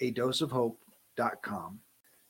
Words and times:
a 0.00 0.12
doseofhope.com. 0.12 1.80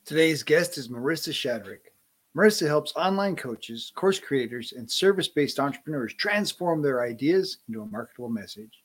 Today's 0.05 0.43
guest 0.43 0.77
is 0.77 0.87
Marissa 0.87 1.33
Shadrick. 1.33 1.91
Marissa 2.35 2.67
helps 2.67 2.93
online 2.95 3.35
coaches, 3.35 3.91
course 3.95 4.19
creators, 4.19 4.73
and 4.73 4.89
service 4.89 5.27
based 5.27 5.59
entrepreneurs 5.59 6.13
transform 6.13 6.81
their 6.81 7.01
ideas 7.01 7.57
into 7.67 7.81
a 7.81 7.87
marketable 7.87 8.29
message. 8.29 8.83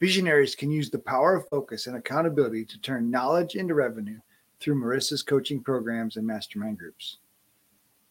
Visionaries 0.00 0.54
can 0.54 0.70
use 0.70 0.90
the 0.90 0.98
power 0.98 1.34
of 1.34 1.48
focus 1.48 1.86
and 1.86 1.96
accountability 1.96 2.64
to 2.64 2.80
turn 2.80 3.10
knowledge 3.10 3.54
into 3.54 3.74
revenue 3.74 4.18
through 4.60 4.74
Marissa's 4.74 5.22
coaching 5.22 5.62
programs 5.62 6.16
and 6.16 6.26
mastermind 6.26 6.78
groups. 6.78 7.18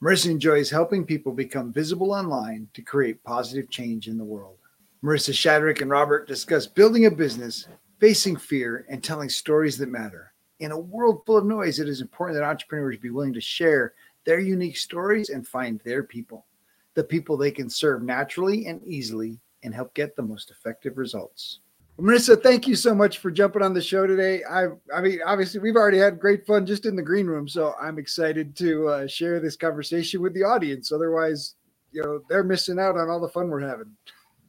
Marissa 0.01 0.31
enjoys 0.31 0.69
helping 0.69 1.05
people 1.05 1.31
become 1.31 1.71
visible 1.71 2.11
online 2.11 2.67
to 2.73 2.81
create 2.81 3.23
positive 3.23 3.69
change 3.69 4.07
in 4.07 4.17
the 4.17 4.23
world. 4.23 4.57
Marissa 5.03 5.31
Shadrick 5.31 5.81
and 5.81 5.91
Robert 5.91 6.27
discuss 6.27 6.65
building 6.65 7.05
a 7.05 7.11
business 7.11 7.67
facing 7.99 8.35
fear, 8.35 8.85
and 8.89 9.03
telling 9.03 9.29
stories 9.29 9.77
that 9.77 9.89
matter. 9.89 10.33
In 10.59 10.71
a 10.71 10.79
world 10.79 11.23
full 11.25 11.37
of 11.37 11.45
noise, 11.45 11.79
it 11.79 11.87
is 11.87 12.01
important 12.01 12.37
that 12.37 12.45
entrepreneurs 12.45 12.97
be 12.97 13.09
willing 13.09 13.33
to 13.33 13.41
share 13.41 13.93
their 14.25 14.39
unique 14.39 14.77
stories 14.77 15.29
and 15.29 15.47
find 15.47 15.79
their 15.81 16.03
people, 16.03 16.45
the 16.93 17.03
people 17.03 17.37
they 17.37 17.51
can 17.51 17.69
serve 17.69 18.03
naturally 18.03 18.65
and 18.67 18.83
easily 18.83 19.39
and 19.63 19.73
help 19.73 19.93
get 19.93 20.15
the 20.15 20.21
most 20.21 20.51
effective 20.51 20.97
results. 20.97 21.59
Marissa, 21.99 22.41
thank 22.41 22.67
you 22.67 22.75
so 22.75 22.93
much 22.93 23.19
for 23.19 23.31
jumping 23.31 23.61
on 23.61 23.73
the 23.73 23.81
show 23.81 24.05
today. 24.05 24.41
I, 24.43 24.65
I 24.93 24.99
mean, 24.99 25.19
obviously, 25.25 25.61
we've 25.61 25.77
already 25.77 25.97
had 25.97 26.19
great 26.19 26.45
fun 26.45 26.65
just 26.65 26.85
in 26.85 26.95
the 26.95 27.01
green 27.01 27.25
room, 27.25 27.47
so 27.47 27.73
I'm 27.81 27.97
excited 27.97 28.53
to 28.57 28.87
uh, 28.89 29.07
share 29.07 29.39
this 29.39 29.55
conversation 29.55 30.21
with 30.21 30.33
the 30.33 30.43
audience. 30.43 30.91
Otherwise, 30.91 31.55
you 31.93 32.03
know, 32.03 32.19
they're 32.27 32.43
missing 32.43 32.79
out 32.79 32.97
on 32.97 33.09
all 33.09 33.21
the 33.21 33.29
fun 33.29 33.47
we're 33.47 33.61
having. 33.61 33.95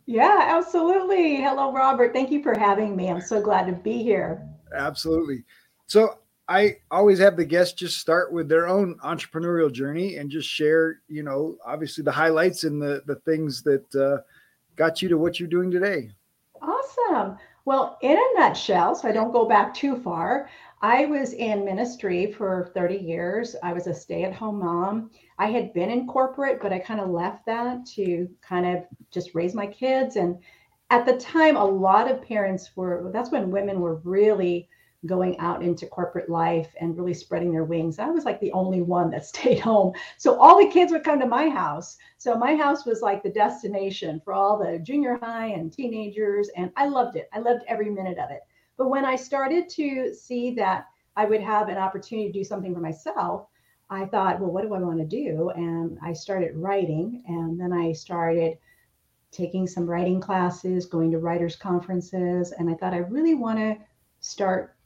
Yeah, 0.06 0.38
absolutely. 0.40 1.36
Hello, 1.36 1.72
Robert. 1.72 2.12
Thank 2.12 2.30
you 2.30 2.42
for 2.42 2.56
having 2.56 2.94
me. 2.94 3.10
I'm 3.10 3.20
so 3.20 3.40
glad 3.40 3.66
to 3.66 3.72
be 3.72 4.02
here. 4.02 4.48
Absolutely. 4.72 5.44
So 5.86 6.18
I 6.48 6.76
always 6.92 7.18
have 7.18 7.36
the 7.36 7.44
guests 7.44 7.74
just 7.74 7.98
start 7.98 8.32
with 8.32 8.48
their 8.48 8.68
own 8.68 8.96
entrepreneurial 9.04 9.70
journey 9.70 10.16
and 10.16 10.30
just 10.30 10.48
share, 10.48 11.00
you 11.08 11.24
know, 11.24 11.56
obviously 11.66 12.04
the 12.04 12.12
highlights 12.12 12.62
and 12.62 12.80
the 12.80 13.02
the 13.06 13.16
things 13.16 13.62
that 13.62 13.94
uh, 13.96 14.22
got 14.76 15.02
you 15.02 15.08
to 15.08 15.18
what 15.18 15.40
you're 15.40 15.48
doing 15.48 15.72
today. 15.72 16.10
Awesome. 16.62 17.36
Well, 17.64 17.98
in 18.00 18.16
a 18.16 18.38
nutshell, 18.38 18.94
so 18.94 19.08
I 19.08 19.12
don't 19.12 19.32
go 19.32 19.44
back 19.44 19.74
too 19.74 19.96
far, 19.96 20.48
I 20.82 21.06
was 21.06 21.32
in 21.32 21.64
ministry 21.64 22.32
for 22.32 22.70
30 22.74 22.96
years. 22.96 23.56
I 23.62 23.72
was 23.72 23.86
a 23.86 23.94
stay 23.94 24.24
at 24.24 24.34
home 24.34 24.58
mom. 24.58 25.10
I 25.38 25.46
had 25.46 25.72
been 25.72 25.90
in 25.90 26.06
corporate, 26.06 26.60
but 26.60 26.72
I 26.72 26.78
kind 26.78 27.00
of 27.00 27.08
left 27.08 27.46
that 27.46 27.86
to 27.94 28.28
kind 28.42 28.66
of 28.66 28.84
just 29.10 29.34
raise 29.34 29.54
my 29.54 29.66
kids. 29.66 30.16
And 30.16 30.38
at 30.90 31.06
the 31.06 31.16
time, 31.16 31.56
a 31.56 31.64
lot 31.64 32.10
of 32.10 32.22
parents 32.22 32.76
were, 32.76 33.10
that's 33.12 33.30
when 33.30 33.50
women 33.50 33.80
were 33.80 33.96
really 34.04 34.68
going 35.06 35.38
out 35.38 35.62
into 35.62 35.86
corporate 35.86 36.28
life 36.28 36.74
and 36.80 36.96
really 36.96 37.14
spreading 37.14 37.52
their 37.52 37.64
wings. 37.64 37.98
I 37.98 38.10
was 38.10 38.24
like 38.24 38.40
the 38.40 38.52
only 38.52 38.82
one 38.82 39.10
that 39.10 39.24
stayed 39.34 39.60
home. 39.60 39.94
So 40.18 40.38
all 40.38 40.58
the 40.58 40.70
kids 40.70 40.92
would 40.92 41.04
come 41.04 41.20
to 41.20 41.26
my 41.26 41.48
house. 41.48 41.96
So 42.18 42.36
my 42.36 42.54
house 42.54 42.84
was 42.84 43.00
like 43.00 43.22
the 43.22 43.30
destination 43.30 44.20
for 44.24 44.34
all 44.34 44.58
the 44.58 44.78
junior 44.80 45.18
high 45.22 45.46
and 45.46 45.72
teenagers. 45.72 46.50
And 46.56 46.70
I 46.76 46.86
loved 46.86 47.16
it. 47.16 47.28
I 47.32 47.38
loved 47.38 47.64
every 47.66 47.90
minute 47.90 48.18
of 48.18 48.30
it. 48.30 48.42
But 48.76 48.88
when 48.88 49.04
I 49.04 49.16
started 49.16 49.68
to 49.70 50.14
see 50.14 50.52
that 50.54 50.86
I 51.16 51.24
would 51.24 51.40
have 51.40 51.68
an 51.68 51.78
opportunity 51.78 52.30
to 52.30 52.38
do 52.38 52.44
something 52.44 52.74
for 52.74 52.80
myself, 52.80 53.46
I 53.88 54.04
thought, 54.06 54.40
well, 54.40 54.50
what 54.50 54.62
do 54.62 54.74
I 54.74 54.80
want 54.80 54.98
to 54.98 55.04
do? 55.04 55.50
And 55.50 55.98
I 56.02 56.12
started 56.12 56.56
writing. 56.56 57.22
And 57.26 57.58
then 57.58 57.72
I 57.72 57.92
started 57.92 58.58
taking 59.30 59.66
some 59.66 59.88
writing 59.88 60.20
classes, 60.20 60.86
going 60.86 61.10
to 61.12 61.18
writers' 61.18 61.56
conferences. 61.56 62.52
And 62.52 62.68
I 62.68 62.74
thought, 62.74 62.94
I 62.94 62.98
really 62.98 63.34
want 63.34 63.58
to 63.58 63.76
start 64.20 64.76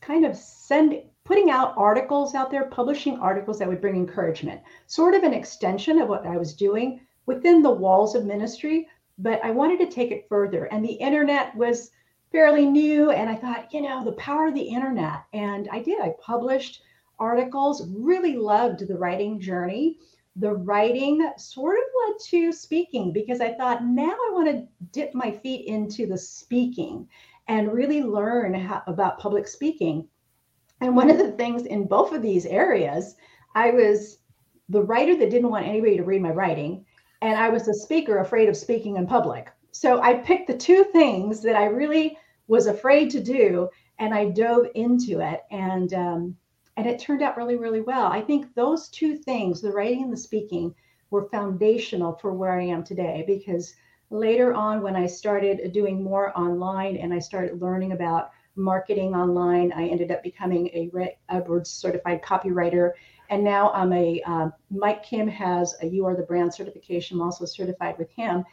kind 0.00 0.24
of 0.24 0.36
send 0.36 1.02
putting 1.24 1.50
out 1.50 1.74
articles 1.76 2.34
out 2.34 2.50
there, 2.50 2.64
publishing 2.64 3.18
articles 3.18 3.58
that 3.58 3.68
would 3.68 3.80
bring 3.80 3.94
encouragement, 3.94 4.60
sort 4.86 5.14
of 5.14 5.22
an 5.22 5.34
extension 5.34 6.00
of 6.00 6.08
what 6.08 6.26
I 6.26 6.36
was 6.36 6.54
doing 6.54 7.00
within 7.26 7.62
the 7.62 7.70
walls 7.70 8.14
of 8.14 8.24
ministry. 8.24 8.88
But 9.18 9.44
I 9.44 9.50
wanted 9.50 9.78
to 9.80 9.94
take 9.94 10.10
it 10.10 10.26
further. 10.28 10.64
And 10.64 10.84
the 10.84 10.92
internet 10.92 11.54
was 11.54 11.90
fairly 12.32 12.66
new. 12.66 13.10
And 13.10 13.28
I 13.28 13.34
thought, 13.34 13.72
you 13.72 13.80
know, 13.80 14.04
the 14.04 14.12
power 14.12 14.48
of 14.48 14.54
the 14.54 14.60
internet. 14.60 15.24
And 15.32 15.68
I 15.72 15.80
did. 15.80 16.00
I 16.00 16.14
published 16.20 16.82
articles, 17.18 17.86
really 17.88 18.36
loved 18.36 18.86
the 18.86 18.96
writing 18.96 19.40
journey. 19.40 19.98
The 20.36 20.54
writing 20.54 21.28
sort 21.36 21.78
of 21.78 21.84
led 22.06 22.18
to 22.28 22.52
speaking 22.52 23.12
because 23.12 23.40
I 23.40 23.54
thought 23.54 23.84
now 23.84 24.12
I 24.12 24.30
want 24.32 24.48
to 24.48 24.66
dip 24.92 25.14
my 25.14 25.30
feet 25.30 25.66
into 25.66 26.06
the 26.06 26.16
speaking 26.16 27.08
and 27.48 27.72
really 27.72 28.02
learn 28.02 28.54
how, 28.54 28.82
about 28.86 29.18
public 29.18 29.48
speaking. 29.48 30.06
And 30.80 30.96
one 30.96 31.10
of 31.10 31.18
the 31.18 31.32
things 31.32 31.66
in 31.66 31.86
both 31.86 32.12
of 32.12 32.22
these 32.22 32.46
areas, 32.46 33.16
I 33.54 33.70
was 33.70 34.18
the 34.68 34.82
writer 34.82 35.16
that 35.16 35.30
didn't 35.30 35.50
want 35.50 35.66
anybody 35.66 35.96
to 35.96 36.04
read 36.04 36.22
my 36.22 36.30
writing, 36.30 36.86
and 37.20 37.36
I 37.36 37.48
was 37.48 37.66
the 37.66 37.74
speaker 37.74 38.18
afraid 38.18 38.48
of 38.48 38.56
speaking 38.56 38.96
in 38.96 39.06
public. 39.06 39.50
So 39.72 40.00
I 40.00 40.14
picked 40.14 40.48
the 40.48 40.56
two 40.56 40.84
things 40.84 41.42
that 41.42 41.56
I 41.56 41.66
really 41.66 42.18
was 42.48 42.66
afraid 42.66 43.10
to 43.10 43.20
do, 43.20 43.68
and 43.98 44.12
I 44.12 44.30
dove 44.30 44.66
into 44.74 45.20
it, 45.20 45.42
and 45.50 45.92
um, 45.94 46.36
and 46.76 46.86
it 46.86 46.98
turned 46.98 47.22
out 47.22 47.36
really, 47.36 47.56
really 47.56 47.80
well. 47.82 48.06
I 48.06 48.20
think 48.20 48.54
those 48.54 48.88
two 48.88 49.16
things, 49.16 49.60
the 49.60 49.70
writing 49.70 50.02
and 50.02 50.12
the 50.12 50.16
speaking, 50.16 50.74
were 51.10 51.28
foundational 51.28 52.14
for 52.14 52.32
where 52.32 52.58
I 52.58 52.64
am 52.64 52.82
today. 52.82 53.24
Because 53.26 53.74
later 54.10 54.54
on, 54.54 54.82
when 54.82 54.96
I 54.96 55.06
started 55.06 55.72
doing 55.72 56.02
more 56.02 56.36
online 56.38 56.96
and 56.96 57.12
I 57.12 57.18
started 57.18 57.60
learning 57.60 57.92
about 57.92 58.30
marketing 58.56 59.14
online, 59.14 59.72
I 59.72 59.88
ended 59.88 60.10
up 60.10 60.22
becoming 60.22 60.68
a 60.68 60.90
Edwards 61.28 61.70
certified 61.70 62.22
copywriter. 62.22 62.92
And 63.28 63.44
now 63.44 63.70
I'm 63.72 63.92
a 63.92 64.20
uh, 64.26 64.48
Mike 64.70 65.02
Kim 65.02 65.28
has 65.28 65.76
a 65.82 65.86
You 65.86 66.06
Are 66.06 66.16
the 66.16 66.22
Brand 66.22 66.52
certification. 66.52 67.16
I'm 67.16 67.22
also 67.22 67.44
certified 67.44 67.96
with 67.98 68.10
him. 68.10 68.44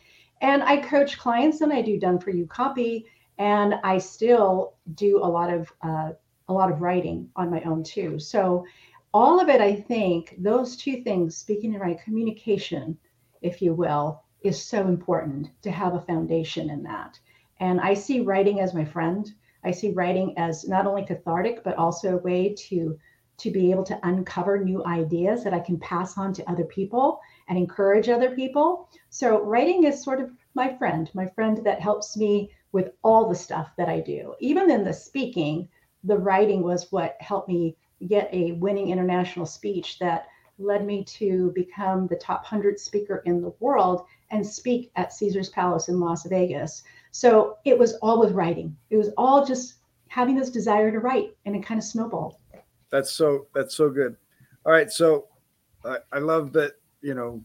And 0.41 0.63
I 0.63 0.77
coach 0.77 1.17
clients 1.17 1.61
and 1.61 1.73
I 1.73 1.81
do 1.81 1.99
done 1.99 2.19
for 2.19 2.29
you 2.29 2.45
copy. 2.45 3.05
And 3.37 3.75
I 3.83 3.97
still 3.97 4.75
do 4.95 5.19
a 5.23 5.25
lot 5.25 5.51
of 5.51 5.71
uh, 5.81 6.11
a 6.49 6.53
lot 6.53 6.72
of 6.72 6.81
writing 6.81 7.29
on 7.35 7.51
my 7.51 7.61
own 7.63 7.84
too. 7.84 8.19
So 8.19 8.66
all 9.13 9.39
of 9.39 9.49
it, 9.49 9.61
I 9.61 9.75
think 9.75 10.35
those 10.37 10.78
two 10.78 11.03
things, 11.03 11.35
speaking 11.35 11.73
and 11.73 11.81
writing, 11.81 11.99
communication, 12.03 12.97
if 13.41 13.61
you 13.61 13.73
will, 13.73 14.23
is 14.43 14.61
so 14.61 14.87
important 14.87 15.49
to 15.63 15.72
have 15.72 15.95
a 15.95 16.01
foundation 16.01 16.69
in 16.69 16.83
that. 16.83 17.19
And 17.59 17.81
I 17.81 17.93
see 17.93 18.22
writing 18.22 18.59
as 18.59 18.73
my 18.73 18.85
friend. 18.85 19.29
I 19.63 19.72
see 19.72 19.91
writing 19.91 20.33
as 20.37 20.67
not 20.67 20.85
only 20.85 21.05
cathartic, 21.05 21.63
but 21.63 21.75
also 21.78 22.16
a 22.16 22.22
way 22.22 22.53
to 22.69 22.97
to 23.37 23.51
be 23.51 23.69
able 23.69 23.83
to 23.83 23.99
uncover 24.01 24.63
new 24.63 24.83
ideas 24.85 25.43
that 25.43 25.53
I 25.53 25.59
can 25.59 25.78
pass 25.78 26.17
on 26.17 26.33
to 26.33 26.49
other 26.49 26.63
people 26.63 27.19
and 27.47 27.58
encourage 27.58 28.09
other 28.09 28.35
people. 28.35 28.90
So 29.09 29.41
writing 29.41 29.84
is 29.84 30.03
sort 30.03 30.22
of 30.22 30.32
my 30.53 30.76
friend, 30.78 31.09
my 31.14 31.28
friend 31.28 31.59
that 31.66 31.82
helps 31.82 32.17
me 32.17 32.52
with 32.72 32.91
all 33.03 33.29
the 33.29 33.35
stuff 33.35 33.70
that 33.78 33.90
I 33.90 33.99
do. 33.99 34.35
Even 34.40 34.70
in 34.70 34.84
the 34.84 34.94
speaking, 34.94 35.70
the 36.03 36.17
writing 36.17 36.61
was 36.61 36.91
what 36.91 37.16
helped 37.20 37.47
me 37.47 37.76
get 38.08 38.29
a 38.32 38.53
winning 38.53 38.90
international 38.90 39.46
speech 39.46 39.99
that 39.99 40.28
led 40.59 40.85
me 40.85 41.03
to 41.03 41.52
become 41.53 42.08
the 42.08 42.16
top 42.16 42.41
100 42.41 42.79
speaker 42.79 43.22
in 43.26 43.41
the 43.41 43.53
world 43.59 44.05
and 44.32 44.46
speak 44.46 44.91
at 44.96 45.14
Caesar's 45.14 45.50
Palace 45.50 45.88
in 45.88 46.00
Las 46.00 46.26
Vegas. 46.26 46.84
So 47.11 47.58
it 47.66 47.78
was 47.78 47.93
all 47.96 48.20
with 48.20 48.34
writing. 48.34 48.76
It 48.90 48.97
was 48.97 49.09
all 49.17 49.46
just 49.46 49.76
having 50.08 50.35
this 50.35 50.50
desire 50.50 50.91
to 50.91 51.00
write 51.00 51.35
and 51.46 51.55
it 51.55 51.64
kind 51.64 51.78
of 51.78 51.84
snowballed. 51.84 52.35
That's 52.90 53.11
so 53.11 53.47
that's 53.53 53.76
so 53.76 53.90
good. 53.90 54.16
All 54.66 54.72
right, 54.72 54.91
so 54.91 55.28
I, 55.84 55.97
I 56.11 56.20
love 56.20 56.53
that 56.53 56.73
you 57.02 57.14
know 57.14 57.44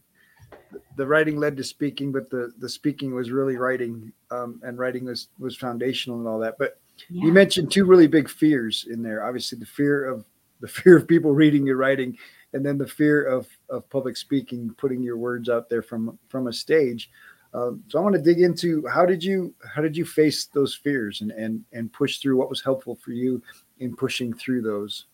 the 0.97 1.07
writing 1.07 1.37
led 1.37 1.57
to 1.57 1.65
speaking, 1.65 2.13
but 2.13 2.31
the 2.31 2.53
the 2.59 2.69
speaking 2.69 3.15
was 3.15 3.31
really 3.31 3.57
writing, 3.57 4.13
um, 4.31 4.61
and 4.63 4.79
writing 4.79 5.05
was 5.05 5.29
was 5.39 5.57
foundational 5.57 6.19
and 6.19 6.29
all 6.29 6.39
that. 6.41 6.59
But 6.59 6.81
yeah. 7.09 7.27
you 7.27 7.33
mentioned 7.33 7.71
two 7.71 7.85
really 7.85 8.07
big 8.07 8.29
fears 8.29 8.87
in 8.91 9.03
there. 9.03 9.25
Obviously, 9.25 9.59
the 9.59 9.67
fear 9.67 10.05
of 10.05 10.25
the 10.61 10.69
fear 10.69 10.97
of 10.97 11.09
people 11.09 11.33
reading 11.33 11.67
your 11.67 11.77
writing, 11.77 12.17
and 12.53 12.65
then 12.65 12.79
the 12.79 12.87
fear 12.87 13.25
of 13.25 13.49
of 13.71 13.89
public 13.91 14.17
speaking, 14.17 14.75
putting 14.79 15.03
your 15.03 15.17
words 15.17 15.49
out 15.49 15.69
there 15.69 15.83
from 15.83 16.19
from 16.29 16.49
a 16.49 16.53
stage. 16.53 17.11
Um, 17.55 17.83
so 17.89 17.99
I 17.99 18.03
want 18.03 18.15
to 18.15 18.23
dig 18.23 18.41
into 18.41 18.87
how 18.87 19.05
did 19.05 19.23
you 19.23 19.55
how 19.75 19.83
did 19.83 19.97
you 19.97 20.05
face 20.05 20.47
those 20.47 20.75
fears 20.75 21.21
and 21.21 21.31
and 21.33 21.65
and 21.73 21.93
push 21.93 22.19
through? 22.19 22.37
What 22.37 22.51
was 22.51 22.63
helpful 22.63 22.97
for 22.97 23.13
you 23.13 23.43
in 23.79 23.95
pushing 23.95 24.33
through 24.33 24.63
those? 24.63 25.07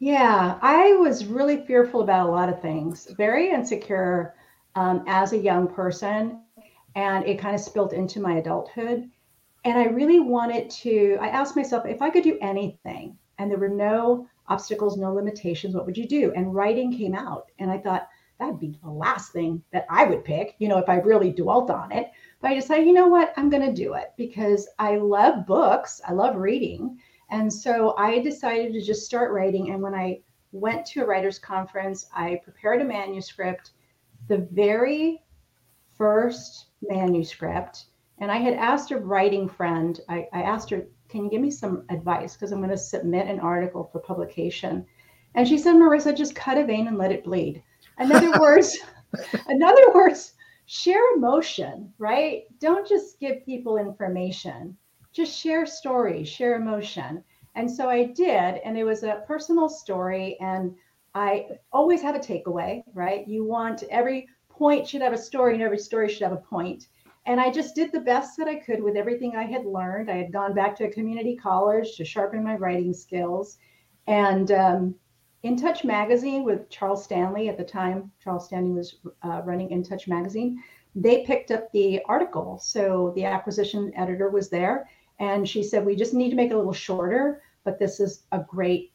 Yeah, 0.00 0.58
I 0.62 0.94
was 0.94 1.26
really 1.26 1.58
fearful 1.64 2.00
about 2.00 2.28
a 2.28 2.32
lot 2.32 2.48
of 2.48 2.60
things. 2.60 3.06
Very 3.16 3.50
insecure 3.50 4.34
um, 4.74 5.04
as 5.06 5.32
a 5.32 5.38
young 5.38 5.68
person, 5.68 6.40
and 6.96 7.24
it 7.26 7.38
kind 7.38 7.54
of 7.54 7.60
spilled 7.60 7.92
into 7.92 8.20
my 8.20 8.34
adulthood. 8.38 9.08
And 9.64 9.78
I 9.78 9.84
really 9.84 10.18
wanted 10.20 10.70
to. 10.70 11.18
I 11.20 11.28
asked 11.28 11.54
myself 11.56 11.86
if 11.86 12.02
I 12.02 12.10
could 12.10 12.24
do 12.24 12.38
anything, 12.40 13.18
and 13.38 13.50
there 13.50 13.58
were 13.58 13.68
no 13.68 14.26
obstacles, 14.48 14.96
no 14.96 15.12
limitations. 15.12 15.74
What 15.74 15.86
would 15.86 15.98
you 15.98 16.08
do? 16.08 16.32
And 16.34 16.54
writing 16.54 16.92
came 16.96 17.14
out, 17.14 17.50
and 17.58 17.70
I 17.70 17.78
thought 17.78 18.08
that'd 18.38 18.58
be 18.58 18.78
the 18.82 18.90
last 18.90 19.32
thing 19.32 19.62
that 19.72 19.86
I 19.90 20.04
would 20.06 20.24
pick, 20.24 20.56
you 20.58 20.68
know, 20.68 20.78
if 20.78 20.88
I 20.88 20.96
really 20.96 21.30
dwelt 21.30 21.70
on 21.70 21.92
it. 21.92 22.10
But 22.40 22.52
I 22.52 22.54
decided, 22.54 22.86
you 22.86 22.94
know 22.94 23.08
what, 23.08 23.34
I'm 23.36 23.50
going 23.50 23.66
to 23.66 23.72
do 23.84 23.94
it 23.94 24.14
because 24.16 24.66
I 24.78 24.96
love 24.96 25.46
books, 25.46 26.00
I 26.08 26.12
love 26.14 26.36
reading. 26.36 26.98
And 27.30 27.52
so 27.52 27.94
I 27.96 28.18
decided 28.18 28.72
to 28.72 28.82
just 28.82 29.06
start 29.06 29.32
writing. 29.32 29.70
And 29.70 29.82
when 29.82 29.94
I 29.94 30.20
went 30.52 30.84
to 30.86 31.02
a 31.02 31.06
writer's 31.06 31.38
conference, 31.38 32.08
I 32.14 32.40
prepared 32.42 32.80
a 32.80 32.84
manuscript, 32.84 33.70
the 34.28 34.48
very 34.52 35.22
first 35.96 36.66
manuscript. 36.82 37.86
And 38.18 38.30
I 38.30 38.36
had 38.36 38.54
asked 38.54 38.90
a 38.90 38.98
writing 38.98 39.48
friend, 39.48 40.00
I, 40.08 40.26
I 40.32 40.42
asked 40.42 40.70
her, 40.70 40.86
can 41.08 41.24
you 41.24 41.30
give 41.30 41.40
me 41.40 41.50
some 41.50 41.84
advice? 41.88 42.34
Because 42.34 42.52
I'm 42.52 42.58
going 42.58 42.70
to 42.70 42.76
submit 42.76 43.28
an 43.28 43.40
article 43.40 43.88
for 43.92 44.00
publication. 44.00 44.84
And 45.34 45.46
she 45.46 45.58
said, 45.58 45.76
Marissa, 45.76 46.16
just 46.16 46.34
cut 46.34 46.58
a 46.58 46.64
vein 46.64 46.88
and 46.88 46.98
let 46.98 47.12
it 47.12 47.24
bleed. 47.24 47.62
In 47.98 48.12
other 48.12 48.32
words, 48.40 48.76
in 49.48 49.62
other 49.62 49.92
words, 49.92 50.34
share 50.66 51.14
emotion, 51.16 51.92
right? 51.98 52.44
Don't 52.58 52.86
just 52.86 53.18
give 53.20 53.44
people 53.44 53.76
information. 53.76 54.76
Just 55.12 55.38
share 55.38 55.66
stories, 55.66 56.28
share 56.28 56.54
emotion. 56.54 57.24
And 57.54 57.70
so 57.70 57.88
I 57.88 58.04
did, 58.04 58.60
and 58.64 58.78
it 58.78 58.84
was 58.84 59.02
a 59.02 59.24
personal 59.26 59.68
story. 59.68 60.36
And 60.40 60.74
I 61.14 61.46
always 61.72 62.00
have 62.02 62.14
a 62.14 62.20
takeaway, 62.20 62.82
right? 62.94 63.26
You 63.26 63.44
want 63.44 63.82
every 63.90 64.28
point 64.48 64.86
should 64.86 65.02
have 65.02 65.12
a 65.12 65.18
story, 65.18 65.54
and 65.54 65.62
every 65.62 65.78
story 65.78 66.08
should 66.08 66.22
have 66.22 66.32
a 66.32 66.36
point. 66.36 66.86
And 67.26 67.40
I 67.40 67.50
just 67.50 67.74
did 67.74 67.92
the 67.92 68.00
best 68.00 68.36
that 68.38 68.48
I 68.48 68.56
could 68.56 68.82
with 68.82 68.96
everything 68.96 69.36
I 69.36 69.44
had 69.44 69.66
learned. 69.66 70.10
I 70.10 70.16
had 70.16 70.32
gone 70.32 70.54
back 70.54 70.76
to 70.76 70.84
a 70.84 70.90
community 70.90 71.36
college 71.36 71.96
to 71.96 72.04
sharpen 72.04 72.42
my 72.42 72.54
writing 72.54 72.94
skills. 72.94 73.58
And 74.06 74.50
um, 74.52 74.94
in 75.42 75.56
Touch 75.56 75.84
Magazine 75.84 76.44
with 76.44 76.68
Charles 76.70 77.04
Stanley 77.04 77.48
at 77.48 77.58
the 77.58 77.64
time, 77.64 78.10
Charles 78.22 78.46
Stanley 78.46 78.72
was 78.72 78.96
uh, 79.22 79.42
running 79.44 79.70
In 79.70 79.82
Touch 79.82 80.08
Magazine. 80.08 80.62
They 80.94 81.24
picked 81.24 81.50
up 81.50 81.70
the 81.72 82.00
article. 82.06 82.58
So 82.58 83.12
the 83.14 83.24
acquisition 83.24 83.92
editor 83.96 84.30
was 84.30 84.48
there 84.48 84.88
and 85.20 85.46
she 85.46 85.62
said, 85.62 85.84
We 85.84 85.94
just 85.94 86.14
need 86.14 86.30
to 86.30 86.36
make 86.36 86.50
it 86.50 86.54
a 86.54 86.56
little 86.56 86.72
shorter, 86.72 87.42
but 87.62 87.78
this 87.78 88.00
is 88.00 88.24
a 88.32 88.40
great, 88.40 88.92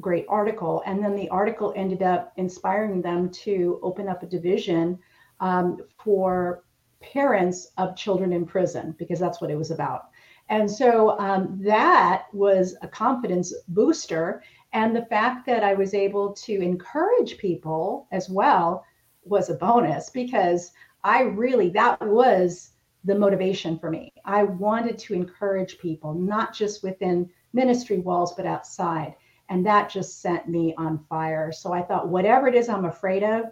great 0.00 0.26
article. 0.28 0.82
And 0.84 1.02
then 1.02 1.14
the 1.14 1.28
article 1.30 1.72
ended 1.76 2.02
up 2.02 2.32
inspiring 2.36 3.00
them 3.00 3.30
to 3.30 3.78
open 3.82 4.08
up 4.08 4.22
a 4.22 4.26
division 4.26 4.98
um, 5.40 5.78
for 6.02 6.64
parents 7.00 7.68
of 7.78 7.96
children 7.96 8.32
in 8.32 8.44
prison 8.44 8.94
because 8.98 9.20
that's 9.20 9.40
what 9.40 9.52
it 9.52 9.56
was 9.56 9.70
about. 9.70 10.08
And 10.48 10.68
so 10.68 11.16
um, 11.20 11.60
that 11.62 12.26
was 12.32 12.74
a 12.82 12.88
confidence 12.88 13.54
booster. 13.68 14.42
And 14.72 14.96
the 14.96 15.06
fact 15.06 15.46
that 15.46 15.62
I 15.62 15.74
was 15.74 15.94
able 15.94 16.32
to 16.32 16.60
encourage 16.60 17.38
people 17.38 18.08
as 18.10 18.28
well 18.28 18.84
was 19.22 19.48
a 19.48 19.54
bonus 19.54 20.10
because 20.10 20.72
I 21.04 21.22
really, 21.22 21.70
that 21.70 22.00
was 22.00 22.72
the 23.08 23.18
motivation 23.18 23.78
for 23.78 23.90
me. 23.90 24.12
I 24.24 24.44
wanted 24.44 24.98
to 24.98 25.14
encourage 25.14 25.78
people, 25.78 26.14
not 26.14 26.54
just 26.54 26.82
within 26.82 27.28
ministry 27.52 27.98
walls, 27.98 28.34
but 28.34 28.46
outside. 28.46 29.14
And 29.48 29.64
that 29.66 29.90
just 29.90 30.20
sent 30.20 30.48
me 30.48 30.74
on 30.76 31.04
fire. 31.08 31.50
So 31.50 31.72
I 31.72 31.82
thought, 31.82 32.08
whatever 32.08 32.48
it 32.48 32.54
is 32.54 32.68
I'm 32.68 32.84
afraid 32.84 33.24
of, 33.24 33.46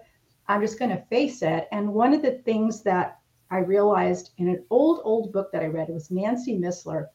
I'm 0.46 0.60
just 0.60 0.78
going 0.78 0.90
to 0.90 1.04
face 1.06 1.42
it. 1.42 1.66
And 1.72 1.92
one 1.92 2.12
of 2.12 2.22
the 2.22 2.42
things 2.44 2.82
that 2.82 3.18
I 3.50 3.58
realized 3.58 4.30
in 4.38 4.48
an 4.48 4.64
old, 4.70 5.00
old 5.04 5.32
book 5.32 5.50
that 5.52 5.62
I 5.62 5.66
read, 5.66 5.88
it 5.88 5.94
was 5.94 6.10
Nancy 6.10 6.58
Missler, 6.58 7.06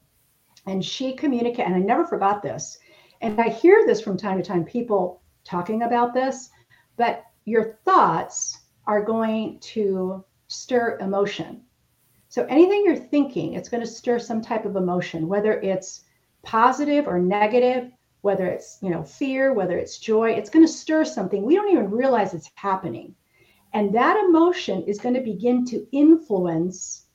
and 0.66 0.84
she 0.84 1.14
communicated, 1.14 1.66
and 1.66 1.76
I 1.76 1.80
never 1.80 2.06
forgot 2.06 2.42
this. 2.42 2.78
And 3.22 3.40
I 3.40 3.50
hear 3.50 3.86
this 3.86 4.02
from 4.02 4.18
time 4.18 4.38
to 4.38 4.44
time, 4.44 4.64
people 4.64 5.22
talking 5.44 5.84
about 5.84 6.14
this, 6.14 6.50
but 6.98 7.24
your 7.46 7.80
thoughts 7.86 8.60
are 8.88 9.04
going 9.04 9.60
to 9.60 10.24
stir 10.48 10.98
emotion. 11.00 11.64
So 12.32 12.46
anything 12.46 12.84
you're 12.86 12.96
thinking, 12.96 13.54
it's 13.54 13.68
going 13.68 13.84
to 13.84 13.90
stir 13.90 14.18
some 14.18 14.42
type 14.42 14.64
of 14.64 14.78
emotion, 14.78 15.28
whether 15.28 15.60
it's 15.60 16.06
positive 16.44 17.06
or 17.06 17.20
negative, 17.20 17.92
whether 18.22 18.48
it's, 18.48 18.80
you 18.82 18.90
know, 18.90 19.04
fear, 19.04 19.54
whether 19.54 19.78
it's 19.78 20.00
joy, 20.00 20.32
it's 20.32 20.50
going 20.50 20.66
to 20.66 20.72
stir 20.72 21.04
something. 21.04 21.44
We 21.44 21.56
don't 21.56 21.72
even 21.72 21.92
realize 21.92 22.34
it's 22.34 22.50
happening. 22.56 23.14
And 23.74 23.94
that 23.94 24.18
emotion 24.28 24.84
is 24.84 24.98
going 24.98 25.16
to 25.16 25.22
begin 25.22 25.66
to 25.66 25.86
influence 25.92 27.08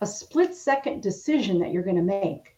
a 0.00 0.06
split 0.06 0.54
second 0.54 1.00
decision 1.00 1.60
that 1.60 1.70
you're 1.70 1.84
going 1.84 1.96
to 1.96 2.02
make 2.02 2.56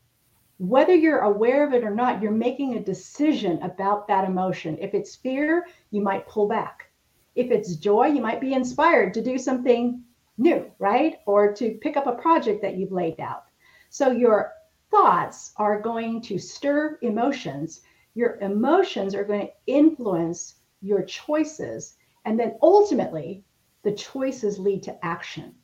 whether 0.58 0.92
you're 0.92 1.20
aware 1.20 1.64
of 1.64 1.72
it 1.72 1.84
or 1.84 1.94
not, 1.94 2.20
you're 2.20 2.32
making 2.32 2.74
a 2.74 2.82
decision 2.82 3.62
about 3.62 4.08
that 4.08 4.24
emotion. 4.24 4.76
If 4.80 4.92
it's 4.92 5.14
fear, 5.14 5.66
you 5.92 6.02
might 6.02 6.26
pull 6.26 6.48
back. 6.48 6.90
If 7.36 7.52
it's 7.52 7.76
joy, 7.76 8.08
you 8.08 8.20
might 8.20 8.40
be 8.40 8.54
inspired 8.54 9.14
to 9.14 9.22
do 9.22 9.38
something 9.38 10.02
new, 10.38 10.70
right? 10.78 11.18
Or 11.26 11.52
to 11.54 11.78
pick 11.80 11.96
up 11.96 12.06
a 12.06 12.12
project 12.12 12.62
that 12.62 12.76
you've 12.76 12.92
laid 12.92 13.20
out. 13.20 13.44
So 13.90 14.10
your 14.10 14.52
thoughts 14.90 15.52
are 15.56 15.80
going 15.80 16.22
to 16.22 16.38
stir 16.38 16.98
emotions. 17.02 17.82
Your 18.14 18.36
emotions 18.40 19.14
are 19.14 19.24
going 19.24 19.48
to 19.48 19.52
influence 19.66 20.56
your 20.80 21.02
choices. 21.02 21.96
And 22.24 22.38
then 22.38 22.56
ultimately, 22.62 23.44
the 23.82 23.92
choices 23.92 24.58
lead 24.58 24.82
to 24.84 25.04
action. 25.04 25.54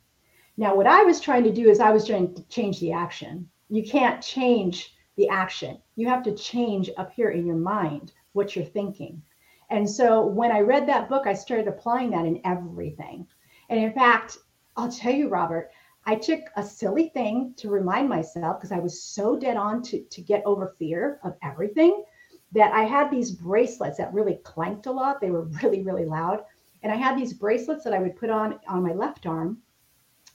Now, 0.57 0.75
what 0.75 0.87
I 0.87 1.03
was 1.03 1.19
trying 1.19 1.43
to 1.45 1.53
do 1.53 1.69
is 1.69 1.79
I 1.79 1.91
was 1.91 2.05
trying 2.05 2.33
to 2.35 2.47
change 2.47 2.79
the 2.79 2.93
action 2.93 3.49
you 3.69 3.83
can't 3.83 4.21
change 4.21 4.95
the 5.15 5.29
action. 5.29 5.79
You 5.95 6.07
have 6.07 6.23
to 6.23 6.35
change 6.35 6.89
up 6.97 7.11
here 7.13 7.29
in 7.29 7.45
your 7.45 7.55
mind 7.55 8.11
what 8.33 8.55
you're 8.55 8.65
thinking. 8.65 9.21
And 9.69 9.89
so 9.89 10.25
when 10.25 10.51
I 10.51 10.59
read 10.59 10.87
that 10.87 11.09
book, 11.09 11.25
I 11.25 11.33
started 11.33 11.67
applying 11.67 12.11
that 12.11 12.25
in 12.25 12.41
everything. 12.45 13.27
And 13.69 13.79
in 13.79 13.93
fact, 13.93 14.37
I'll 14.77 14.91
tell 14.91 15.13
you, 15.13 15.29
Robert, 15.29 15.71
I 16.05 16.15
took 16.15 16.41
a 16.55 16.63
silly 16.63 17.09
thing 17.09 17.53
to 17.57 17.69
remind 17.69 18.09
myself 18.09 18.57
because 18.59 18.71
I 18.71 18.79
was 18.79 19.01
so 19.01 19.35
dead 19.35 19.57
on 19.57 19.81
to, 19.83 20.03
to 20.03 20.21
get 20.21 20.43
over 20.45 20.75
fear 20.77 21.19
of 21.23 21.35
everything 21.41 22.03
that 22.51 22.73
I 22.73 22.83
had 22.83 23.09
these 23.09 23.31
bracelets 23.31 23.97
that 23.97 24.13
really 24.13 24.39
clanked 24.43 24.85
a 24.85 24.91
lot. 24.91 25.19
They 25.19 25.31
were 25.31 25.45
really, 25.63 25.81
really 25.81 26.05
loud. 26.05 26.43
And 26.83 26.91
I 26.91 26.95
had 26.95 27.17
these 27.17 27.33
bracelets 27.33 27.83
that 27.83 27.93
I 27.93 27.99
would 27.99 28.15
put 28.15 28.29
on 28.29 28.59
on 28.67 28.83
my 28.83 28.93
left 28.93 29.25
arm. 29.25 29.57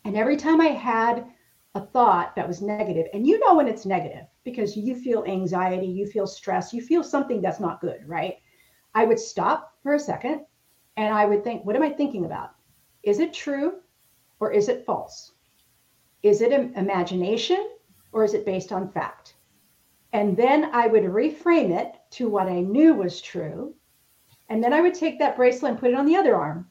And 0.04 0.16
every 0.16 0.37
time 0.37 0.61
I 0.61 0.68
had 0.68 1.26
a 1.75 1.80
thought 1.80 2.35
that 2.35 2.49
was 2.49 2.62
negative, 2.62 3.06
and 3.12 3.26
you 3.26 3.38
know 3.38 3.54
when 3.54 3.68
it's 3.68 3.87
negative 3.87 4.26
because 4.42 4.76
you 4.76 4.97
feel 4.97 5.25
anxiety, 5.25 5.87
you 5.87 6.06
feel 6.06 6.26
stress, 6.26 6.73
you 6.73 6.82
feel 6.82 7.04
something 7.04 7.40
that's 7.40 7.61
not 7.61 7.80
good, 7.80 8.09
right? 8.09 8.38
I 8.94 9.04
would 9.04 9.20
stop 9.20 9.75
for 9.82 9.94
a 9.94 10.00
second 10.00 10.44
and 10.97 11.14
I 11.14 11.26
would 11.26 11.44
think, 11.44 11.64
what 11.64 11.76
am 11.76 11.82
I 11.82 11.90
thinking 11.90 12.25
about? 12.25 12.54
Is 13.04 13.20
it 13.20 13.32
true 13.32 13.75
or 14.40 14.50
is 14.50 14.68
it 14.68 14.85
false? 14.85 15.32
Is 16.23 16.42
it 16.42 16.52
imagination 16.52 17.70
or 18.12 18.25
is 18.25 18.35
it 18.35 18.44
based 18.44 18.73
on 18.73 18.90
fact? 18.90 19.37
And 20.12 20.37
then 20.37 20.70
I 20.73 20.88
would 20.88 21.04
reframe 21.04 21.70
it 21.70 21.94
to 22.12 22.28
what 22.28 22.49
I 22.49 22.61
knew 22.61 22.94
was 22.94 23.20
true. 23.20 23.75
And 24.49 24.64
then 24.64 24.73
I 24.73 24.80
would 24.80 24.94
take 24.94 25.20
that 25.20 25.37
bracelet 25.37 25.73
and 25.73 25.80
put 25.80 25.90
it 25.90 25.97
on 25.97 26.06
the 26.06 26.16
other 26.16 26.35
arm 26.35 26.68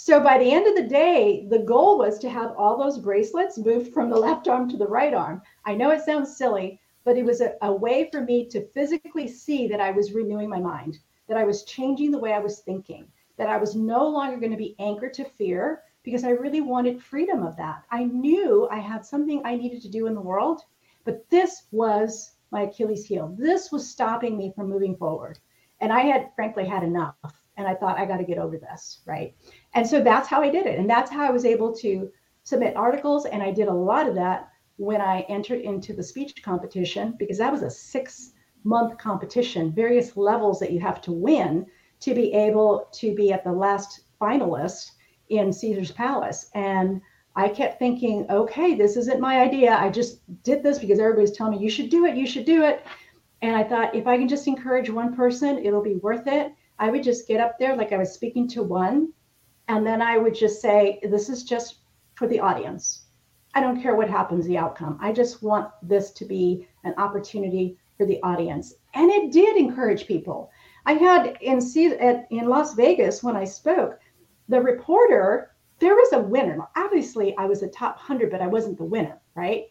so 0.00 0.20
by 0.20 0.38
the 0.38 0.52
end 0.52 0.66
of 0.68 0.76
the 0.76 0.88
day, 0.88 1.44
the 1.50 1.58
goal 1.58 1.98
was 1.98 2.20
to 2.20 2.28
have 2.28 2.54
all 2.56 2.76
those 2.76 3.00
bracelets 3.00 3.58
moved 3.58 3.92
from 3.92 4.10
the 4.10 4.16
left 4.26 4.46
arm 4.46 4.68
to 4.68 4.76
the 4.76 4.86
right 4.86 5.12
arm. 5.12 5.42
I 5.64 5.74
know 5.74 5.90
it 5.90 6.02
sounds 6.04 6.36
silly, 6.36 6.78
but 7.02 7.16
it 7.16 7.24
was 7.24 7.40
a, 7.40 7.54
a 7.62 7.72
way 7.72 8.08
for 8.12 8.20
me 8.20 8.46
to 8.50 8.68
physically 8.68 9.26
see 9.26 9.66
that 9.66 9.80
I 9.80 9.90
was 9.90 10.12
renewing 10.12 10.48
my 10.48 10.60
mind, 10.60 10.98
that 11.26 11.36
I 11.36 11.42
was 11.42 11.64
changing 11.64 12.12
the 12.12 12.18
way 12.20 12.32
I 12.32 12.38
was 12.38 12.60
thinking, 12.60 13.08
that 13.38 13.48
I 13.48 13.56
was 13.56 13.74
no 13.74 14.06
longer 14.06 14.36
going 14.36 14.52
to 14.52 14.56
be 14.56 14.76
anchored 14.78 15.14
to 15.14 15.24
fear 15.24 15.82
because 16.08 16.24
I 16.24 16.30
really 16.30 16.62
wanted 16.62 17.02
freedom 17.02 17.42
of 17.42 17.54
that. 17.58 17.84
I 17.90 18.04
knew 18.04 18.66
I 18.70 18.78
had 18.78 19.04
something 19.04 19.42
I 19.44 19.56
needed 19.56 19.82
to 19.82 19.90
do 19.90 20.06
in 20.06 20.14
the 20.14 20.22
world, 20.22 20.62
but 21.04 21.28
this 21.28 21.64
was 21.70 22.32
my 22.50 22.62
Achilles 22.62 23.04
heel. 23.04 23.36
This 23.38 23.70
was 23.70 23.86
stopping 23.86 24.38
me 24.38 24.50
from 24.56 24.70
moving 24.70 24.96
forward. 24.96 25.38
And 25.82 25.92
I 25.92 26.00
had, 26.00 26.30
frankly, 26.34 26.64
had 26.64 26.82
enough. 26.82 27.14
And 27.58 27.68
I 27.68 27.74
thought, 27.74 27.98
I 27.98 28.06
got 28.06 28.16
to 28.16 28.24
get 28.24 28.38
over 28.38 28.56
this. 28.56 29.00
Right. 29.04 29.34
And 29.74 29.86
so 29.86 30.00
that's 30.00 30.28
how 30.28 30.40
I 30.40 30.48
did 30.48 30.64
it. 30.64 30.78
And 30.78 30.88
that's 30.88 31.10
how 31.10 31.26
I 31.26 31.30
was 31.30 31.44
able 31.44 31.74
to 31.76 32.10
submit 32.42 32.74
articles. 32.74 33.26
And 33.26 33.42
I 33.42 33.52
did 33.52 33.68
a 33.68 33.74
lot 33.74 34.08
of 34.08 34.14
that 34.14 34.48
when 34.76 35.02
I 35.02 35.26
entered 35.28 35.60
into 35.60 35.92
the 35.92 36.02
speech 36.02 36.42
competition, 36.42 37.16
because 37.18 37.36
that 37.36 37.52
was 37.52 37.60
a 37.60 37.70
six 37.70 38.32
month 38.64 38.96
competition, 38.96 39.72
various 39.72 40.16
levels 40.16 40.58
that 40.60 40.72
you 40.72 40.80
have 40.80 41.02
to 41.02 41.12
win 41.12 41.66
to 42.00 42.14
be 42.14 42.32
able 42.32 42.88
to 42.92 43.14
be 43.14 43.30
at 43.30 43.44
the 43.44 43.52
last 43.52 44.04
finalist 44.18 44.92
in 45.30 45.52
Caesar's 45.52 45.92
Palace. 45.92 46.50
And 46.54 47.00
I 47.36 47.48
kept 47.48 47.78
thinking, 47.78 48.26
okay, 48.30 48.74
this 48.74 48.96
isn't 48.96 49.20
my 49.20 49.40
idea. 49.40 49.76
I 49.76 49.90
just 49.90 50.20
did 50.42 50.62
this 50.62 50.78
because 50.78 50.98
everybody's 50.98 51.32
telling 51.32 51.58
me 51.58 51.62
you 51.62 51.70
should 51.70 51.90
do 51.90 52.04
it, 52.06 52.16
you 52.16 52.26
should 52.26 52.44
do 52.44 52.64
it. 52.64 52.84
And 53.42 53.54
I 53.54 53.62
thought 53.62 53.94
if 53.94 54.06
I 54.06 54.18
can 54.18 54.28
just 54.28 54.48
encourage 54.48 54.90
one 54.90 55.14
person, 55.14 55.64
it'll 55.64 55.82
be 55.82 55.96
worth 55.96 56.26
it. 56.26 56.52
I 56.78 56.90
would 56.90 57.02
just 57.02 57.28
get 57.28 57.40
up 57.40 57.58
there 57.58 57.76
like 57.76 57.92
I 57.92 57.98
was 57.98 58.12
speaking 58.12 58.48
to 58.48 58.62
one, 58.62 59.12
and 59.68 59.86
then 59.86 60.02
I 60.02 60.18
would 60.18 60.34
just 60.34 60.60
say, 60.60 61.00
this 61.02 61.28
is 61.28 61.44
just 61.44 61.76
for 62.14 62.26
the 62.26 62.40
audience. 62.40 63.04
I 63.54 63.60
don't 63.60 63.80
care 63.80 63.94
what 63.94 64.08
happens, 64.08 64.46
the 64.46 64.58
outcome. 64.58 64.98
I 65.00 65.12
just 65.12 65.42
want 65.42 65.70
this 65.82 66.10
to 66.12 66.24
be 66.24 66.66
an 66.84 66.94
opportunity 66.98 67.78
for 67.96 68.06
the 68.06 68.22
audience. 68.22 68.74
And 68.94 69.10
it 69.10 69.32
did 69.32 69.56
encourage 69.56 70.06
people. 70.06 70.50
I 70.86 70.92
had 70.92 71.36
in 71.40 71.60
in 72.30 72.48
Las 72.48 72.74
Vegas 72.74 73.22
when 73.22 73.36
I 73.36 73.44
spoke, 73.44 74.00
the 74.48 74.60
reporter, 74.60 75.54
there 75.78 75.94
was 75.94 76.12
a 76.12 76.20
winner. 76.20 76.58
Obviously, 76.76 77.36
I 77.36 77.44
was 77.46 77.62
a 77.62 77.68
top 77.68 77.96
100, 77.96 78.30
but 78.30 78.42
I 78.42 78.46
wasn't 78.46 78.78
the 78.78 78.84
winner, 78.84 79.20
right? 79.34 79.64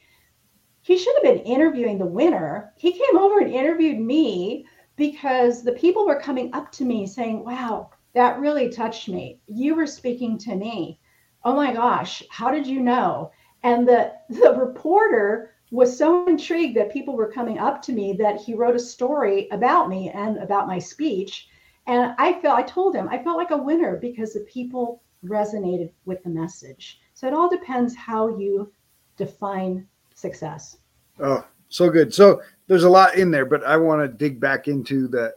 He 0.81 0.97
should 0.97 1.15
have 1.15 1.23
been 1.23 1.43
interviewing 1.43 1.97
the 1.97 2.05
winner. 2.05 2.73
He 2.77 2.93
came 2.93 3.17
over 3.17 3.39
and 3.39 3.51
interviewed 3.51 3.99
me 3.99 4.65
because 4.95 5.63
the 5.63 5.73
people 5.73 6.05
were 6.05 6.19
coming 6.19 6.49
up 6.53 6.71
to 6.73 6.85
me 6.85 7.05
saying, 7.05 7.43
Wow, 7.43 7.91
that 8.13 8.39
really 8.39 8.69
touched 8.69 9.09
me. 9.09 9.41
You 9.47 9.75
were 9.75 9.85
speaking 9.85 10.37
to 10.39 10.55
me. 10.55 10.99
Oh 11.43 11.53
my 11.53 11.73
gosh, 11.73 12.23
how 12.29 12.51
did 12.51 12.65
you 12.65 12.79
know? 12.79 13.31
And 13.63 13.87
the, 13.87 14.13
the 14.29 14.53
reporter 14.53 15.53
was 15.71 15.97
so 15.97 16.25
intrigued 16.27 16.77
that 16.77 16.91
people 16.91 17.15
were 17.15 17.31
coming 17.31 17.59
up 17.59 17.81
to 17.83 17.91
me 17.91 18.13
that 18.13 18.39
he 18.39 18.53
wrote 18.53 18.75
a 18.75 18.79
story 18.79 19.47
about 19.51 19.89
me 19.89 20.09
and 20.09 20.37
about 20.37 20.67
my 20.67 20.79
speech. 20.79 21.49
And 21.87 22.13
I 22.17 22.33
felt, 22.41 22.59
I 22.59 22.63
told 22.63 22.95
him, 22.95 23.07
I 23.09 23.23
felt 23.23 23.37
like 23.37 23.51
a 23.51 23.57
winner 23.57 23.95
because 23.95 24.33
the 24.33 24.41
people 24.41 25.01
resonated 25.25 25.91
with 26.05 26.21
the 26.23 26.29
message. 26.29 26.99
So 27.13 27.27
it 27.27 27.33
all 27.33 27.49
depends 27.49 27.95
how 27.95 28.37
you 28.37 28.71
define 29.15 29.87
success. 30.13 30.77
Oh, 31.19 31.45
so 31.69 31.89
good. 31.89 32.13
So 32.13 32.41
there's 32.67 32.83
a 32.83 32.89
lot 32.89 33.15
in 33.15 33.31
there, 33.31 33.45
but 33.45 33.63
I 33.63 33.77
want 33.77 34.01
to 34.01 34.07
dig 34.07 34.39
back 34.39 34.67
into 34.67 35.07
the 35.07 35.33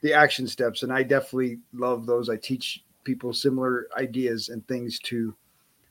the 0.00 0.12
action 0.14 0.46
steps, 0.46 0.84
and 0.84 0.92
I 0.92 1.02
definitely 1.02 1.58
love 1.72 2.06
those. 2.06 2.28
I 2.28 2.36
teach 2.36 2.84
people 3.02 3.32
similar 3.32 3.88
ideas 3.96 4.48
and 4.48 4.66
things 4.68 5.00
to 5.00 5.34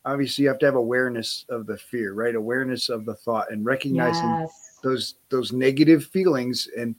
obviously 0.05 0.43
you 0.43 0.47
have 0.47 0.59
to 0.59 0.65
have 0.65 0.75
awareness 0.75 1.45
of 1.49 1.65
the 1.65 1.77
fear 1.77 2.13
right 2.13 2.35
awareness 2.35 2.89
of 2.89 3.05
the 3.05 3.15
thought 3.15 3.51
and 3.51 3.65
recognizing 3.65 4.29
yes. 4.29 4.79
those 4.83 5.15
those 5.29 5.51
negative 5.51 6.05
feelings 6.05 6.69
and 6.77 6.95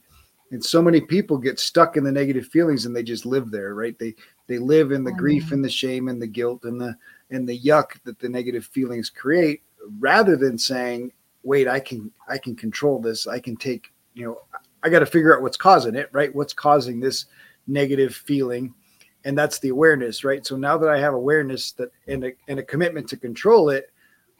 and 0.51 0.63
so 0.63 0.81
many 0.81 0.99
people 0.99 1.37
get 1.37 1.59
stuck 1.59 1.97
in 1.97 2.03
the 2.03 2.11
negative 2.11 2.47
feelings 2.47 2.85
and 2.85 2.95
they 2.95 3.03
just 3.03 3.25
live 3.25 3.51
there 3.51 3.75
right? 3.75 3.97
They 3.99 4.15
they 4.47 4.57
live 4.57 4.91
in 4.91 5.03
the 5.03 5.11
oh, 5.11 5.15
grief 5.15 5.51
and 5.51 5.63
the 5.63 5.69
shame 5.69 6.07
and 6.07 6.21
the 6.21 6.27
guilt 6.27 6.65
and 6.65 6.79
the 6.79 6.95
and 7.29 7.47
the 7.47 7.59
yuck 7.59 8.01
that 8.03 8.19
the 8.19 8.29
negative 8.29 8.65
feelings 8.65 9.09
create 9.09 9.61
rather 9.99 10.35
than 10.35 10.57
saying 10.57 11.11
wait 11.43 11.67
i 11.67 11.79
can 11.79 12.11
i 12.27 12.37
can 12.37 12.55
control 12.55 12.99
this. 12.99 13.27
I 13.27 13.39
can 13.39 13.55
take 13.55 13.91
you 14.13 14.25
know 14.25 14.41
i 14.83 14.89
got 14.89 14.99
to 14.99 15.05
figure 15.05 15.35
out 15.35 15.41
what's 15.41 15.57
causing 15.57 15.95
it 15.95 16.09
right? 16.11 16.33
What's 16.33 16.53
causing 16.53 16.99
this 16.99 17.25
negative 17.67 18.15
feeling? 18.15 18.73
And 19.25 19.37
that's 19.37 19.59
the 19.59 19.69
awareness 19.69 20.23
right? 20.23 20.45
So 20.45 20.57
now 20.57 20.77
that 20.77 20.89
i 20.89 20.99
have 20.99 21.13
awareness 21.13 21.71
that 21.73 21.91
and 22.07 22.25
a, 22.25 22.31
and 22.47 22.59
a 22.59 22.63
commitment 22.63 23.07
to 23.09 23.17
control 23.17 23.69
it 23.69 23.91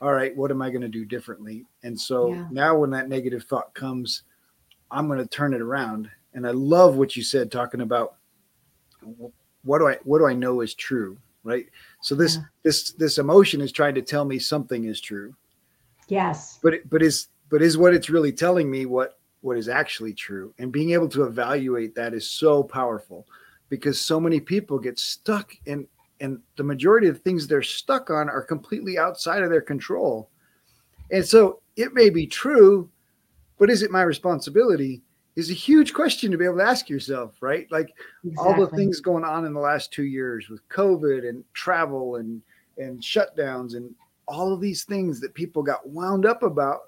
all 0.02 0.14
right 0.14 0.36
what 0.38 0.50
am 0.50 0.62
i 0.62 0.70
going 0.70 0.82
to 0.82 0.88
do 0.88 1.06
differently? 1.06 1.66
And 1.84 2.00
so 2.00 2.34
yeah. 2.34 2.48
now 2.52 2.78
when 2.78 2.90
that 2.92 3.10
negative 3.10 3.44
thought 3.44 3.74
comes 3.74 4.24
i'm 4.92 5.08
going 5.08 5.20
to 5.20 5.28
turn 5.28 5.54
it 5.54 5.62
around. 5.62 6.10
And 6.34 6.48
i 6.48 6.52
love 6.52 6.96
what 6.96 7.16
you 7.16 7.24
said 7.24 7.52
talking 7.52 7.82
about 7.82 8.16
what 9.64 9.80
do 9.80 9.88
i 9.88 9.98
what 10.04 10.20
do 10.20 10.28
i 10.28 10.34
know 10.34 10.62
is 10.62 10.74
true 10.74 11.18
right? 11.44 11.68
So 12.02 12.16
this 12.16 12.36
yeah. 12.36 12.44
this 12.64 12.92
this 12.94 13.18
emotion 13.18 13.62
is 13.62 13.72
trying 13.72 13.96
to 13.96 14.02
tell 14.02 14.26
me 14.26 14.40
something 14.40 14.86
is 14.86 15.02
true. 15.02 15.36
Yes. 16.08 16.60
But 16.62 16.76
it, 16.76 16.90
but 16.90 17.02
is 17.02 17.28
but 17.50 17.62
is 17.62 17.78
what 17.78 17.94
it's 17.94 18.10
really 18.10 18.32
telling 18.32 18.70
me 18.70 18.86
what 18.86 19.20
what 19.42 19.58
is 19.58 19.70
actually 19.70 20.14
true. 20.14 20.54
And 20.60 20.72
being 20.72 20.92
able 20.92 21.10
to 21.10 21.24
evaluate 21.24 21.96
that 21.96 22.14
is 22.14 22.30
so 22.30 22.64
powerful 22.64 23.26
because 23.70 24.00
so 24.00 24.20
many 24.20 24.40
people 24.40 24.80
get 24.80 25.00
stuck 25.00 25.54
in 25.66 25.88
and 26.22 26.40
the 26.58 26.64
majority 26.64 27.08
of 27.08 27.16
the 27.16 27.22
things 27.22 27.48
they're 27.48 27.64
stuck 27.64 28.10
on 28.10 28.30
are 28.30 28.42
completely 28.42 28.98
outside 28.98 29.42
of 29.42 29.50
their 29.50 29.62
control. 29.62 30.30
And 31.12 31.26
so 31.26 31.62
it 31.78 31.94
may 31.94 32.10
be 32.10 32.28
true, 32.28 32.90
but 33.60 33.70
is 33.70 33.84
it 33.84 33.92
my 33.92 34.02
responsibility? 34.02 35.02
Is 35.36 35.52
a 35.52 35.54
huge 35.54 35.94
question 35.94 36.32
to 36.32 36.38
be 36.38 36.46
able 36.46 36.58
to 36.58 36.64
ask 36.64 36.90
yourself, 36.90 37.36
right? 37.40 37.68
Like 37.72 37.94
exactly. 38.26 38.54
all 38.54 38.60
the 38.60 38.76
things 38.76 39.00
going 39.00 39.24
on 39.24 39.46
in 39.46 39.54
the 39.54 39.60
last 39.60 39.94
two 39.94 40.04
years 40.04 40.50
with 40.50 40.68
COVID 40.70 41.28
and 41.28 41.44
travel 41.54 42.16
and 42.16 42.42
and 42.78 43.02
shutdowns 43.02 43.76
and 43.76 43.94
all 44.28 44.54
of 44.54 44.60
these 44.60 44.84
things 44.84 45.20
that 45.22 45.34
people 45.34 45.64
got 45.64 45.88
wound 45.88 46.26
up 46.26 46.44
about, 46.44 46.80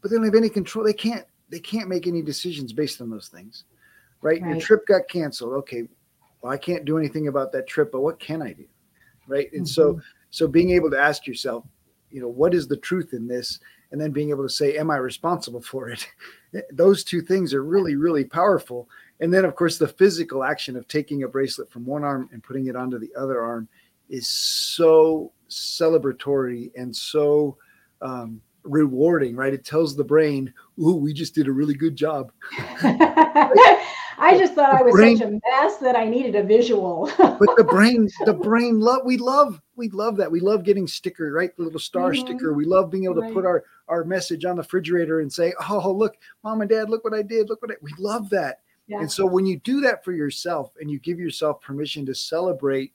but 0.00 0.10
they 0.10 0.16
don't 0.16 0.24
have 0.24 0.34
any 0.34 0.48
control. 0.48 0.84
They 0.84 0.92
can't 0.92 1.26
they 1.50 1.60
can't 1.60 1.88
make 1.88 2.06
any 2.06 2.22
decisions 2.22 2.72
based 2.72 3.00
on 3.00 3.10
those 3.10 3.28
things 3.28 3.64
right? 4.22 4.40
right? 4.40 4.50
Your 4.50 4.60
trip 4.60 4.86
got 4.86 5.08
canceled. 5.08 5.52
Okay, 5.54 5.82
well, 6.40 6.52
I 6.52 6.56
can't 6.56 6.84
do 6.84 6.96
anything 6.96 7.28
about 7.28 7.52
that 7.52 7.66
trip, 7.66 7.92
but 7.92 8.00
what 8.00 8.18
can 8.18 8.40
I 8.40 8.52
do? 8.52 8.64
Right. 9.26 9.52
And 9.52 9.62
mm-hmm. 9.62 9.66
so, 9.66 10.00
so 10.30 10.48
being 10.48 10.70
able 10.70 10.90
to 10.90 10.98
ask 10.98 11.26
yourself, 11.26 11.64
you 12.10 12.20
know, 12.20 12.28
what 12.28 12.54
is 12.54 12.66
the 12.66 12.76
truth 12.76 13.12
in 13.12 13.26
this? 13.26 13.60
And 13.92 14.00
then 14.00 14.10
being 14.10 14.30
able 14.30 14.42
to 14.42 14.52
say, 14.52 14.76
am 14.76 14.90
I 14.90 14.96
responsible 14.96 15.60
for 15.60 15.88
it? 15.90 16.08
Those 16.72 17.04
two 17.04 17.20
things 17.20 17.54
are 17.54 17.62
really, 17.62 17.94
really 17.94 18.24
powerful. 18.24 18.88
And 19.20 19.32
then, 19.32 19.44
of 19.44 19.54
course, 19.54 19.78
the 19.78 19.86
physical 19.86 20.42
action 20.42 20.76
of 20.76 20.88
taking 20.88 21.22
a 21.22 21.28
bracelet 21.28 21.70
from 21.70 21.84
one 21.84 22.02
arm 22.02 22.28
and 22.32 22.42
putting 22.42 22.66
it 22.66 22.76
onto 22.76 22.98
the 22.98 23.12
other 23.14 23.40
arm 23.40 23.68
is 24.08 24.26
so 24.26 25.32
celebratory 25.48 26.72
and 26.74 26.94
so 26.94 27.56
um, 28.00 28.40
rewarding, 28.64 29.36
right? 29.36 29.54
It 29.54 29.64
tells 29.64 29.94
the 29.94 30.04
brain, 30.04 30.52
"Ooh, 30.80 30.96
we 30.96 31.12
just 31.12 31.34
did 31.34 31.46
a 31.46 31.52
really 31.52 31.74
good 31.74 31.94
job." 31.94 32.32
I 34.18 34.38
just 34.38 34.54
thought 34.54 34.74
I 34.74 34.82
was 34.82 34.94
brain, 34.94 35.16
such 35.16 35.28
a 35.28 35.30
mess 35.30 35.78
that 35.78 35.96
I 35.96 36.04
needed 36.04 36.34
a 36.36 36.42
visual. 36.42 37.10
but 37.18 37.56
the 37.56 37.64
brain, 37.64 38.08
the 38.24 38.34
brain 38.42 38.80
love 38.80 39.02
we 39.04 39.16
love 39.16 39.60
we 39.76 39.88
love 39.90 40.16
that. 40.16 40.30
We 40.30 40.40
love 40.40 40.64
getting 40.64 40.86
sticker, 40.86 41.32
right? 41.32 41.56
The 41.56 41.62
little 41.62 41.80
star 41.80 42.12
mm-hmm. 42.12 42.26
sticker. 42.26 42.52
We 42.52 42.64
love 42.64 42.90
being 42.90 43.04
able 43.04 43.16
right. 43.16 43.28
to 43.28 43.34
put 43.34 43.46
our 43.46 43.64
our 43.88 44.04
message 44.04 44.44
on 44.44 44.56
the 44.56 44.62
refrigerator 44.62 45.20
and 45.20 45.32
say, 45.32 45.52
"Oh, 45.68 45.92
look, 45.92 46.16
mom 46.44 46.60
and 46.60 46.70
dad, 46.70 46.90
look 46.90 47.04
what 47.04 47.14
I 47.14 47.22
did. 47.22 47.48
Look 47.48 47.62
what 47.62 47.70
I." 47.70 47.74
We 47.82 47.92
love 47.98 48.30
that. 48.30 48.60
Yeah. 48.86 49.00
And 49.00 49.10
so 49.10 49.26
when 49.26 49.46
you 49.46 49.58
do 49.58 49.80
that 49.82 50.04
for 50.04 50.12
yourself 50.12 50.72
and 50.80 50.90
you 50.90 50.98
give 50.98 51.18
yourself 51.18 51.60
permission 51.60 52.04
to 52.06 52.14
celebrate 52.14 52.92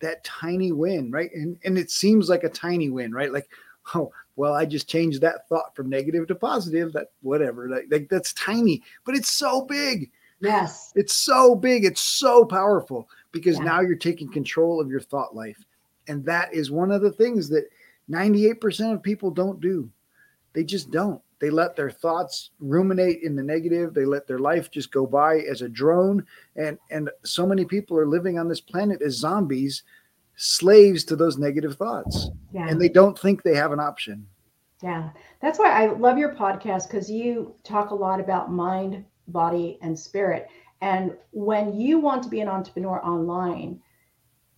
that 0.00 0.22
tiny 0.24 0.72
win, 0.72 1.10
right? 1.10 1.30
And 1.34 1.58
and 1.64 1.78
it 1.78 1.90
seems 1.90 2.28
like 2.28 2.44
a 2.44 2.48
tiny 2.48 2.90
win, 2.90 3.12
right? 3.12 3.32
Like, 3.32 3.48
oh, 3.94 4.12
well, 4.36 4.54
I 4.54 4.64
just 4.64 4.88
changed 4.88 5.20
that 5.20 5.48
thought 5.48 5.74
from 5.74 5.90
negative 5.90 6.26
to 6.28 6.34
positive. 6.34 6.92
That 6.92 7.08
whatever, 7.22 7.68
like, 7.68 7.86
like 7.90 8.08
that's 8.08 8.32
tiny, 8.34 8.82
but 9.04 9.14
it's 9.14 9.30
so 9.30 9.62
big. 9.62 10.10
Yes. 10.40 10.92
It's 10.94 11.14
so 11.14 11.54
big. 11.54 11.84
It's 11.84 12.00
so 12.00 12.44
powerful 12.44 13.08
because 13.32 13.58
yeah. 13.58 13.64
now 13.64 13.80
you're 13.80 13.96
taking 13.96 14.30
control 14.30 14.80
of 14.80 14.90
your 14.90 15.00
thought 15.00 15.34
life. 15.34 15.62
And 16.08 16.24
that 16.24 16.52
is 16.54 16.70
one 16.70 16.90
of 16.90 17.02
the 17.02 17.12
things 17.12 17.48
that 17.50 17.68
98% 18.10 18.92
of 18.92 19.02
people 19.02 19.30
don't 19.30 19.60
do. 19.60 19.90
They 20.52 20.64
just 20.64 20.90
don't. 20.90 21.20
They 21.40 21.50
let 21.50 21.74
their 21.74 21.90
thoughts 21.90 22.50
ruminate 22.58 23.22
in 23.22 23.34
the 23.34 23.42
negative. 23.42 23.94
They 23.94 24.04
let 24.04 24.26
their 24.26 24.38
life 24.38 24.70
just 24.70 24.92
go 24.92 25.06
by 25.06 25.38
as 25.38 25.62
a 25.62 25.68
drone. 25.68 26.26
And 26.56 26.78
and 26.90 27.10
so 27.24 27.46
many 27.46 27.64
people 27.64 27.96
are 27.96 28.06
living 28.06 28.38
on 28.38 28.48
this 28.48 28.60
planet 28.60 29.00
as 29.00 29.14
zombies, 29.14 29.82
slaves 30.36 31.04
to 31.04 31.16
those 31.16 31.38
negative 31.38 31.76
thoughts. 31.76 32.28
Yeah. 32.52 32.68
And 32.68 32.80
they 32.80 32.90
don't 32.90 33.18
think 33.18 33.42
they 33.42 33.54
have 33.54 33.72
an 33.72 33.80
option. 33.80 34.26
Yeah. 34.82 35.10
That's 35.40 35.58
why 35.58 35.70
I 35.70 35.92
love 35.92 36.18
your 36.18 36.34
podcast 36.34 36.88
because 36.88 37.10
you 37.10 37.54
talk 37.64 37.90
a 37.90 37.94
lot 37.94 38.20
about 38.20 38.52
mind 38.52 39.04
body, 39.32 39.78
and 39.82 39.98
spirit. 39.98 40.48
And 40.80 41.16
when 41.30 41.78
you 41.78 41.98
want 41.98 42.22
to 42.24 42.28
be 42.28 42.40
an 42.40 42.48
entrepreneur 42.48 43.04
online, 43.04 43.80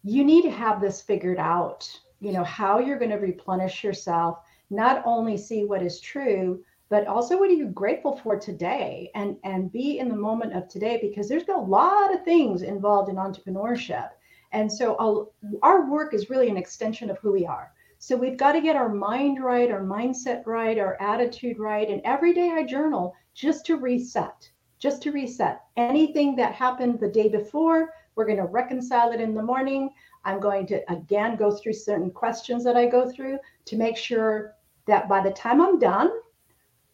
you 0.05 0.25
need 0.25 0.43
to 0.43 0.51
have 0.51 0.81
this 0.81 1.03
figured 1.03 1.39
out, 1.39 1.89
you 2.21 2.33
know, 2.33 2.45
how 2.45 2.79
you're 2.79 2.99
going 2.99 3.11
to 3.11 3.17
replenish 3.17 3.85
yourself, 3.85 4.39
not 4.71 5.03
only 5.05 5.37
see 5.37 5.65
what 5.65 5.83
is 5.83 6.01
true, 6.01 6.63
but 6.89 7.07
also 7.07 7.39
what 7.39 7.51
are 7.51 7.55
you 7.55 7.69
grateful 7.69 8.17
for 8.17 8.39
today 8.39 9.11
and 9.15 9.37
and 9.45 9.73
be 9.73 9.99
in 9.99 10.09
the 10.09 10.17
moment 10.17 10.53
of 10.53 10.69
today 10.69 10.99
because 11.01 11.29
there's 11.29 11.49
a 11.49 11.57
lot 11.57 12.15
of 12.15 12.25
things 12.25 12.63
involved 12.63 13.09
in 13.09 13.17
entrepreneurship 13.17 14.11
and 14.53 14.71
so 14.71 14.97
I'll, 14.97 15.33
our 15.63 15.91
work 15.91 16.13
is 16.13 16.31
really 16.31 16.51
an 16.51 16.59
extension 16.59 17.11
of 17.11 17.19
who 17.19 17.33
we 17.33 17.47
are 17.47 17.73
So 17.99 18.17
we've 18.17 18.37
got 18.37 18.53
to 18.53 18.61
get 18.61 18.77
our 18.77 18.91
mind 18.91 19.43
right, 19.43 19.71
our 19.71 19.83
mindset 19.83 20.45
right, 20.47 20.79
our 20.79 21.01
attitude 21.01 21.59
right. 21.59 21.89
And 21.89 22.03
every 22.05 22.35
day 22.35 22.51
I 22.51 22.65
journal 22.65 23.15
just 23.33 23.65
to 23.67 23.77
reset, 23.77 24.52
just 24.83 25.01
to 25.01 25.13
reset. 25.13 25.61
Anything 25.77 26.35
that 26.35 26.55
happened 26.55 26.99
the 26.99 27.09
day 27.09 27.29
before, 27.29 27.95
we're 28.17 28.27
going 28.27 28.39
to 28.39 28.45
reconcile 28.47 29.13
it 29.13 29.21
in 29.21 29.33
the 29.33 29.43
morning. 29.43 29.91
I'm 30.25 30.41
going 30.41 30.67
to 30.67 30.93
again 30.93 31.37
go 31.37 31.53
through 31.53 31.75
certain 31.75 32.11
questions 32.11 32.65
that 32.65 32.77
I 32.77 32.87
go 32.87 33.09
through 33.09 33.39
to 33.67 33.77
make 33.77 33.97
sure 33.97 34.57
that 34.89 35.09
by 35.09 35.23
the 35.23 35.31
time 35.31 35.61
I'm 35.61 35.79
done, 35.79 36.11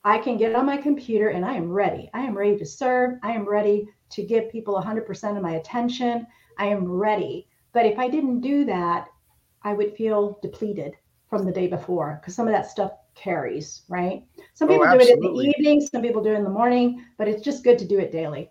I 0.04 0.18
can 0.18 0.36
get 0.36 0.54
on 0.54 0.66
my 0.66 0.76
computer 0.76 1.30
and 1.30 1.46
I 1.46 1.54
am 1.54 1.70
ready. 1.70 2.10
I 2.12 2.20
am 2.20 2.36
ready 2.36 2.58
to 2.58 2.66
serve. 2.66 3.18
I 3.22 3.32
am 3.32 3.48
ready 3.48 3.88
to 4.10 4.22
give 4.22 4.52
people 4.52 4.74
100% 4.74 5.36
of 5.36 5.42
my 5.42 5.52
attention. 5.52 6.26
I 6.58 6.66
am 6.66 6.84
ready. 6.86 7.48
But 7.72 7.86
if 7.86 7.98
I 7.98 8.08
didn't 8.08 8.42
do 8.42 8.66
that, 8.66 9.08
I 9.62 9.72
would 9.72 9.96
feel 9.96 10.38
depleted 10.42 10.92
from 11.30 11.46
the 11.46 11.52
day 11.52 11.68
before 11.68 12.18
because 12.20 12.34
some 12.34 12.46
of 12.46 12.52
that 12.52 12.70
stuff 12.70 12.92
carries, 13.18 13.82
right? 13.88 14.24
Some 14.54 14.68
oh, 14.68 14.72
people 14.72 14.86
oh, 14.88 14.98
do 14.98 15.04
it 15.04 15.10
in 15.10 15.20
the 15.20 15.54
evening, 15.58 15.80
some 15.80 16.02
people 16.02 16.22
do 16.22 16.32
it 16.32 16.36
in 16.36 16.44
the 16.44 16.50
morning, 16.50 17.04
but 17.16 17.28
it's 17.28 17.42
just 17.42 17.64
good 17.64 17.78
to 17.78 17.86
do 17.86 17.98
it 17.98 18.12
daily. 18.12 18.50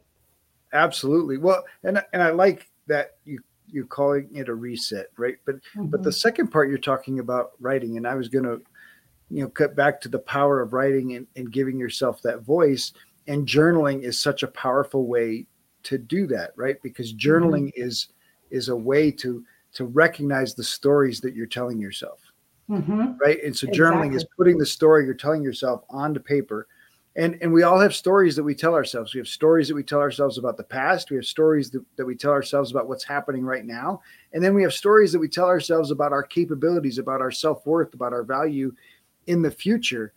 Absolutely. 0.73 1.37
Well, 1.37 1.63
and 1.83 2.03
and 2.13 2.21
I 2.21 2.31
like 2.31 2.69
that 2.87 3.17
you 3.25 3.39
you're 3.67 3.85
calling 3.85 4.29
it 4.33 4.49
a 4.49 4.53
reset, 4.53 5.07
right? 5.17 5.37
But 5.45 5.55
mm-hmm. 5.55 5.85
but 5.87 6.03
the 6.03 6.09
mm-hmm. 6.09 6.15
second 6.15 6.47
part 6.49 6.69
you're 6.69 6.77
talking 6.77 7.19
about 7.19 7.51
writing, 7.59 7.97
and 7.97 8.07
I 8.07 8.15
was 8.15 8.29
gonna, 8.29 8.57
you 9.29 9.43
know, 9.43 9.49
cut 9.49 9.75
back 9.75 10.01
to 10.01 10.09
the 10.09 10.19
power 10.19 10.61
of 10.61 10.73
writing 10.73 11.15
and, 11.15 11.27
and 11.35 11.51
giving 11.51 11.77
yourself 11.77 12.21
that 12.23 12.41
voice. 12.41 12.93
And 13.27 13.45
journaling 13.45 14.03
is 14.03 14.19
such 14.19 14.43
a 14.43 14.47
powerful 14.47 15.05
way 15.05 15.47
to 15.83 15.97
do 15.97 16.27
that, 16.27 16.51
right? 16.55 16.77
Because 16.81 17.13
journaling 17.13 17.67
mm-hmm. 17.67 17.83
is 17.83 18.09
is 18.49 18.69
a 18.69 18.75
way 18.75 19.11
to 19.11 19.43
to 19.73 19.85
recognize 19.85 20.55
the 20.55 20.63
stories 20.63 21.19
that 21.21 21.35
you're 21.35 21.45
telling 21.45 21.79
yourself. 21.79 22.19
Mm-hmm. 22.69 23.17
Right. 23.17 23.41
And 23.43 23.55
so 23.55 23.67
journaling 23.67 24.07
exactly. 24.07 24.15
is 24.17 24.25
putting 24.37 24.57
the 24.57 24.65
story 24.65 25.05
you're 25.05 25.13
telling 25.13 25.43
yourself 25.43 25.83
onto 25.89 26.19
paper. 26.19 26.67
And, 27.15 27.37
and 27.41 27.51
we 27.51 27.63
all 27.63 27.79
have 27.79 27.95
stories 27.95 28.35
that 28.35 28.43
we 28.43 28.53
tell 28.53 28.75
ourselves. 28.75 29.13
We 29.13 29.19
have 29.19 29.27
stories 29.27 29.67
that 29.69 29.75
we 29.75 29.83
tell 29.83 29.99
ourselves 29.99 30.37
about 30.37 30.55
the 30.55 30.63
past. 30.63 31.09
We 31.09 31.15
have 31.15 31.25
stories 31.25 31.71
that, 31.71 31.83
that 31.95 32.05
we 32.05 32.15
tell 32.15 32.31
ourselves 32.31 32.69
about 32.69 32.87
what's 32.87 33.03
happening 33.03 33.43
right 33.43 33.65
now. 33.65 34.01
And 34.33 34.43
then 34.43 34.53
we 34.53 34.61
have 34.61 34.73
stories 34.73 35.11
that 35.13 35.19
we 35.19 35.27
tell 35.27 35.47
ourselves 35.47 35.89
about 35.89 36.11
our 36.11 36.21
capabilities, 36.21 36.99
about 36.99 37.21
our 37.21 37.31
self 37.31 37.65
worth, 37.65 37.95
about 37.95 38.13
our 38.13 38.23
value 38.23 38.71
in 39.25 39.41
the 39.41 39.49
future. 39.49 40.13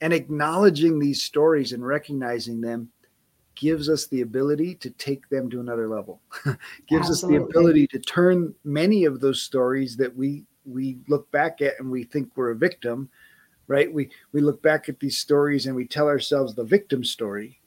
And 0.00 0.12
acknowledging 0.12 0.98
these 0.98 1.22
stories 1.22 1.72
and 1.72 1.86
recognizing 1.86 2.60
them 2.60 2.88
gives 3.56 3.88
us 3.88 4.06
the 4.06 4.20
ability 4.20 4.76
to 4.76 4.88
take 4.90 5.28
them 5.28 5.50
to 5.50 5.58
another 5.58 5.88
level 5.88 6.20
gives 6.86 7.10
Absolutely. 7.10 7.12
us 7.12 7.22
the 7.22 7.36
ability 7.36 7.86
to 7.88 7.98
turn 7.98 8.54
many 8.62 9.04
of 9.04 9.18
those 9.18 9.42
stories 9.42 9.96
that 9.96 10.14
we 10.16 10.44
we 10.68 10.98
look 11.08 11.30
back 11.30 11.60
at 11.60 11.74
and 11.78 11.90
we 11.90 12.04
think 12.04 12.30
we're 12.34 12.50
a 12.50 12.56
victim 12.56 13.08
right 13.66 13.92
we 13.92 14.10
we 14.32 14.40
look 14.40 14.62
back 14.62 14.88
at 14.88 15.00
these 15.00 15.18
stories 15.18 15.66
and 15.66 15.74
we 15.74 15.86
tell 15.86 16.06
ourselves 16.06 16.54
the 16.54 16.64
victim 16.64 17.04
story 17.04 17.60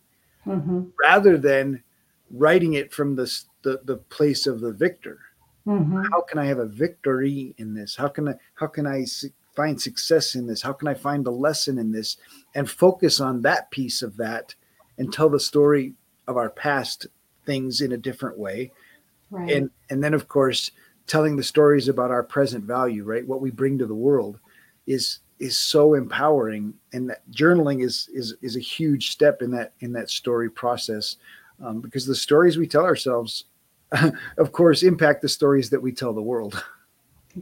mm-hmm. 0.46 0.84
rather 1.02 1.38
than 1.38 1.84
writing 2.30 2.74
it 2.74 2.94
from 2.94 3.16
the, 3.16 3.44
the 3.64 3.82
the 3.84 3.98
place 3.98 4.48
of 4.48 4.62
the 4.62 4.72
victor 4.72 5.20
mm-hmm. 5.68 6.04
how 6.12 6.22
can 6.22 6.40
i 6.40 6.46
have 6.46 6.60
a 6.60 6.66
victory 6.66 7.54
in 7.58 7.74
this 7.74 7.96
how 7.96 8.08
can 8.08 8.28
i 8.28 8.34
how 8.56 8.68
can 8.68 8.88
i 8.88 9.06
find 9.56 9.82
success 9.82 10.36
in 10.36 10.48
this 10.48 10.62
how 10.62 10.74
can 10.74 10.88
i 10.88 10.94
find 10.94 11.28
a 11.28 11.32
lesson 11.32 11.78
in 11.78 11.92
this 11.92 12.18
and 12.56 12.70
focus 12.70 13.20
on 13.20 13.42
that 13.42 13.70
piece 13.72 14.02
of 14.02 14.18
that 14.18 14.56
and 14.98 15.12
tell 15.12 15.30
the 15.30 15.40
story 15.40 15.94
of 16.28 16.38
our 16.38 16.50
past 16.50 17.08
things 17.46 17.82
in 17.82 17.92
a 17.92 17.98
different 17.98 18.38
way. 18.38 18.72
Right. 19.30 19.52
And 19.52 19.70
and 19.90 20.04
then 20.04 20.14
of 20.14 20.28
course 20.28 20.72
telling 21.12 21.36
the 21.36 21.44
stories 21.44 21.90
about 21.90 22.10
our 22.10 22.24
present 22.24 22.64
value, 22.64 23.04
right? 23.04 23.28
What 23.28 23.42
we 23.42 23.52
bring 23.52 23.78
to 23.78 23.86
the 23.86 23.94
world 23.94 24.40
is 24.88 25.20
is 25.40 25.58
so 25.58 25.94
empowering 25.94 26.74
and 26.94 27.10
that 27.10 27.30
journaling 27.32 27.84
is 27.84 28.10
is 28.14 28.36
is 28.42 28.56
a 28.56 28.62
huge 28.62 29.12
step 29.12 29.42
in 29.42 29.52
that 29.52 29.74
in 29.82 29.92
that 29.92 30.10
story 30.10 30.50
process 30.50 31.18
um, 31.62 31.82
because 31.82 32.06
the 32.06 32.16
stories 32.16 32.58
we 32.58 32.66
tell 32.66 32.86
ourselves 32.86 33.44
of 34.38 34.54
course 34.54 34.84
impact 34.84 35.22
the 35.22 35.28
stories 35.28 35.70
that 35.70 35.82
we 35.82 35.92
tell 35.92 36.14
the 36.14 36.22
world. 36.22 36.64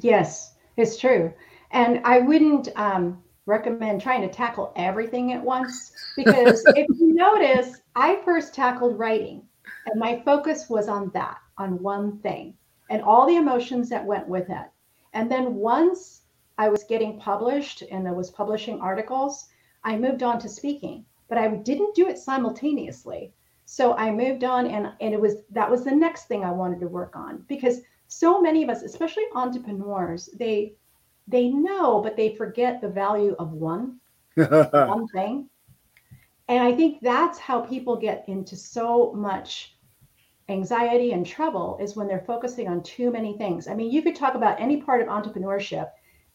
Yes 0.01 0.55
it's 0.77 0.97
true. 0.97 1.33
And 1.71 2.01
i 2.05 2.19
wouldn't 2.19 2.69
um, 2.75 3.21
recommend 3.45 4.01
trying 4.01 4.21
to 4.21 4.29
tackle 4.29 4.71
everything 4.75 5.33
at 5.33 5.43
once 5.43 5.91
because 6.15 6.63
if 6.75 6.87
you 6.99 7.13
notice, 7.27 7.81
I 7.95 8.21
first 8.23 8.53
tackled 8.53 8.97
writing 8.97 9.43
and 9.85 9.99
my 9.99 10.21
focus 10.25 10.69
was 10.69 10.87
on 10.87 11.11
that, 11.13 11.37
on 11.57 11.81
one 11.81 12.19
thing 12.19 12.53
and 12.89 13.01
all 13.01 13.25
the 13.25 13.37
emotions 13.37 13.89
that 13.89 14.05
went 14.05 14.27
with 14.27 14.49
it. 14.49 14.67
And 15.13 15.31
then 15.31 15.55
once 15.55 16.23
I 16.57 16.69
was 16.69 16.83
getting 16.83 17.19
published 17.19 17.83
and 17.91 18.07
I 18.07 18.11
was 18.11 18.29
publishing 18.29 18.81
articles, 18.81 19.47
I 19.83 19.97
moved 19.97 20.23
on 20.23 20.39
to 20.39 20.49
speaking, 20.49 21.05
but 21.27 21.37
I 21.37 21.47
didn't 21.47 21.95
do 21.95 22.07
it 22.07 22.17
simultaneously. 22.17 23.31
So 23.65 23.93
I 23.93 24.11
moved 24.11 24.43
on 24.43 24.65
and, 24.67 24.91
and 24.99 25.13
it 25.13 25.21
was 25.21 25.43
that 25.51 25.69
was 25.69 25.83
the 25.83 25.95
next 25.95 26.25
thing 26.25 26.43
I 26.43 26.51
wanted 26.51 26.79
to 26.79 26.87
work 26.87 27.15
on 27.15 27.45
because 27.47 27.81
so 28.07 28.41
many 28.41 28.63
of 28.63 28.69
us, 28.69 28.81
especially 28.81 29.23
entrepreneurs, 29.35 30.29
they 30.37 30.73
they 31.27 31.49
know, 31.49 32.01
but 32.01 32.17
they 32.17 32.35
forget 32.35 32.81
the 32.81 32.89
value 32.89 33.35
of 33.37 33.53
one, 33.53 33.99
one 34.35 35.07
thing. 35.09 35.47
And 36.47 36.63
I 36.63 36.73
think 36.73 37.01
that's 37.01 37.37
how 37.37 37.61
people 37.61 37.95
get 37.95 38.25
into 38.27 38.55
so 38.55 39.13
much 39.13 39.77
anxiety 40.49 41.11
and 41.11 41.25
trouble 41.25 41.77
is 41.81 41.95
when 41.95 42.07
they're 42.07 42.23
focusing 42.25 42.67
on 42.67 42.83
too 42.83 43.11
many 43.11 43.37
things. 43.37 43.67
I 43.67 43.73
mean, 43.75 43.91
you 43.91 44.01
could 44.01 44.15
talk 44.15 44.35
about 44.35 44.59
any 44.59 44.81
part 44.81 45.01
of 45.01 45.07
entrepreneurship, 45.07 45.89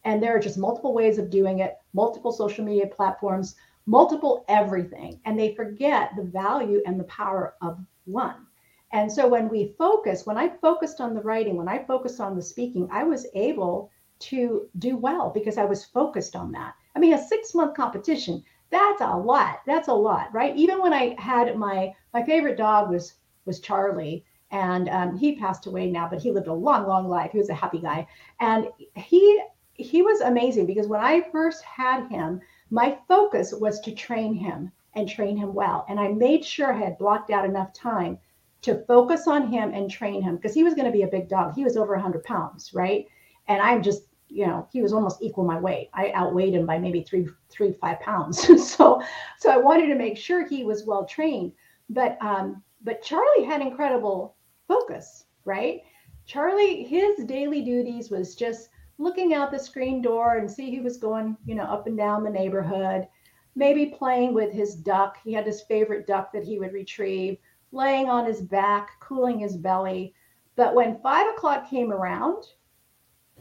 and 0.05 0.22
there 0.22 0.35
are 0.35 0.40
just 0.40 0.59
multiple 0.59 0.94
ways 0.94 1.18
of 1.18 1.31
doing 1.31 1.61
it, 1.61 1.77
multiple 1.92 2.33
social 2.33 2.64
media 2.64 2.87
platforms, 2.87 3.57
multiple 3.87 4.44
everything, 4.48 5.20
and 5.24 5.38
they 5.38 5.55
forget 5.55 6.11
the 6.16 6.22
value 6.22 6.83
and 6.87 6.98
the 6.98 7.05
power 7.05 7.55
of 7.61 7.79
one. 8.05 8.46
And 8.92 9.11
so 9.11 9.27
when 9.27 9.48
we 9.48 9.74
focus, 9.77 10.24
when 10.24 10.38
I 10.38 10.48
focused 10.48 11.00
on 11.00 11.14
the 11.14 11.22
writing, 11.22 11.57
when 11.57 11.68
I 11.68 11.85
focused 11.85 12.20
on 12.20 12.37
the 12.37 12.42
speaking, 12.42 12.88
I 12.92 13.03
was 13.03 13.27
able 13.35 13.90
to 14.20 14.68
do 14.79 14.96
well 14.96 15.31
because 15.31 15.59
I 15.59 15.64
was 15.64 15.85
focused 15.85 16.37
on 16.37 16.53
that. 16.53 16.74
I 16.94 17.00
mean, 17.00 17.12
a 17.12 17.18
six 17.27 17.55
month 17.55 17.77
competition, 17.77 18.44
that's 18.70 19.00
a 19.00 19.16
lot. 19.16 19.61
That's 19.66 19.88
a 19.88 19.92
lot, 19.92 20.33
right? 20.33 20.57
Even 20.57 20.81
when 20.81 20.92
I 20.92 21.16
had 21.18 21.57
my 21.57 21.92
my 22.12 22.22
favorite 22.24 22.57
dog 22.57 22.90
was 22.90 23.14
was 23.46 23.61
Charlie, 23.61 24.24
and 24.50 24.88
um, 24.88 25.16
he 25.16 25.37
passed 25.37 25.66
away 25.66 25.90
now, 25.90 26.09
but 26.09 26.20
he 26.20 26.30
lived 26.30 26.46
a 26.46 26.52
long, 26.52 26.87
long 26.87 27.09
life. 27.09 27.33
He 27.33 27.38
was 27.38 27.50
a 27.50 27.54
happy 27.54 27.78
guy, 27.78 28.07
and 28.40 28.68
he 28.96 29.42
he 29.74 30.02
was 30.02 30.20
amazing 30.20 30.66
because 30.66 30.87
when 30.87 31.00
I 31.00 31.22
first 31.33 31.62
had 31.64 32.07
him, 32.09 32.40
my 32.70 32.96
focus 33.09 33.52
was 33.52 33.80
to 33.80 33.92
train 33.92 34.35
him 34.35 34.70
and 34.94 35.09
train 35.09 35.37
him 35.37 35.52
well, 35.54 35.85
and 35.88 35.98
I 35.98 36.09
made 36.09 36.44
sure 36.44 36.72
I 36.72 36.78
had 36.78 36.98
blocked 36.98 37.30
out 37.30 37.44
enough 37.44 37.72
time 37.72 38.18
to 38.62 38.85
focus 38.87 39.26
on 39.26 39.48
him 39.48 39.74
and 39.74 39.90
train 39.90 40.22
him 40.22 40.37
because 40.37 40.54
he 40.54 40.62
was 40.62 40.74
going 40.74 40.87
to 40.87 40.92
be 40.92 41.02
a 41.02 41.09
big 41.09 41.28
dog. 41.28 41.54
He 41.54 41.64
was 41.64 41.76
over 41.76 41.94
100 41.94 42.24
pounds, 42.24 42.72
right? 42.72 43.07
and 43.48 43.61
I'm 43.61 43.83
just 43.83 44.02
you 44.28 44.46
know 44.46 44.66
he 44.72 44.83
was 44.83 44.92
almost 44.92 45.22
equal 45.22 45.44
my 45.44 45.61
weight 45.61 45.90
i 45.92 46.11
outweighed 46.12 46.54
him 46.54 46.64
by 46.64 46.78
maybe 46.78 47.02
three 47.02 47.28
three 47.50 47.72
five 47.72 48.00
pounds 48.00 48.40
so 48.74 49.02
so 49.38 49.50
i 49.50 49.57
wanted 49.57 49.87
to 49.87 49.94
make 49.94 50.16
sure 50.16 50.48
he 50.48 50.64
was 50.64 50.87
well 50.87 51.04
trained 51.04 51.52
but 51.90 52.16
um 52.22 52.62
but 52.85 53.03
charlie 53.03 53.44
had 53.44 53.61
incredible 53.61 54.37
focus 54.68 55.25
right 55.44 55.83
charlie 56.25 56.85
his 56.85 57.25
daily 57.25 57.62
duties 57.62 58.11
was 58.11 58.35
just 58.35 58.68
looking 58.99 59.35
out 59.35 59.51
the 59.51 59.59
screen 59.59 60.01
door 60.01 60.37
and 60.37 60.51
see 60.51 60.75
who 60.75 60.83
was 60.83 60.97
going 60.97 61.37
you 61.44 61.55
know 61.55 61.64
up 61.64 61.87
and 61.87 61.97
down 61.97 62.23
the 62.23 62.31
neighborhood 62.31 63.09
maybe 63.57 63.87
playing 63.87 64.33
with 64.33 64.53
his 64.53 64.75
duck 64.75 65.16
he 65.25 65.33
had 65.33 65.47
his 65.47 65.62
favorite 65.62 66.07
duck 66.07 66.33
that 66.33 66.44
he 66.44 66.59
would 66.59 66.73
retrieve 66.73 67.37
laying 67.73 68.09
on 68.09 68.25
his 68.25 68.40
back 68.40 68.90
cooling 69.01 69.38
his 69.38 69.57
belly 69.57 70.14
but 70.55 70.75
when 70.75 71.01
five 71.01 71.27
o'clock 71.35 71.68
came 71.68 71.92
around 71.92 72.44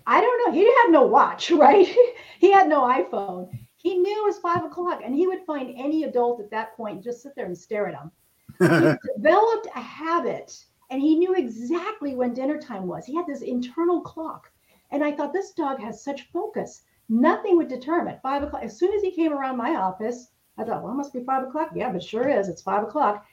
I 0.06 0.20
don't 0.22 0.46
know. 0.46 0.52
He 0.54 0.66
had 0.66 0.90
no 0.90 1.04
watch, 1.04 1.52
right? 1.52 1.88
he 2.40 2.52
had 2.52 2.68
no 2.68 2.82
iPhone. 2.82 3.50
He 3.76 3.98
knew 3.98 4.24
it 4.24 4.26
was 4.26 4.40
five 4.40 4.64
o'clock, 4.64 5.02
and 5.04 5.14
he 5.16 5.28
would 5.28 5.46
find 5.46 5.74
any 5.78 6.04
adult 6.04 6.40
at 6.40 6.52
that 6.52 6.76
point 6.76 7.04
just 7.04 7.22
sit 7.22 7.36
there 7.36 7.46
and 7.46 7.58
stare 7.58 7.88
at 7.88 7.96
him. 7.96 8.12
He 8.60 8.66
developed 9.16 9.68
a 9.76 9.82
habit, 9.82 10.66
and 10.90 11.02
he 11.02 11.16
knew 11.16 11.34
exactly 11.36 12.16
when 12.16 12.34
dinner 12.34 12.60
time 12.60 12.88
was. 12.88 13.06
He 13.06 13.16
had 13.16 13.28
this 13.28 13.42
internal 13.42 14.02
clock, 14.02 14.52
and 14.92 15.04
I 15.04 15.12
thought 15.12 15.34
this 15.34 15.52
dog 15.52 15.80
has 15.80 16.04
such 16.04 16.32
focus. 16.32 16.84
Nothing 17.10 17.58
would 17.58 17.68
deter 17.68 18.00
him 18.00 18.08
at 18.08 18.22
five 18.22 18.44
o'clock. 18.44 18.64
As 18.64 18.78
soon 18.78 18.94
as 18.94 19.02
he 19.02 19.12
came 19.12 19.34
around 19.34 19.58
my 19.58 19.76
office, 19.76 20.32
I 20.58 20.64
thought, 20.64 20.84
well, 20.84 20.94
it 20.94 20.98
must 20.98 21.14
be 21.14 21.24
five 21.24 21.44
o'clock. 21.48 21.72
Yeah, 21.74 21.92
but 21.92 22.04
sure 22.04 22.30
is. 22.30 22.48
It's 22.48 22.62
five 22.62 22.84
o'clock. 22.84 23.26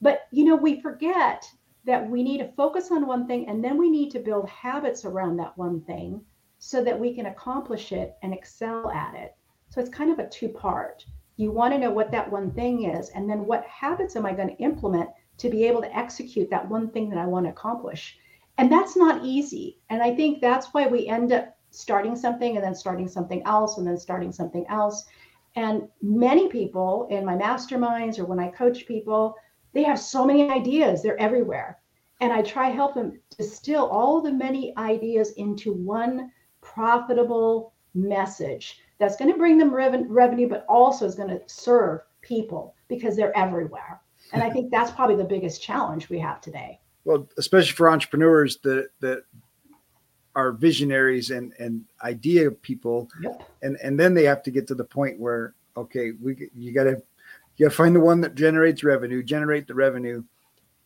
But 0.00 0.28
you 0.30 0.44
know, 0.44 0.56
we 0.56 0.80
forget 0.80 1.44
that 1.84 2.08
we 2.08 2.22
need 2.22 2.38
to 2.38 2.52
focus 2.52 2.90
on 2.90 3.06
one 3.06 3.26
thing 3.26 3.48
and 3.48 3.64
then 3.64 3.76
we 3.78 3.90
need 3.90 4.10
to 4.10 4.18
build 4.18 4.48
habits 4.48 5.04
around 5.04 5.36
that 5.36 5.56
one 5.56 5.80
thing 5.82 6.20
so 6.58 6.84
that 6.84 6.98
we 6.98 7.14
can 7.14 7.26
accomplish 7.26 7.92
it 7.92 8.16
and 8.22 8.32
excel 8.32 8.90
at 8.90 9.14
it. 9.14 9.34
So 9.70 9.80
it's 9.80 9.90
kind 9.90 10.10
of 10.10 10.18
a 10.18 10.28
two 10.28 10.48
part. 10.48 11.04
You 11.38 11.52
want 11.52 11.72
to 11.72 11.78
know 11.78 11.92
what 11.92 12.10
that 12.10 12.32
one 12.32 12.50
thing 12.50 12.86
is, 12.86 13.10
and 13.10 13.30
then 13.30 13.46
what 13.46 13.64
habits 13.64 14.16
am 14.16 14.26
I 14.26 14.32
going 14.32 14.48
to 14.48 14.60
implement 14.60 15.08
to 15.36 15.48
be 15.48 15.64
able 15.66 15.80
to 15.82 15.96
execute 15.96 16.50
that 16.50 16.68
one 16.68 16.90
thing 16.90 17.08
that 17.10 17.18
I 17.18 17.26
want 17.26 17.46
to 17.46 17.50
accomplish? 17.50 18.18
And 18.58 18.72
that's 18.72 18.96
not 18.96 19.24
easy. 19.24 19.78
And 19.88 20.02
I 20.02 20.16
think 20.16 20.40
that's 20.40 20.74
why 20.74 20.88
we 20.88 21.06
end 21.06 21.32
up 21.32 21.56
starting 21.70 22.16
something 22.16 22.56
and 22.56 22.64
then 22.64 22.74
starting 22.74 23.06
something 23.06 23.40
else 23.46 23.78
and 23.78 23.86
then 23.86 23.96
starting 23.96 24.32
something 24.32 24.66
else. 24.68 25.04
And 25.54 25.88
many 26.02 26.48
people 26.48 27.06
in 27.08 27.24
my 27.24 27.36
masterminds 27.36 28.18
or 28.18 28.24
when 28.24 28.40
I 28.40 28.48
coach 28.48 28.84
people, 28.84 29.36
they 29.74 29.84
have 29.84 30.00
so 30.00 30.24
many 30.24 30.50
ideas, 30.50 31.04
they're 31.04 31.20
everywhere. 31.20 31.78
And 32.20 32.32
I 32.32 32.42
try 32.42 32.70
help 32.70 32.94
them 32.94 33.20
distill 33.38 33.86
all 33.86 34.20
the 34.20 34.32
many 34.32 34.76
ideas 34.76 35.34
into 35.34 35.72
one 35.72 36.32
profitable 36.62 37.74
message 37.94 38.80
that's 38.98 39.16
going 39.16 39.30
to 39.30 39.38
bring 39.38 39.58
them 39.58 39.70
reven- 39.70 40.06
revenue, 40.08 40.48
but 40.48 40.64
also 40.68 41.06
is 41.06 41.14
going 41.14 41.28
to 41.28 41.40
serve 41.46 42.00
people 42.20 42.74
because 42.88 43.16
they're 43.16 43.36
everywhere. 43.36 44.00
And 44.32 44.42
I 44.42 44.50
think 44.50 44.70
that's 44.70 44.90
probably 44.90 45.16
the 45.16 45.24
biggest 45.24 45.62
challenge 45.62 46.08
we 46.08 46.18
have 46.18 46.40
today. 46.40 46.80
Well, 47.04 47.26
especially 47.38 47.72
for 47.72 47.88
entrepreneurs 47.88 48.58
that 48.58 48.90
that 49.00 49.22
are 50.34 50.52
visionaries 50.52 51.30
and 51.30 51.54
and 51.58 51.84
idea 52.02 52.50
people, 52.50 53.08
yep. 53.22 53.48
and 53.62 53.78
and 53.82 53.98
then 53.98 54.12
they 54.12 54.24
have 54.24 54.42
to 54.42 54.50
get 54.50 54.66
to 54.68 54.74
the 54.74 54.84
point 54.84 55.18
where 55.18 55.54
okay, 55.76 56.12
we 56.20 56.50
you 56.54 56.72
got 56.72 56.84
to 56.84 57.02
you 57.56 57.66
got 57.66 57.70
to 57.70 57.76
find 57.76 57.96
the 57.96 58.00
one 58.00 58.20
that 58.20 58.34
generates 58.34 58.84
revenue, 58.84 59.22
generate 59.22 59.66
the 59.66 59.74
revenue, 59.74 60.22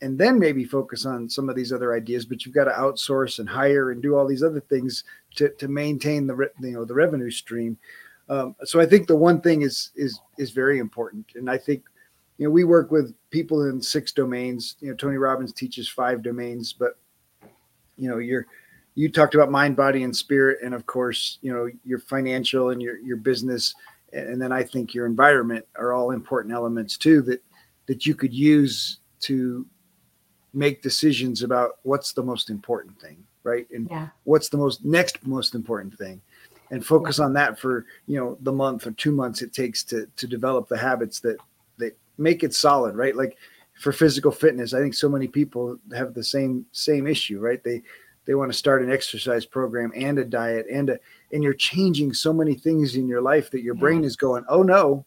and 0.03 0.19
then 0.19 0.39
maybe 0.39 0.65
focus 0.65 1.07
on 1.07 1.31
some 1.31 1.49
of 1.49 1.55
these 1.55 1.73
other 1.73 1.95
ideas. 1.95 2.27
But 2.27 2.45
you've 2.45 2.55
got 2.55 2.65
to 2.65 2.73
outsource 2.73 3.39
and 3.39 3.49
hire 3.49 3.93
and 3.93 4.03
do 4.03 4.17
all 4.17 4.27
these 4.27 4.43
other 4.43 4.61
things 4.61 5.05
to 5.37 5.49
to 5.51 5.69
maintain 5.69 6.27
the 6.27 6.51
you 6.61 6.73
know 6.73 6.85
the 6.85 6.93
revenue 6.95 7.31
stream. 7.31 7.79
Um, 8.29 8.55
so 8.65 8.81
I 8.81 8.87
think 8.87 9.07
the 9.07 9.17
one 9.17 9.41
thing 9.41 9.63
is 9.63 9.91
is 9.95 10.21
is 10.39 10.51
very 10.51 10.79
important, 10.79 11.27
and 11.37 11.49
I 11.49 11.57
think 11.57 11.85
you 12.37 12.47
know 12.47 12.51
we 12.51 12.65
work 12.65 12.91
with 12.91 13.15
people 13.31 13.71
in 13.71 13.81
six 13.81 14.13
domains. 14.13 14.77
You 14.81 14.91
know, 14.91 14.97
Tony 14.97 15.17
Robbins 15.17 15.53
teaches 15.53 15.89
five 15.89 16.23
domains, 16.23 16.73
but 16.73 16.99
you 17.97 18.11
know 18.11 18.19
you're 18.19 18.47
you 18.95 19.11
talked 19.11 19.35
about 19.35 19.51
mind, 19.51 19.77
body, 19.77 20.03
and 20.03 20.15
spirit, 20.15 20.59
and 20.65 20.75
of 20.75 20.85
course 20.85 21.39
you 21.43 21.53
know 21.53 21.71
your 21.85 22.01
financial 22.01 22.71
and 22.71 22.83
your 22.83 22.99
your 22.99 23.17
business, 23.17 23.75
and 24.13 24.43
then 24.43 24.51
I 24.51 24.65
think 24.65 24.95
your 24.95 25.07
environment 25.07 25.65
are 25.77 25.93
all 25.93 26.11
important 26.11 26.53
elements 26.53 26.97
too 26.99 27.23
that 27.23 27.43
that 27.87 28.05
you 28.05 28.17
could 28.17 28.35
use 28.35 28.99
to 29.21 29.65
make 30.55 30.83
decisions 30.83 31.43
about 31.43 31.79
what's 31.83 32.13
the 32.13 32.23
most 32.23 32.51
important 32.51 33.01
thing, 33.01 33.25
right? 33.45 33.67
And 33.71 33.89
yeah. 33.91 34.09
what's 34.25 34.49
the 34.49 34.59
most 34.59 34.85
next 34.85 35.27
most 35.27 35.55
important 35.55 35.97
thing 35.97 36.21
and 36.73 36.85
focus 36.85 37.19
yeah. 37.19 37.27
on 37.27 37.33
that 37.35 37.59
for 37.59 37.87
you 38.09 38.19
know 38.19 38.37
the 38.41 38.51
month 38.51 38.85
or 38.87 38.91
two 38.93 39.13
months 39.13 39.43
it 39.43 39.53
takes 39.53 39.85
to 39.85 40.09
to 40.17 40.27
develop 40.27 40.67
the 40.69 40.77
habits 40.77 41.21
that 41.21 41.37
that 41.79 41.97
make 42.19 42.43
it 42.43 42.53
solid 42.53 42.97
right 42.97 43.15
like 43.15 43.37
for 43.79 43.93
physical 43.93 44.33
fitness 44.33 44.75
i 44.75 44.81
think 44.81 44.95
so 44.95 45.09
many 45.09 45.29
people 45.29 45.79
have 45.95 46.15
the 46.15 46.25
same 46.25 46.67
same 46.73 47.07
issue 47.07 47.39
right 47.39 47.63
they 47.63 47.81
they 48.25 48.35
want 48.35 48.51
to 48.51 48.59
start 48.59 48.83
an 48.83 48.91
exercise 48.91 49.45
program 49.45 49.93
and 49.95 50.19
a 50.19 50.25
diet 50.25 50.67
and 50.73 50.91
a 50.91 50.99
and 51.33 51.43
you're 51.43 51.55
changing 51.55 52.13
so 52.13 52.33
many 52.33 52.55
things 52.55 52.97
in 52.97 53.07
your 53.07 53.23
life 53.23 53.51
that 53.51 53.63
your 53.63 53.77
yeah. 53.77 53.81
brain 53.81 54.03
is 54.03 54.17
going 54.17 54.45
oh 54.49 54.63
no 54.63 55.05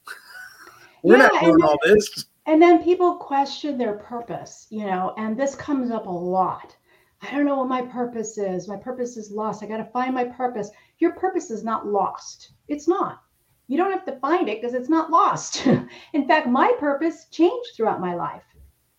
we're 1.03 1.17
not 1.17 1.31
doing 1.41 1.61
all 1.63 1.77
this 1.83 2.25
and 2.45 2.61
then 2.61 2.83
people 2.83 3.15
question 3.15 3.77
their 3.77 3.97
purpose 3.97 4.67
you 4.69 4.85
know 4.85 5.13
and 5.17 5.37
this 5.37 5.55
comes 5.55 5.91
up 5.91 6.05
a 6.05 6.09
lot 6.09 6.75
I 7.21 7.31
don't 7.31 7.45
know 7.45 7.57
what 7.57 7.67
my 7.67 7.81
purpose 7.81 8.37
is. 8.37 8.67
My 8.67 8.77
purpose 8.77 9.17
is 9.17 9.31
lost. 9.31 9.63
I 9.63 9.67
got 9.67 9.77
to 9.77 9.85
find 9.85 10.13
my 10.13 10.25
purpose. 10.25 10.69
Your 10.99 11.13
purpose 11.13 11.49
is 11.49 11.63
not 11.63 11.87
lost. 11.87 12.51
It's 12.67 12.87
not. 12.87 13.21
You 13.67 13.77
don't 13.77 13.91
have 13.91 14.05
to 14.05 14.19
find 14.19 14.47
it 14.47 14.61
because 14.61 14.75
it's 14.75 14.89
not 14.89 15.09
lost. 15.09 15.65
in 16.13 16.27
fact, 16.27 16.47
my 16.47 16.71
purpose 16.79 17.25
changed 17.31 17.69
throughout 17.75 17.99
my 17.99 18.13
life. 18.13 18.43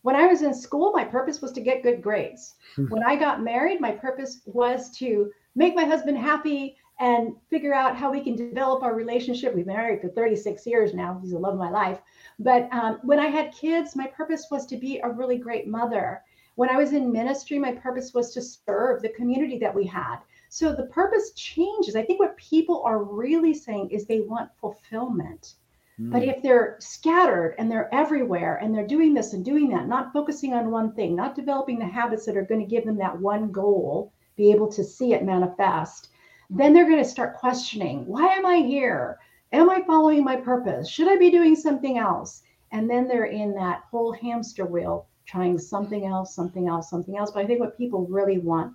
When 0.02 0.16
I 0.16 0.26
was 0.26 0.42
in 0.42 0.54
school, 0.54 0.92
my 0.92 1.04
purpose 1.04 1.40
was 1.40 1.52
to 1.52 1.60
get 1.60 1.82
good 1.82 2.02
grades. 2.02 2.54
Hmm. 2.74 2.86
when 2.86 3.02
I 3.02 3.16
got 3.16 3.42
married, 3.42 3.80
my 3.80 3.92
purpose 3.92 4.40
was 4.46 4.90
to 4.98 5.30
make 5.54 5.74
my 5.74 5.84
husband 5.84 6.18
happy 6.18 6.76
and 6.98 7.34
figure 7.50 7.74
out 7.74 7.96
how 7.96 8.10
we 8.10 8.20
can 8.20 8.36
develop 8.36 8.82
our 8.82 8.94
relationship. 8.94 9.54
We've 9.54 9.66
been 9.66 9.76
married 9.76 10.00
for 10.00 10.08
36 10.08 10.66
years 10.66 10.94
now. 10.94 11.18
He's 11.20 11.32
the 11.32 11.38
love 11.38 11.54
of 11.54 11.60
my 11.60 11.70
life. 11.70 12.00
But 12.38 12.72
um, 12.72 13.00
when 13.02 13.20
I 13.20 13.26
had 13.26 13.52
kids, 13.52 13.96
my 13.96 14.06
purpose 14.06 14.46
was 14.50 14.66
to 14.66 14.76
be 14.76 14.98
a 14.98 15.10
really 15.10 15.38
great 15.38 15.66
mother 15.66 16.22
when 16.56 16.70
I 16.70 16.76
was 16.76 16.92
in 16.92 17.12
ministry, 17.12 17.58
my 17.58 17.72
purpose 17.72 18.12
was 18.12 18.32
to 18.32 18.42
serve 18.42 19.02
the 19.02 19.10
community 19.10 19.58
that 19.58 19.74
we 19.74 19.84
had. 19.84 20.16
So 20.48 20.74
the 20.74 20.86
purpose 20.86 21.32
changes. 21.32 21.94
I 21.96 22.02
think 22.02 22.18
what 22.18 22.36
people 22.38 22.82
are 22.84 23.02
really 23.04 23.54
saying 23.54 23.90
is 23.90 24.06
they 24.06 24.22
want 24.22 24.50
fulfillment. 24.58 25.54
Mm. 26.00 26.10
But 26.10 26.22
if 26.22 26.42
they're 26.42 26.76
scattered 26.80 27.56
and 27.58 27.70
they're 27.70 27.94
everywhere 27.94 28.56
and 28.56 28.74
they're 28.74 28.86
doing 28.86 29.12
this 29.12 29.34
and 29.34 29.44
doing 29.44 29.68
that, 29.70 29.86
not 29.86 30.14
focusing 30.14 30.54
on 30.54 30.70
one 30.70 30.92
thing, 30.92 31.14
not 31.14 31.34
developing 31.34 31.78
the 31.78 31.86
habits 31.86 32.24
that 32.24 32.38
are 32.38 32.44
going 32.44 32.60
to 32.60 32.66
give 32.66 32.86
them 32.86 32.96
that 32.98 33.20
one 33.20 33.52
goal, 33.52 34.12
be 34.36 34.50
able 34.50 34.72
to 34.72 34.82
see 34.82 35.12
it 35.12 35.24
manifest, 35.24 36.08
then 36.50 36.72
they're 36.72 36.88
going 36.88 37.02
to 37.02 37.08
start 37.08 37.36
questioning 37.36 38.06
why 38.06 38.28
am 38.28 38.46
I 38.46 38.58
here? 38.58 39.18
Am 39.52 39.70
I 39.70 39.82
following 39.86 40.24
my 40.24 40.36
purpose? 40.36 40.88
Should 40.88 41.08
I 41.08 41.16
be 41.16 41.30
doing 41.30 41.56
something 41.56 41.98
else? 41.98 42.42
And 42.72 42.90
then 42.90 43.06
they're 43.06 43.26
in 43.26 43.54
that 43.54 43.84
whole 43.90 44.12
hamster 44.12 44.66
wheel 44.66 45.08
trying 45.24 45.58
something 45.58 46.06
else, 46.06 46.34
something 46.34 46.68
else, 46.68 46.90
something 46.90 47.16
else. 47.16 47.30
But 47.32 47.44
I 47.44 47.46
think 47.46 47.60
what 47.60 47.76
people 47.76 48.06
really 48.06 48.38
want 48.38 48.74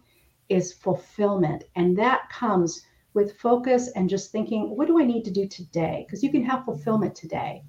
is 0.50 0.74
fulfillment. 0.74 1.64
And 1.76 1.98
that 1.98 2.30
comes 2.30 2.86
with 3.14 3.38
focus 3.40 3.90
and 3.90 4.10
just 4.10 4.32
thinking, 4.32 4.76
what 4.76 4.88
do 4.88 5.00
I 5.00 5.04
need 5.06 5.24
to 5.26 5.32
do 5.32 5.48
today? 5.48 6.06
Because 6.06 6.24
you 6.24 6.32
can 6.32 6.44
have 6.44 6.66
fulfillment 6.66 7.16
today. 7.16 7.64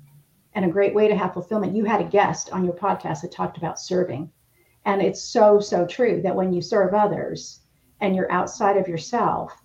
And 0.54 0.64
a 0.64 0.68
great 0.70 0.94
way 0.94 1.08
to 1.08 1.16
have 1.16 1.32
fulfillment, 1.32 1.74
you 1.74 1.84
had 1.84 2.00
a 2.00 2.08
guest 2.08 2.52
on 2.52 2.64
your 2.64 2.74
podcast 2.74 3.22
that 3.22 3.32
talked 3.32 3.56
about 3.56 3.80
serving. 3.80 4.30
And 4.84 5.00
it's 5.00 5.22
so, 5.22 5.60
so 5.60 5.86
true 5.86 6.20
that 6.22 6.34
when 6.34 6.52
you 6.52 6.60
serve 6.60 6.92
others 6.92 7.60
and 8.00 8.14
you're 8.14 8.30
outside 8.30 8.76
of 8.76 8.88
yourself, 8.88 9.62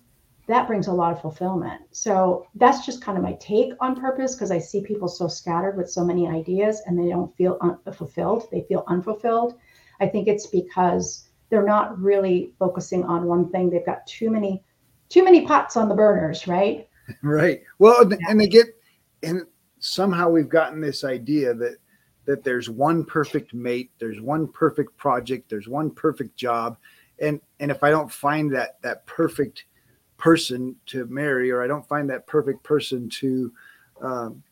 that 0.48 0.66
brings 0.66 0.86
a 0.86 0.92
lot 0.92 1.12
of 1.12 1.20
fulfillment. 1.20 1.82
So 1.90 2.46
that's 2.54 2.84
just 2.84 3.02
kind 3.02 3.18
of 3.18 3.22
my 3.22 3.34
take 3.34 3.72
on 3.80 4.00
purpose 4.00 4.34
because 4.34 4.50
I 4.50 4.58
see 4.58 4.80
people 4.80 5.06
so 5.06 5.28
scattered 5.28 5.76
with 5.76 5.90
so 5.90 6.02
many 6.02 6.26
ideas 6.26 6.80
and 6.86 6.98
they 6.98 7.10
don't 7.10 7.34
feel 7.36 7.58
un- 7.60 7.78
fulfilled. 7.92 8.48
They 8.50 8.62
feel 8.62 8.82
unfulfilled. 8.88 9.58
I 10.00 10.06
think 10.06 10.26
it's 10.26 10.46
because 10.46 11.28
they're 11.50 11.66
not 11.66 11.98
really 12.00 12.54
focusing 12.58 13.04
on 13.04 13.26
one 13.26 13.50
thing. 13.50 13.68
They've 13.68 13.84
got 13.84 14.06
too 14.06 14.30
many 14.30 14.62
too 15.10 15.24
many 15.24 15.46
pots 15.46 15.76
on 15.76 15.88
the 15.88 15.94
burners, 15.94 16.46
right? 16.48 16.88
Right. 17.22 17.62
Well, 17.78 18.06
and 18.28 18.38
they 18.38 18.46
get 18.46 18.66
and 19.22 19.46
somehow 19.78 20.28
we've 20.28 20.48
gotten 20.48 20.78
this 20.78 21.04
idea 21.04 21.54
that 21.54 21.76
that 22.26 22.44
there's 22.44 22.68
one 22.68 23.02
perfect 23.02 23.54
mate, 23.54 23.90
there's 23.98 24.20
one 24.20 24.46
perfect 24.46 24.94
project, 24.98 25.48
there's 25.48 25.68
one 25.68 25.90
perfect 25.90 26.36
job, 26.36 26.76
and 27.18 27.40
and 27.60 27.70
if 27.70 27.82
I 27.82 27.88
don't 27.88 28.12
find 28.12 28.54
that 28.54 28.76
that 28.82 29.06
perfect 29.06 29.64
person 30.18 30.76
to 30.86 31.06
marry 31.06 31.50
or 31.50 31.62
i 31.62 31.66
don't 31.66 31.88
find 31.88 32.10
that 32.10 32.26
perfect 32.26 32.62
person 32.62 33.08
to 33.08 33.52
um, 34.02 34.42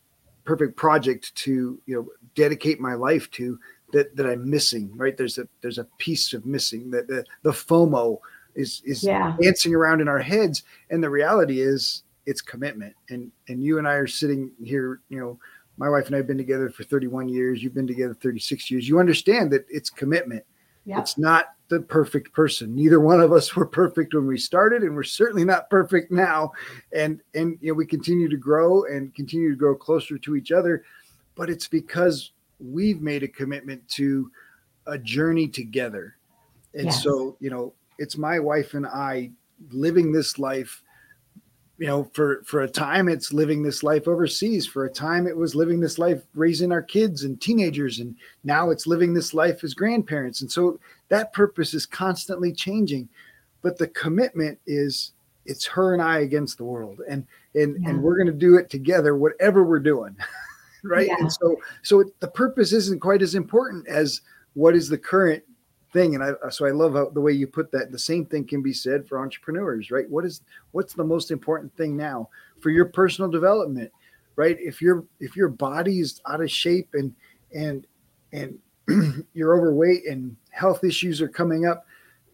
perfect 0.44 0.76
project 0.76 1.34
to 1.34 1.78
you 1.86 1.94
know 1.94 2.06
dedicate 2.34 2.80
my 2.80 2.94
life 2.94 3.30
to 3.32 3.58
that 3.92 4.14
that 4.16 4.26
i'm 4.26 4.48
missing 4.48 4.90
right? 4.96 5.16
There's 5.16 5.38
a 5.38 5.48
there's 5.60 5.78
a 5.78 5.86
piece 5.98 6.32
of 6.32 6.46
missing 6.46 6.90
that 6.90 7.08
the, 7.08 7.24
the 7.42 7.50
fomo 7.50 8.18
is 8.54 8.82
is 8.84 9.04
yeah. 9.04 9.36
dancing 9.40 9.74
around 9.74 10.00
in 10.00 10.08
our 10.08 10.18
heads. 10.18 10.62
And 10.90 11.02
the 11.02 11.10
reality 11.10 11.60
is 11.60 12.02
it's 12.24 12.40
commitment. 12.40 12.94
And 13.10 13.30
and 13.48 13.62
you 13.62 13.78
and 13.78 13.86
i 13.86 13.94
are 13.94 14.06
sitting 14.06 14.50
here 14.62 15.00
you 15.08 15.20
know 15.20 15.38
my 15.76 15.88
wife 15.88 16.06
and 16.06 16.14
i 16.14 16.18
have 16.18 16.26
been 16.26 16.38
together 16.38 16.70
for 16.70 16.84
31 16.84 17.28
years. 17.28 17.62
You've 17.62 17.74
been 17.74 17.86
together 17.86 18.14
36 18.14 18.70
years. 18.70 18.88
You 18.88 18.98
understand 18.98 19.50
that 19.52 19.66
it's 19.68 19.90
commitment 19.90 20.44
yeah. 20.86 21.00
it's 21.00 21.18
not 21.18 21.46
the 21.68 21.80
perfect 21.80 22.32
person. 22.32 22.74
Neither 22.74 23.00
one 23.00 23.20
of 23.20 23.32
us 23.32 23.54
were 23.56 23.66
perfect 23.66 24.14
when 24.14 24.26
we 24.26 24.38
started, 24.38 24.82
and 24.82 24.94
we're 24.94 25.02
certainly 25.02 25.44
not 25.44 25.68
perfect 25.68 26.10
now. 26.10 26.52
And 26.94 27.20
and 27.34 27.58
you 27.60 27.72
know 27.72 27.74
we 27.74 27.86
continue 27.86 28.28
to 28.28 28.36
grow 28.36 28.84
and 28.84 29.14
continue 29.14 29.50
to 29.50 29.56
grow 29.56 29.74
closer 29.74 30.16
to 30.16 30.36
each 30.36 30.52
other, 30.52 30.84
but 31.34 31.50
it's 31.50 31.68
because 31.68 32.30
we've 32.60 33.02
made 33.02 33.22
a 33.22 33.28
commitment 33.28 33.86
to 33.90 34.30
a 34.86 34.96
journey 34.96 35.48
together. 35.48 36.16
And 36.74 36.86
yes. 36.86 37.02
so 37.02 37.36
you 37.40 37.50
know 37.50 37.74
it's 37.98 38.16
my 38.16 38.38
wife 38.38 38.74
and 38.74 38.86
I 38.86 39.32
living 39.70 40.12
this 40.12 40.38
life 40.38 40.82
you 41.78 41.86
know 41.86 42.04
for 42.14 42.42
for 42.44 42.62
a 42.62 42.68
time 42.68 43.08
it's 43.08 43.32
living 43.32 43.62
this 43.62 43.82
life 43.82 44.08
overseas 44.08 44.66
for 44.66 44.84
a 44.84 44.90
time 44.90 45.26
it 45.26 45.36
was 45.36 45.54
living 45.54 45.80
this 45.80 45.98
life 45.98 46.22
raising 46.34 46.72
our 46.72 46.82
kids 46.82 47.24
and 47.24 47.40
teenagers 47.40 47.98
and 47.98 48.14
now 48.44 48.70
it's 48.70 48.86
living 48.86 49.12
this 49.12 49.34
life 49.34 49.62
as 49.62 49.74
grandparents 49.74 50.40
and 50.40 50.50
so 50.50 50.78
that 51.08 51.32
purpose 51.32 51.74
is 51.74 51.84
constantly 51.84 52.52
changing 52.52 53.08
but 53.62 53.76
the 53.76 53.88
commitment 53.88 54.58
is 54.66 55.12
it's 55.44 55.66
her 55.66 55.92
and 55.92 56.02
i 56.02 56.20
against 56.20 56.56
the 56.56 56.64
world 56.64 57.00
and 57.08 57.26
and 57.54 57.76
yeah. 57.82 57.90
and 57.90 58.02
we're 58.02 58.16
going 58.16 58.26
to 58.26 58.32
do 58.32 58.56
it 58.56 58.70
together 58.70 59.16
whatever 59.16 59.64
we're 59.64 59.78
doing 59.78 60.16
right 60.84 61.08
yeah. 61.08 61.16
and 61.18 61.32
so 61.32 61.56
so 61.82 62.04
the 62.20 62.28
purpose 62.28 62.72
isn't 62.72 63.00
quite 63.00 63.22
as 63.22 63.34
important 63.34 63.86
as 63.86 64.22
what 64.54 64.74
is 64.74 64.88
the 64.88 64.98
current 64.98 65.42
thing 65.96 66.14
and 66.14 66.22
i 66.22 66.48
so 66.50 66.66
i 66.66 66.70
love 66.70 66.94
how, 66.94 67.08
the 67.10 67.20
way 67.20 67.32
you 67.32 67.46
put 67.46 67.70
that 67.72 67.90
the 67.90 67.98
same 67.98 68.24
thing 68.26 68.44
can 68.44 68.62
be 68.62 68.72
said 68.72 69.06
for 69.06 69.18
entrepreneurs 69.18 69.90
right 69.90 70.08
what 70.10 70.24
is 70.24 70.42
what's 70.72 70.92
the 70.94 71.04
most 71.04 71.30
important 71.30 71.74
thing 71.76 71.96
now 71.96 72.28
for 72.60 72.70
your 72.70 72.84
personal 72.84 73.30
development 73.30 73.90
right 74.36 74.58
if 74.60 74.82
your 74.82 75.04
if 75.20 75.36
your 75.36 75.48
body 75.48 76.00
is 76.00 76.20
out 76.26 76.42
of 76.42 76.50
shape 76.50 76.90
and 76.94 77.14
and 77.54 77.86
and 78.32 78.58
you're 79.32 79.56
overweight 79.56 80.06
and 80.06 80.36
health 80.50 80.84
issues 80.84 81.22
are 81.22 81.28
coming 81.28 81.66
up 81.66 81.86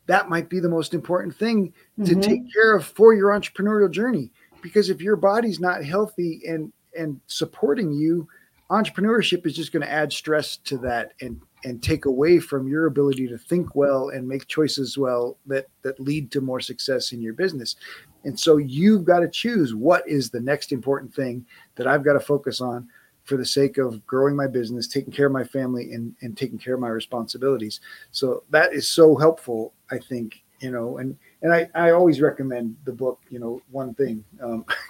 that 0.06 0.28
might 0.28 0.48
be 0.48 0.60
the 0.60 0.68
most 0.68 0.94
important 0.94 1.34
thing 1.34 1.72
mm-hmm. 1.98 2.04
to 2.04 2.14
take 2.16 2.52
care 2.52 2.74
of 2.74 2.84
for 2.84 3.14
your 3.14 3.30
entrepreneurial 3.30 3.90
journey. 3.90 4.30
Because 4.62 4.90
if 4.90 5.00
your 5.00 5.16
body's 5.16 5.60
not 5.60 5.84
healthy 5.84 6.42
and 6.46 6.72
and 6.96 7.20
supporting 7.26 7.92
you, 7.92 8.28
entrepreneurship 8.70 9.46
is 9.46 9.56
just 9.56 9.72
going 9.72 9.82
to 9.82 9.90
add 9.90 10.12
stress 10.12 10.58
to 10.58 10.76
that 10.78 11.12
and 11.20 11.40
and 11.64 11.82
take 11.82 12.04
away 12.06 12.38
from 12.38 12.68
your 12.68 12.86
ability 12.86 13.28
to 13.28 13.38
think 13.38 13.74
well 13.74 14.08
and 14.10 14.28
make 14.28 14.46
choices 14.46 14.98
well 14.98 15.36
that 15.46 15.66
that 15.82 15.98
lead 16.00 16.30
to 16.32 16.40
more 16.40 16.60
success 16.60 17.12
in 17.12 17.20
your 17.20 17.34
business. 17.34 17.76
And 18.24 18.38
so 18.38 18.56
you've 18.56 19.04
got 19.04 19.20
to 19.20 19.28
choose 19.28 19.74
what 19.74 20.06
is 20.08 20.30
the 20.30 20.40
next 20.40 20.72
important 20.72 21.14
thing 21.14 21.44
that 21.76 21.86
I've 21.86 22.04
got 22.04 22.14
to 22.14 22.20
focus 22.20 22.60
on 22.60 22.88
for 23.24 23.36
the 23.36 23.46
sake 23.46 23.78
of 23.78 24.04
growing 24.06 24.34
my 24.34 24.46
business, 24.46 24.88
taking 24.88 25.12
care 25.12 25.26
of 25.26 25.32
my 25.32 25.44
family, 25.44 25.92
and, 25.92 26.14
and 26.22 26.36
taking 26.36 26.58
care 26.58 26.74
of 26.74 26.80
my 26.80 26.88
responsibilities. 26.88 27.80
So 28.10 28.42
that 28.50 28.72
is 28.72 28.88
so 28.88 29.16
helpful, 29.16 29.72
I 29.90 29.98
think, 29.98 30.42
you 30.60 30.70
know, 30.70 30.98
and 30.98 31.16
and 31.42 31.52
I, 31.52 31.68
I 31.74 31.90
always 31.90 32.20
recommend 32.20 32.76
the 32.84 32.92
book, 32.92 33.20
you 33.28 33.38
know, 33.38 33.60
one 33.70 33.94
thing, 33.94 34.24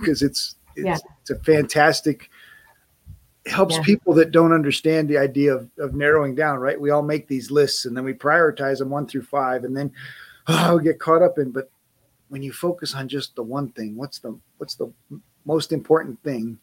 because 0.01 0.23
um, 0.23 0.29
it's 0.29 0.57
it's, 0.77 0.87
yeah. 0.87 0.97
it's 1.21 1.31
a 1.31 1.39
fantastic 1.41 2.31
helps 3.47 3.77
yeah. 3.77 3.83
people 3.83 4.15
that 4.15 4.31
don't 4.31 4.53
understand 4.53 5.09
the 5.09 5.19
idea 5.19 5.55
of, 5.55 5.69
of 5.79 5.95
narrowing 5.95 6.35
down, 6.35 6.59
right? 6.59 6.81
We 6.81 6.91
all 6.91 7.03
make 7.03 7.27
these 7.27 7.51
lists 7.51 7.87
and 7.87 7.97
then 7.97 8.05
we 8.05 8.15
prioritize 8.15 8.79
them 8.79 8.91
one 8.91 9.07
through 9.07 9.25
five 9.25 9.65
and 9.65 9.77
then 9.77 9.93
oh, 10.49 10.79
get 10.79 11.01
caught 11.01 11.23
up 11.23 11.39
in. 11.39 11.51
But 11.51 11.71
when 12.29 12.43
you 12.43 12.53
focus 12.53 12.95
on 12.95 13.09
just 13.09 13.35
the 13.35 13.43
one 13.43 13.71
thing, 13.71 13.97
what's 13.97 14.19
the 14.19 14.39
what's 14.59 14.77
the 14.77 14.93
most 15.45 15.73
important 15.73 16.23
thing 16.23 16.59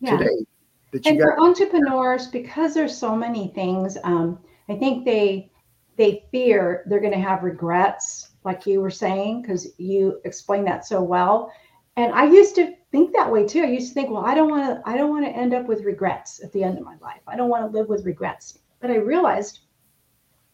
yeah. 0.00 0.16
today? 0.16 0.46
that 0.92 1.04
you 1.04 1.12
and 1.12 1.20
got- 1.20 1.36
for 1.36 1.40
entrepreneurs 1.40 2.26
because 2.26 2.74
there's 2.74 2.96
so 2.96 3.14
many 3.14 3.48
things 3.48 3.96
um, 4.04 4.38
i 4.68 4.74
think 4.74 5.04
they 5.04 5.50
they 5.96 6.24
fear 6.30 6.84
they're 6.86 7.00
going 7.00 7.12
to 7.12 7.18
have 7.18 7.42
regrets 7.42 8.30
like 8.44 8.66
you 8.66 8.80
were 8.80 8.90
saying 8.90 9.42
because 9.42 9.68
you 9.78 10.20
explained 10.24 10.66
that 10.66 10.86
so 10.86 11.02
well 11.02 11.52
and 11.96 12.12
i 12.12 12.24
used 12.24 12.54
to 12.54 12.74
think 12.90 13.12
that 13.12 13.30
way 13.30 13.46
too. 13.46 13.62
I 13.62 13.66
used 13.66 13.88
to 13.88 13.94
think 13.94 14.10
well 14.10 14.24
i 14.24 14.34
don't 14.34 14.50
want 14.50 14.66
to 14.66 14.88
i 14.88 14.96
don't 14.96 15.10
want 15.10 15.24
to 15.24 15.30
end 15.30 15.54
up 15.54 15.66
with 15.66 15.84
regrets 15.84 16.42
at 16.42 16.52
the 16.52 16.62
end 16.64 16.78
of 16.78 16.84
my 16.84 16.96
life. 17.00 17.22
I 17.26 17.36
don't 17.36 17.50
want 17.50 17.70
to 17.70 17.78
live 17.78 17.88
with 17.88 18.04
regrets. 18.04 18.58
But 18.80 18.90
i 18.90 18.96
realized 18.96 19.60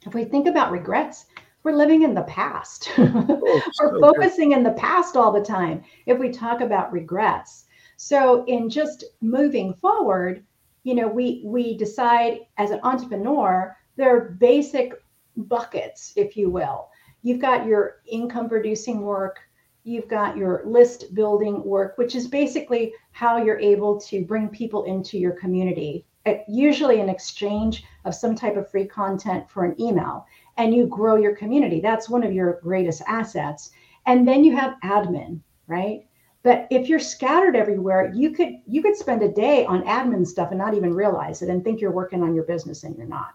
if 0.07 0.15
we 0.15 0.25
think 0.25 0.47
about 0.47 0.73
regrets 0.73 1.27
we're 1.67 1.73
living 1.73 2.03
in 2.03 2.15
the 2.15 2.23
past. 2.23 2.91
Oh, 2.99 3.63
we're 3.81 4.01
focusing 4.01 4.53
in 4.53 4.63
the 4.63 4.73
past 4.73 5.17
all 5.17 5.33
the 5.33 5.43
time 5.43 5.83
if 6.07 6.19
we 6.19 6.31
talk 6.31 6.61
about 6.61 6.93
regrets. 6.93 7.65
So 7.97 8.45
in 8.47 8.69
just 8.69 9.05
moving 9.21 9.75
forward, 9.75 10.45
you 10.85 10.95
know, 10.95 11.09
we 11.09 11.43
we 11.45 11.77
decide 11.77 12.41
as 12.57 12.71
an 12.71 12.81
entrepreneur, 12.83 13.77
there 13.97 14.15
are 14.15 14.31
basic 14.39 14.93
buckets, 15.37 16.13
if 16.17 16.37
you 16.37 16.51
will. 16.51 16.89
You've 17.23 17.41
got 17.41 17.67
your 17.67 18.03
income 18.07 18.49
producing 18.49 19.01
work, 19.01 19.41
you've 19.87 20.09
got 20.09 20.37
your 20.37 20.63
list 20.65 21.15
building 21.15 21.63
work, 21.65 21.97
which 21.97 22.15
is 22.15 22.27
basically 22.27 22.93
how 23.13 23.37
you're 23.37 23.59
able 23.59 24.01
to 24.01 24.25
bring 24.25 24.49
people 24.49 24.85
into 24.85 25.19
your 25.19 25.33
community, 25.33 26.05
uh, 26.27 26.35
usually 26.49 27.01
in 27.01 27.09
exchange 27.09 27.85
of 28.05 28.15
some 28.15 28.35
type 28.35 28.57
of 28.57 28.71
free 28.71 28.87
content 28.87 29.49
for 29.49 29.65
an 29.65 29.81
email, 29.81 30.27
and 30.57 30.75
you 30.75 30.87
grow 30.87 31.17
your 31.17 31.37
community. 31.37 31.81
That's 31.81 32.09
one 32.09 32.23
of 32.23 32.33
your 32.33 32.61
greatest 32.63 33.03
assets. 33.07 33.71
And 34.07 34.27
then 34.27 34.45
you 34.45 34.57
have 34.57 34.77
admin, 34.83 35.41
right? 35.67 36.07
But 36.43 36.69
if 36.71 36.89
you're 36.89 37.01
scattered 37.01 37.57
everywhere, 37.57 38.13
you 38.15 38.31
could 38.31 38.61
you 38.67 38.81
could 38.81 38.97
spend 38.97 39.23
a 39.23 39.33
day 39.33 39.67
on 39.67 39.83
admin 39.83 40.25
stuff 40.25 40.51
and 40.51 40.59
not 40.59 40.75
even 40.75 40.95
realize 40.95 41.43
it 41.43 41.49
and 41.49 41.65
think 41.65 41.81
you're 41.81 41.91
working 41.91 42.23
on 42.23 42.35
your 42.35 42.45
business 42.45 42.85
and 42.85 42.97
you're 42.97 43.07
not. 43.07 43.35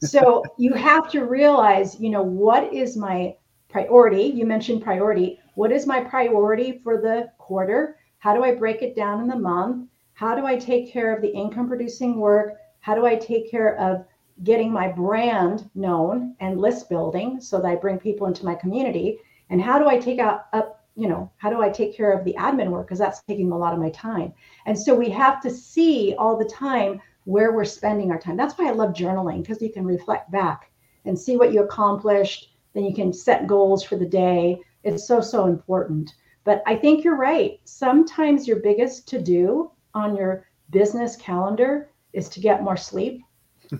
So 0.00 0.44
you 0.58 0.72
have 0.74 1.10
to 1.10 1.24
realize, 1.24 1.98
you 1.98 2.10
know, 2.10 2.22
what 2.22 2.72
is 2.72 2.96
my 2.96 3.34
priority? 3.68 4.22
You 4.22 4.46
mentioned 4.46 4.82
priority. 4.82 5.40
What 5.54 5.72
is 5.72 5.86
my 5.86 6.00
priority 6.00 6.80
for 6.82 6.98
the 6.98 7.30
quarter? 7.38 7.96
How 8.18 8.34
do 8.34 8.42
I 8.42 8.54
break 8.54 8.82
it 8.82 8.96
down 8.96 9.20
in 9.20 9.28
the 9.28 9.36
month? 9.36 9.88
How 10.14 10.34
do 10.34 10.46
I 10.46 10.56
take 10.56 10.92
care 10.92 11.14
of 11.14 11.20
the 11.20 11.32
income 11.32 11.68
producing 11.68 12.18
work? 12.18 12.58
How 12.80 12.94
do 12.94 13.06
I 13.06 13.16
take 13.16 13.50
care 13.50 13.78
of 13.78 14.04
getting 14.44 14.72
my 14.72 14.88
brand 14.88 15.70
known 15.74 16.34
and 16.40 16.60
list 16.60 16.88
building 16.88 17.40
so 17.40 17.58
that 17.60 17.68
I 17.68 17.76
bring 17.76 17.98
people 17.98 18.26
into 18.26 18.44
my 18.44 18.54
community? 18.54 19.18
And 19.50 19.60
how 19.60 19.78
do 19.78 19.88
I 19.88 19.98
take 19.98 20.18
out 20.18 20.46
up 20.52 20.82
you 20.94 21.08
know, 21.08 21.30
how 21.38 21.48
do 21.48 21.62
I 21.62 21.70
take 21.70 21.96
care 21.96 22.12
of 22.12 22.24
the 22.24 22.34
admin 22.34 22.68
work? 22.68 22.86
Because 22.86 22.98
that's 22.98 23.22
taking 23.22 23.50
a 23.50 23.56
lot 23.56 23.72
of 23.72 23.80
my 23.80 23.90
time. 23.90 24.32
And 24.66 24.78
so 24.78 24.94
we 24.94 25.08
have 25.10 25.40
to 25.40 25.50
see 25.50 26.14
all 26.18 26.36
the 26.36 26.44
time 26.44 27.00
where 27.24 27.52
we're 27.52 27.64
spending 27.64 28.10
our 28.10 28.18
time. 28.18 28.36
That's 28.36 28.58
why 28.58 28.68
I 28.68 28.72
love 28.72 28.92
journaling 28.92 29.42
because 29.42 29.62
you 29.62 29.72
can 29.72 29.84
reflect 29.84 30.30
back 30.30 30.70
and 31.04 31.18
see 31.18 31.36
what 31.36 31.52
you 31.52 31.62
accomplished. 31.62 32.54
Then 32.74 32.84
you 32.84 32.94
can 32.94 33.12
set 33.12 33.46
goals 33.46 33.82
for 33.82 33.96
the 33.96 34.06
day. 34.06 34.60
It's 34.84 35.06
so, 35.06 35.20
so 35.20 35.46
important. 35.46 36.14
But 36.44 36.62
I 36.66 36.76
think 36.76 37.04
you're 37.04 37.16
right. 37.16 37.60
Sometimes 37.64 38.48
your 38.48 38.60
biggest 38.60 39.08
to 39.08 39.20
do 39.20 39.70
on 39.94 40.16
your 40.16 40.46
business 40.70 41.16
calendar 41.16 41.90
is 42.12 42.28
to 42.30 42.40
get 42.40 42.62
more 42.62 42.76
sleep 42.76 43.22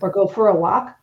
or 0.01 0.09
go 0.09 0.27
for 0.27 0.47
a 0.47 0.55
walk. 0.55 0.95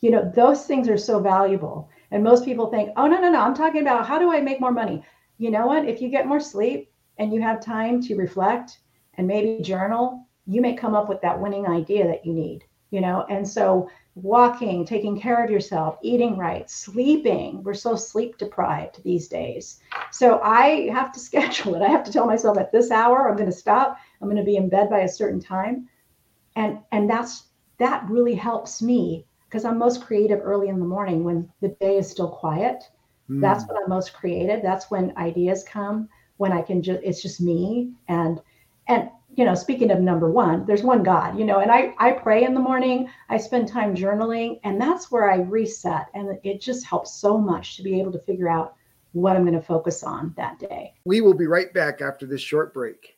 You 0.00 0.10
know, 0.10 0.30
those 0.34 0.66
things 0.66 0.88
are 0.88 0.98
so 0.98 1.20
valuable. 1.20 1.88
And 2.10 2.22
most 2.22 2.44
people 2.44 2.66
think, 2.66 2.90
oh, 2.96 3.06
no, 3.06 3.20
no, 3.20 3.30
no, 3.30 3.40
I'm 3.40 3.54
talking 3.54 3.82
about 3.82 4.06
how 4.06 4.18
do 4.18 4.32
I 4.32 4.40
make 4.40 4.60
more 4.60 4.72
money? 4.72 5.02
you 5.38 5.50
know 5.50 5.66
what? 5.66 5.88
If 5.88 6.00
you 6.00 6.08
get 6.08 6.26
more 6.26 6.40
sleep 6.40 6.90
and 7.18 7.32
you 7.32 7.40
have 7.40 7.60
time 7.60 8.00
to 8.02 8.16
reflect 8.16 8.78
and 9.14 9.26
maybe 9.26 9.62
journal, 9.62 10.26
you 10.46 10.60
may 10.60 10.74
come 10.74 10.94
up 10.94 11.08
with 11.08 11.20
that 11.22 11.40
winning 11.40 11.66
idea 11.66 12.06
that 12.06 12.24
you 12.24 12.32
need, 12.32 12.64
you 12.90 13.00
know? 13.00 13.24
And 13.28 13.48
so, 13.48 13.88
walking, 14.14 14.84
taking 14.84 15.18
care 15.18 15.42
of 15.42 15.50
yourself, 15.50 15.96
eating 16.02 16.36
right, 16.36 16.68
sleeping, 16.70 17.62
we're 17.62 17.74
so 17.74 17.96
sleep 17.96 18.38
deprived 18.38 19.02
these 19.02 19.28
days. 19.28 19.80
So, 20.10 20.40
I 20.42 20.88
have 20.92 21.12
to 21.12 21.20
schedule 21.28 21.74
it. 21.74 21.82
I 21.82 21.88
have 21.88 22.04
to 22.04 22.12
tell 22.12 22.26
myself 22.26 22.58
at 22.58 22.72
this 22.72 22.90
hour, 22.90 23.28
I'm 23.28 23.36
going 23.36 23.50
to 23.50 23.56
stop, 23.56 23.96
I'm 24.20 24.28
going 24.28 24.36
to 24.36 24.44
be 24.44 24.56
in 24.56 24.68
bed 24.68 24.88
by 24.88 25.00
a 25.00 25.08
certain 25.08 25.40
time. 25.40 25.88
And, 26.56 26.78
and 26.92 27.10
that's 27.10 27.44
that 27.78 28.08
really 28.08 28.34
helps 28.34 28.80
me 28.80 29.26
because 29.48 29.64
I'm 29.64 29.78
most 29.78 30.02
creative 30.02 30.40
early 30.40 30.68
in 30.68 30.78
the 30.78 30.86
morning 30.86 31.24
when 31.24 31.48
the 31.60 31.74
day 31.80 31.98
is 31.98 32.08
still 32.08 32.28
quiet 32.28 32.84
Mm. 33.30 33.40
That's 33.40 33.66
when 33.66 33.76
I'm 33.76 33.88
most 33.88 34.12
creative. 34.12 34.62
That's 34.62 34.90
when 34.90 35.16
ideas 35.16 35.64
come, 35.64 36.08
when 36.36 36.52
I 36.52 36.60
can 36.60 36.82
just 36.82 37.00
it's 37.02 37.22
just 37.22 37.40
me 37.40 37.92
and 38.08 38.40
and 38.88 39.10
you 39.36 39.44
know, 39.44 39.54
speaking 39.54 39.90
of 39.90 40.00
number 40.00 40.30
one, 40.30 40.64
there's 40.64 40.84
one 40.84 41.02
God, 41.02 41.36
you 41.38 41.44
know, 41.44 41.58
and 41.58 41.70
I 41.70 41.94
I 41.98 42.12
pray 42.12 42.44
in 42.44 42.54
the 42.54 42.60
morning, 42.60 43.10
I 43.28 43.36
spend 43.36 43.68
time 43.68 43.94
journaling, 43.94 44.60
and 44.64 44.80
that's 44.80 45.10
where 45.10 45.30
I 45.30 45.36
reset 45.36 46.06
and 46.14 46.38
it 46.44 46.60
just 46.60 46.84
helps 46.84 47.20
so 47.20 47.36
much 47.38 47.76
to 47.76 47.82
be 47.82 48.00
able 48.00 48.12
to 48.12 48.20
figure 48.20 48.48
out 48.48 48.74
what 49.12 49.36
I'm 49.36 49.44
going 49.44 49.54
to 49.54 49.62
focus 49.62 50.02
on 50.02 50.34
that 50.36 50.58
day. 50.58 50.94
We 51.04 51.20
will 51.20 51.34
be 51.34 51.46
right 51.46 51.72
back 51.72 52.00
after 52.00 52.26
this 52.26 52.40
short 52.40 52.74
break. 52.74 53.16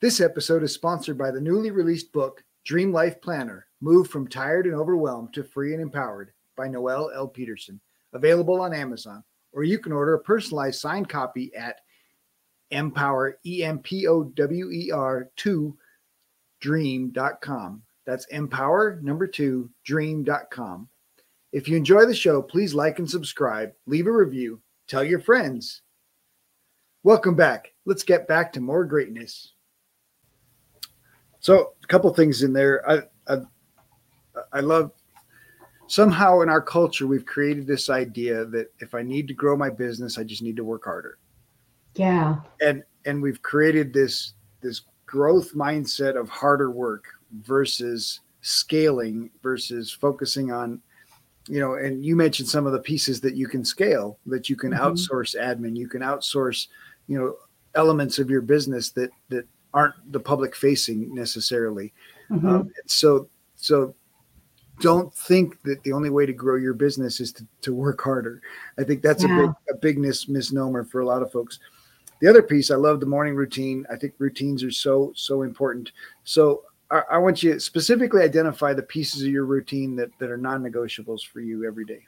This 0.00 0.20
episode 0.20 0.62
is 0.62 0.72
sponsored 0.72 1.18
by 1.18 1.30
the 1.30 1.40
newly 1.40 1.70
released 1.70 2.12
book 2.12 2.42
Dream 2.64 2.92
Life 2.92 3.20
Planner: 3.20 3.66
Move 3.80 4.08
from 4.08 4.28
Tired 4.28 4.66
and 4.66 4.74
Overwhelmed 4.74 5.32
to 5.34 5.44
Free 5.44 5.72
and 5.72 5.82
Empowered 5.82 6.32
by 6.56 6.68
Noelle 6.68 7.10
L. 7.14 7.28
Peterson 7.28 7.80
available 8.12 8.60
on 8.60 8.74
Amazon, 8.74 9.22
or 9.52 9.62
you 9.62 9.78
can 9.78 9.92
order 9.92 10.14
a 10.14 10.20
personalized 10.20 10.80
signed 10.80 11.08
copy 11.08 11.54
at 11.54 11.80
empower, 12.70 13.38
E 13.44 13.64
M 13.64 13.78
P 13.78 14.06
O 14.06 14.24
W 14.24 14.70
E 14.70 14.90
R 14.90 15.30
2 15.36 15.76
dream.com. 16.60 17.82
That's 18.06 18.26
empower 18.26 18.98
number 19.02 19.26
two 19.26 19.70
dream.com. 19.84 20.88
If 21.52 21.68
you 21.68 21.76
enjoy 21.76 22.06
the 22.06 22.14
show, 22.14 22.42
please 22.42 22.74
like 22.74 22.98
and 22.98 23.10
subscribe, 23.10 23.72
leave 23.86 24.06
a 24.06 24.12
review, 24.12 24.60
tell 24.88 25.02
your 25.02 25.20
friends. 25.20 25.82
Welcome 27.02 27.34
back. 27.34 27.72
Let's 27.86 28.02
get 28.02 28.28
back 28.28 28.52
to 28.52 28.60
more 28.60 28.84
greatness. 28.84 29.54
So, 31.40 31.72
a 31.82 31.86
couple 31.86 32.12
things 32.12 32.42
in 32.42 32.52
there. 32.52 32.88
I 32.88 33.02
I, 33.26 33.38
I 34.52 34.60
love 34.60 34.92
somehow 35.86 36.40
in 36.40 36.48
our 36.48 36.60
culture 36.60 37.06
we've 37.06 37.26
created 37.26 37.66
this 37.66 37.90
idea 37.90 38.44
that 38.44 38.72
if 38.78 38.94
i 38.94 39.02
need 39.02 39.26
to 39.26 39.34
grow 39.34 39.56
my 39.56 39.68
business 39.68 40.18
i 40.18 40.22
just 40.22 40.40
need 40.40 40.54
to 40.54 40.62
work 40.62 40.84
harder 40.84 41.18
yeah 41.94 42.36
and 42.60 42.82
and 43.04 43.22
we've 43.22 43.42
created 43.42 43.92
this 43.92 44.34
this 44.60 44.82
growth 45.06 45.54
mindset 45.54 46.18
of 46.18 46.28
harder 46.28 46.70
work 46.70 47.04
versus 47.42 48.20
scaling 48.42 49.30
versus 49.42 49.90
focusing 49.90 50.52
on 50.52 50.80
you 51.48 51.60
know 51.60 51.74
and 51.74 52.04
you 52.04 52.16
mentioned 52.16 52.48
some 52.48 52.66
of 52.66 52.72
the 52.72 52.78
pieces 52.78 53.20
that 53.20 53.36
you 53.36 53.48
can 53.48 53.64
scale 53.64 54.18
that 54.26 54.48
you 54.48 54.56
can 54.56 54.70
mm-hmm. 54.70 54.82
outsource 54.82 55.38
admin 55.38 55.76
you 55.76 55.88
can 55.88 56.00
outsource 56.00 56.68
you 57.06 57.18
know 57.18 57.34
elements 57.74 58.18
of 58.18 58.30
your 58.30 58.40
business 58.40 58.90
that 58.90 59.10
that 59.28 59.46
aren't 59.72 59.94
the 60.12 60.20
public 60.20 60.56
facing 60.56 61.14
necessarily 61.14 61.92
mm-hmm. 62.30 62.48
um, 62.48 62.72
so 62.86 63.28
so 63.56 63.94
don't 64.80 65.14
think 65.14 65.62
that 65.62 65.82
the 65.82 65.92
only 65.92 66.10
way 66.10 66.26
to 66.26 66.32
grow 66.32 66.56
your 66.56 66.74
business 66.74 67.20
is 67.20 67.32
to, 67.32 67.46
to 67.60 67.74
work 67.74 68.00
harder. 68.00 68.40
I 68.78 68.84
think 68.84 69.02
that's 69.02 69.22
yeah. 69.22 69.34
a 69.34 69.40
big 69.46 69.50
a 69.70 69.74
big 69.76 69.98
mis- 69.98 70.28
misnomer 70.28 70.84
for 70.84 71.00
a 71.00 71.06
lot 71.06 71.22
of 71.22 71.30
folks. 71.30 71.60
The 72.20 72.28
other 72.28 72.42
piece, 72.42 72.70
I 72.70 72.76
love 72.76 73.00
the 73.00 73.06
morning 73.06 73.34
routine. 73.34 73.86
I 73.90 73.96
think 73.96 74.14
routines 74.18 74.62
are 74.62 74.70
so 74.70 75.12
so 75.14 75.42
important. 75.42 75.92
So 76.24 76.64
I, 76.90 77.02
I 77.12 77.18
want 77.18 77.42
you 77.42 77.54
to 77.54 77.60
specifically 77.60 78.22
identify 78.22 78.72
the 78.74 78.82
pieces 78.82 79.22
of 79.22 79.28
your 79.28 79.46
routine 79.46 79.96
that 79.96 80.10
that 80.18 80.30
are 80.30 80.36
non-negotiables 80.36 81.26
for 81.26 81.40
you 81.40 81.66
every 81.66 81.84
day. 81.84 82.06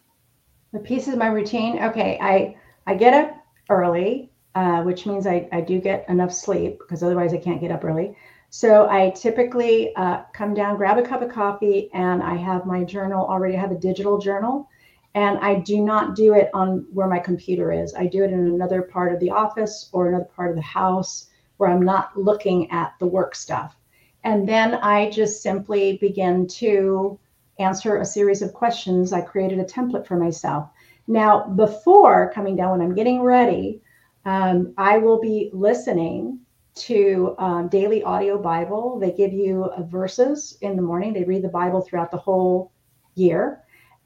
The 0.72 0.80
pieces 0.80 1.14
of 1.14 1.18
my 1.18 1.28
routine. 1.28 1.82
Okay, 1.82 2.18
I 2.20 2.56
I 2.86 2.94
get 2.94 3.14
up 3.14 3.36
early, 3.68 4.30
uh, 4.54 4.82
which 4.82 5.06
means 5.06 5.26
I, 5.26 5.48
I 5.52 5.60
do 5.60 5.80
get 5.80 6.08
enough 6.08 6.32
sleep 6.32 6.78
because 6.78 7.02
otherwise 7.02 7.32
I 7.32 7.38
can't 7.38 7.60
get 7.60 7.70
up 7.70 7.84
early. 7.84 8.16
So 8.50 8.86
I 8.90 9.10
typically 9.10 9.96
uh, 9.96 10.24
come 10.34 10.52
down, 10.52 10.76
grab 10.76 10.98
a 10.98 11.02
cup 11.02 11.22
of 11.22 11.30
coffee, 11.30 11.88
and 11.94 12.22
I 12.22 12.36
have 12.36 12.66
my 12.66 12.84
journal 12.84 13.26
already. 13.26 13.56
I 13.56 13.60
have 13.60 13.72
a 13.72 13.78
digital 13.78 14.18
journal, 14.18 14.68
and 15.14 15.38
I 15.38 15.56
do 15.60 15.82
not 15.82 16.14
do 16.16 16.34
it 16.34 16.50
on 16.54 16.86
where 16.92 17.06
my 17.06 17.18
computer 17.18 17.70
is. 17.70 17.94
I 17.94 18.06
do 18.06 18.24
it 18.24 18.32
in 18.32 18.40
another 18.40 18.82
part 18.82 19.12
of 19.12 19.20
the 19.20 19.30
office 19.30 19.90
or 19.92 20.08
another 20.08 20.28
part 20.36 20.50
of 20.50 20.56
the 20.56 20.62
house 20.62 21.28
where 21.58 21.70
I'm 21.70 21.82
not 21.82 22.16
looking 22.16 22.70
at 22.70 22.94
the 22.98 23.06
work 23.06 23.34
stuff. 23.34 23.76
And 24.24 24.48
then 24.48 24.74
I 24.74 25.10
just 25.10 25.42
simply 25.42 25.98
begin 25.98 26.46
to 26.48 27.18
answer 27.58 27.98
a 27.98 28.04
series 28.04 28.40
of 28.40 28.54
questions. 28.54 29.12
I 29.12 29.20
created 29.20 29.58
a 29.58 29.64
template 29.64 30.06
for 30.06 30.16
myself. 30.16 30.70
Now, 31.06 31.46
before 31.46 32.32
coming 32.32 32.56
down, 32.56 32.70
when 32.70 32.80
I'm 32.80 32.94
getting 32.94 33.20
ready, 33.20 33.82
um, 34.24 34.72
I 34.78 34.98
will 34.98 35.20
be 35.20 35.50
listening 35.52 36.40
to 36.74 37.34
um, 37.38 37.68
daily 37.68 38.02
audio 38.02 38.40
Bible. 38.40 38.98
They 38.98 39.12
give 39.12 39.32
you 39.32 39.64
uh, 39.64 39.82
verses 39.82 40.56
in 40.62 40.76
the 40.76 40.82
morning. 40.82 41.12
They 41.12 41.24
read 41.24 41.42
the 41.42 41.48
Bible 41.48 41.82
throughout 41.82 42.10
the 42.10 42.16
whole 42.16 42.72
year. 43.14 43.61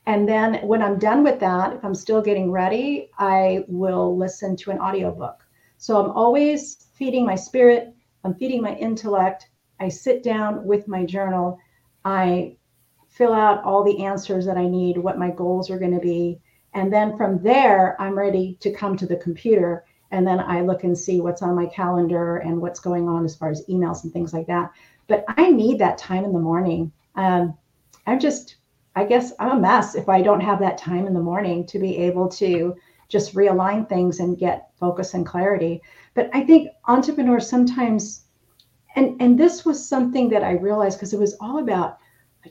And 0.06 0.28
then 0.28 0.66
when 0.66 0.82
I'm 0.82 0.98
done 0.98 1.24
with 1.24 1.40
that, 1.40 1.72
if 1.72 1.84
I'm 1.84 1.94
still 1.94 2.22
getting 2.22 2.50
ready, 2.52 3.10
I 3.18 3.64
will 3.66 4.16
listen 4.16 4.56
to 4.56 4.70
an 4.70 4.78
audiobook. 4.78 5.44
So 5.78 6.02
I'm 6.02 6.12
always 6.12 6.86
feeding 6.94 7.26
my 7.26 7.34
spirit, 7.34 7.92
I'm 8.24 8.34
feeding 8.34 8.62
my 8.62 8.74
intellect. 8.76 9.50
I 9.78 9.88
sit 9.88 10.22
down 10.22 10.64
with 10.64 10.88
my 10.88 11.04
journal. 11.04 11.58
I 12.04 12.56
fill 13.08 13.32
out 13.32 13.62
all 13.64 13.84
the 13.84 14.04
answers 14.04 14.46
that 14.46 14.56
I 14.56 14.68
need, 14.68 14.96
what 14.96 15.18
my 15.18 15.30
goals 15.30 15.70
are 15.70 15.78
going 15.78 15.94
to 15.94 16.00
be. 16.00 16.40
And 16.74 16.92
then 16.92 17.16
from 17.16 17.42
there, 17.42 18.00
I'm 18.00 18.16
ready 18.16 18.56
to 18.60 18.72
come 18.72 18.96
to 18.96 19.06
the 19.06 19.16
computer. 19.16 19.84
And 20.10 20.26
then 20.26 20.40
I 20.40 20.60
look 20.60 20.84
and 20.84 20.96
see 20.96 21.20
what's 21.20 21.42
on 21.42 21.54
my 21.54 21.66
calendar 21.66 22.36
and 22.38 22.60
what's 22.60 22.80
going 22.80 23.08
on 23.08 23.24
as 23.24 23.34
far 23.34 23.50
as 23.50 23.64
emails 23.68 24.04
and 24.04 24.12
things 24.12 24.32
like 24.32 24.46
that. 24.46 24.70
But 25.08 25.24
I 25.28 25.50
need 25.50 25.78
that 25.78 25.98
time 25.98 26.24
in 26.24 26.32
the 26.32 26.38
morning. 26.38 26.92
Um, 27.16 27.56
I'm 28.06 28.20
just, 28.20 28.56
I 28.96 29.04
guess 29.04 29.32
I'm 29.38 29.58
a 29.58 29.60
mess 29.60 29.94
if 29.94 30.08
I 30.08 30.22
don't 30.22 30.40
have 30.40 30.58
that 30.60 30.78
time 30.78 31.06
in 31.06 31.14
the 31.14 31.20
morning 31.20 31.66
to 31.66 31.78
be 31.78 31.96
able 31.98 32.28
to 32.30 32.74
just 33.08 33.34
realign 33.34 33.88
things 33.88 34.18
and 34.20 34.38
get 34.38 34.70
focus 34.80 35.14
and 35.14 35.24
clarity. 35.24 35.82
But 36.14 36.30
I 36.32 36.42
think 36.42 36.70
entrepreneurs 36.88 37.48
sometimes, 37.48 38.24
and 38.96 39.20
and 39.20 39.38
this 39.38 39.64
was 39.64 39.86
something 39.86 40.30
that 40.30 40.42
I 40.42 40.52
realized 40.52 40.98
because 40.98 41.12
it 41.12 41.20
was 41.20 41.36
all 41.40 41.58
about, 41.58 41.98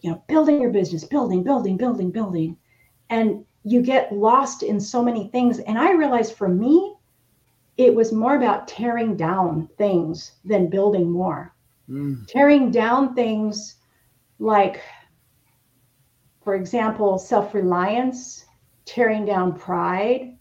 you 0.02 0.12
know, 0.12 0.24
building 0.28 0.62
your 0.62 0.72
business, 0.72 1.04
building, 1.04 1.44
building, 1.44 1.78
building, 1.78 2.12
building, 2.12 2.58
and 3.10 3.44
you 3.64 3.82
get 3.82 4.14
lost 4.14 4.62
in 4.62 4.80
so 4.80 5.04
many 5.04 5.28
things. 5.30 5.60
And 5.60 5.80
I 5.80 5.94
realized 5.94 6.36
for 6.36 6.48
me, 6.48 6.96
it 7.78 7.94
was 7.94 8.14
more 8.14 8.36
about 8.36 8.68
tearing 8.68 9.18
down 9.18 9.68
things 9.80 10.34
than 10.46 10.70
building 10.70 11.10
more. 11.10 11.54
Mm. 11.90 12.28
Tearing 12.28 12.72
down 12.72 13.16
things 13.16 13.76
like, 14.40 14.82
for 16.46 16.54
example, 16.54 17.18
self 17.18 17.56
reliance, 17.56 18.46
tearing 18.86 19.26
down 19.26 19.58
pride, 19.58 20.38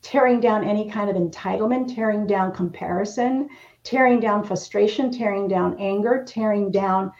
tearing 0.00 0.40
down 0.40 0.64
any 0.64 0.90
kind 0.90 1.10
of 1.10 1.16
entitlement, 1.16 1.94
tearing 1.94 2.26
down 2.26 2.52
comparison, 2.52 3.50
tearing 3.84 4.18
down 4.18 4.42
frustration, 4.42 5.12
tearing 5.12 5.46
down 5.46 5.76
anger, 5.78 6.24
tearing 6.26 6.70
down 6.70 7.12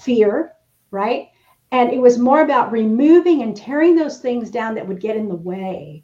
fear, 0.00 0.54
right? 0.90 1.28
And 1.70 1.92
it 1.92 2.00
was 2.00 2.18
more 2.18 2.40
about 2.40 2.72
removing 2.72 3.42
and 3.42 3.54
tearing 3.54 3.94
those 3.94 4.20
things 4.20 4.50
down 4.50 4.74
that 4.76 4.88
would 4.88 5.00
get 5.00 5.16
in 5.16 5.28
the 5.28 5.36
way. 5.36 6.02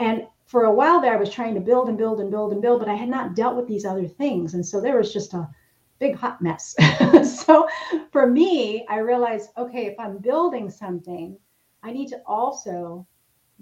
And 0.00 0.26
for 0.46 0.64
a 0.64 0.74
while 0.74 1.00
there, 1.00 1.14
I 1.14 1.20
was 1.20 1.30
trying 1.30 1.54
to 1.54 1.60
build 1.60 1.88
and 1.88 1.96
build 1.96 2.18
and 2.20 2.32
build 2.32 2.52
and 2.52 2.60
build, 2.60 2.80
but 2.80 2.88
I 2.88 2.94
had 2.94 3.08
not 3.08 3.36
dealt 3.36 3.54
with 3.54 3.68
these 3.68 3.84
other 3.84 4.08
things. 4.08 4.54
And 4.54 4.66
so 4.66 4.80
there 4.80 4.96
was 4.96 5.12
just 5.12 5.34
a 5.34 5.48
big 6.04 6.16
hot 6.16 6.42
mess. 6.42 6.76
so 7.46 7.66
for 8.12 8.26
me, 8.26 8.84
I 8.90 8.98
realized 8.98 9.50
okay, 9.56 9.86
if 9.86 9.98
I'm 9.98 10.18
building 10.18 10.68
something, 10.68 11.38
I 11.82 11.92
need 11.92 12.08
to 12.08 12.20
also 12.26 13.06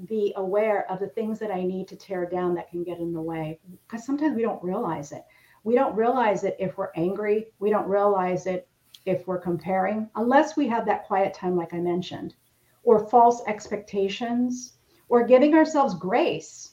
be 0.08 0.32
aware 0.36 0.90
of 0.90 0.98
the 0.98 1.06
things 1.06 1.38
that 1.38 1.52
I 1.52 1.62
need 1.62 1.86
to 1.88 1.96
tear 1.96 2.26
down 2.26 2.54
that 2.54 2.68
can 2.68 2.82
get 2.82 2.98
in 2.98 3.12
the 3.12 3.22
way. 3.22 3.60
Because 3.86 4.04
sometimes 4.04 4.34
we 4.34 4.42
don't 4.42 4.62
realize 4.62 5.12
it. 5.12 5.24
We 5.62 5.76
don't 5.76 5.94
realize 5.94 6.42
it 6.42 6.56
if 6.58 6.76
we're 6.76 6.90
angry. 6.96 7.46
We 7.60 7.70
don't 7.70 7.88
realize 7.88 8.46
it 8.46 8.66
if 9.06 9.26
we're 9.28 9.38
comparing, 9.40 10.08
unless 10.16 10.56
we 10.56 10.66
have 10.68 10.86
that 10.86 11.04
quiet 11.06 11.34
time, 11.34 11.56
like 11.56 11.74
I 11.74 11.78
mentioned, 11.78 12.34
or 12.82 13.08
false 13.08 13.42
expectations, 13.46 14.78
or 15.08 15.26
giving 15.26 15.54
ourselves 15.54 15.94
grace. 15.94 16.71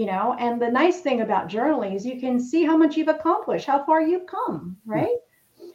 You 0.00 0.06
know, 0.06 0.34
and 0.38 0.62
the 0.62 0.70
nice 0.70 1.02
thing 1.02 1.20
about 1.20 1.50
journaling 1.50 1.94
is 1.94 2.06
you 2.06 2.18
can 2.18 2.40
see 2.40 2.64
how 2.64 2.74
much 2.74 2.96
you've 2.96 3.08
accomplished, 3.08 3.66
how 3.66 3.84
far 3.84 4.00
you've 4.00 4.26
come, 4.26 4.78
right? 4.86 5.18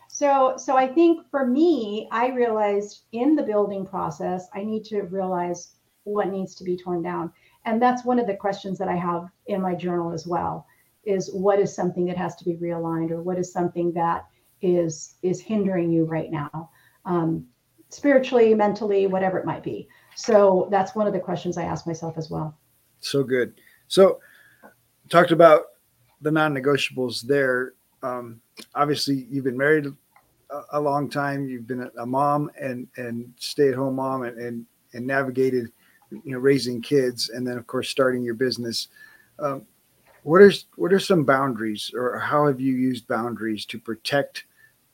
So, 0.08 0.56
so 0.58 0.76
I 0.76 0.88
think 0.88 1.30
for 1.30 1.46
me, 1.46 2.10
I 2.12 2.30
realized 2.30 3.04
in 3.12 3.36
the 3.36 3.44
building 3.44 3.86
process, 3.86 4.48
I 4.56 4.64
need 4.64 4.84
to 4.86 5.04
realize 5.04 5.76
what 6.06 6.30
needs 6.30 6.56
to 6.56 6.64
be 6.64 6.76
torn 6.76 7.04
down. 7.04 7.32
And 7.66 7.80
that's 7.80 8.04
one 8.04 8.18
of 8.18 8.26
the 8.26 8.36
questions 8.36 8.80
that 8.80 8.88
i 8.88 8.96
have 8.96 9.30
in 9.46 9.62
my 9.62 9.76
journal 9.76 10.12
as 10.12 10.26
well 10.26 10.66
is 11.04 11.32
what 11.32 11.60
is 11.60 11.76
something 11.76 12.08
that 12.08 12.18
has 12.18 12.36
to 12.38 12.46
be 12.46 12.56
realigned 12.56 13.12
or 13.12 13.22
what 13.22 13.38
is 13.38 13.54
something 13.54 13.94
that 13.94 14.26
is 14.60 15.18
is 15.22 15.40
hindering 15.40 15.92
you 15.92 16.04
right 16.04 16.32
now? 16.32 16.72
Um, 17.06 17.46
spiritually 17.90 18.56
mentally 18.56 19.06
whatever 19.06 19.38
it 19.38 19.46
might 19.46 19.62
be. 19.62 19.88
So 20.16 20.68
that's 20.72 20.96
one 20.96 21.06
of 21.06 21.14
the 21.14 21.20
questions 21.20 21.60
i 21.60 21.64
ask 21.64 21.86
myself 21.86 22.18
as 22.18 22.32
well. 22.32 22.58
So 23.02 23.22
good 23.22 23.54
so 23.88 24.20
talked 25.10 25.32
about 25.32 25.66
the 26.22 26.32
non-negotiables 26.32 27.22
there. 27.22 27.74
Um, 28.04 28.42
obviously 28.74 29.28
you've 29.30 29.44
been 29.44 29.58
married 29.58 29.88
a, 30.50 30.62
a 30.74 30.80
long 30.80 31.10
time. 31.10 31.48
You've 31.48 31.68
been 31.68 31.90
a, 31.98 32.06
mom 32.06 32.52
and 32.60 32.88
and 32.98 33.32
stay-at-home 33.38 33.96
mom 33.96 34.24
and, 34.24 34.38
and 34.38 34.66
and 34.94 35.06
navigated 35.06 35.72
you 36.12 36.32
know 36.32 36.40
raising 36.40 36.82
kids 36.82 37.30
and 37.30 37.46
then 37.46 37.58
of 37.58 37.68
course 37.68 37.90
starting 37.90 38.24
your 38.24 38.36
business. 38.36 38.90
Um, 39.40 39.66
what 40.24 40.42
are 40.42 40.52
what 40.76 40.94
are 40.94 41.00
some 41.00 41.24
boundaries 41.24 41.92
or 41.94 42.18
how 42.18 42.48
have 42.48 42.60
you 42.60 42.74
used 42.74 43.08
boundaries 43.08 43.66
to 43.68 43.80
protect 43.80 44.46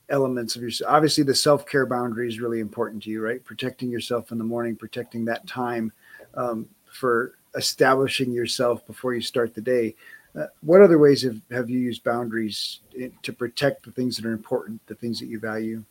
elements 0.10 0.58
of 0.58 0.62
yourself 0.62 0.92
obviously 0.92 1.24
the 1.24 1.34
self-care 1.34 1.86
boundary 1.86 2.28
is 2.28 2.42
really 2.42 2.60
important 2.60 3.02
to 3.04 3.10
you 3.10 3.22
right? 3.22 3.44
Protecting 3.46 3.90
yourself 3.90 4.32
in 4.32 4.38
the 4.38 4.44
morning 4.44 4.76
protecting 4.76 5.24
that 5.26 5.48
time 5.48 5.92
um, 6.34 6.68
for 6.92 7.36
establishing 7.56 8.32
yourself 8.32 8.86
before 8.88 9.14
you 9.14 9.22
start 9.22 9.54
the 9.54 9.62
day 9.62 9.96
uh, 10.34 10.46
what 10.62 10.82
other 10.82 10.98
ways 10.98 11.24
have, 11.24 11.42
have 11.52 11.70
you 11.70 11.78
used 11.80 12.04
boundaries 12.06 12.80
to 13.22 13.34
protect 13.34 13.84
the 13.84 13.92
things 13.92 14.16
that 14.16 14.26
are 14.26 14.32
important 14.32 14.80
the 14.88 14.96
things 14.96 15.20
that 15.20 15.28
you 15.28 15.40
value 15.40 15.84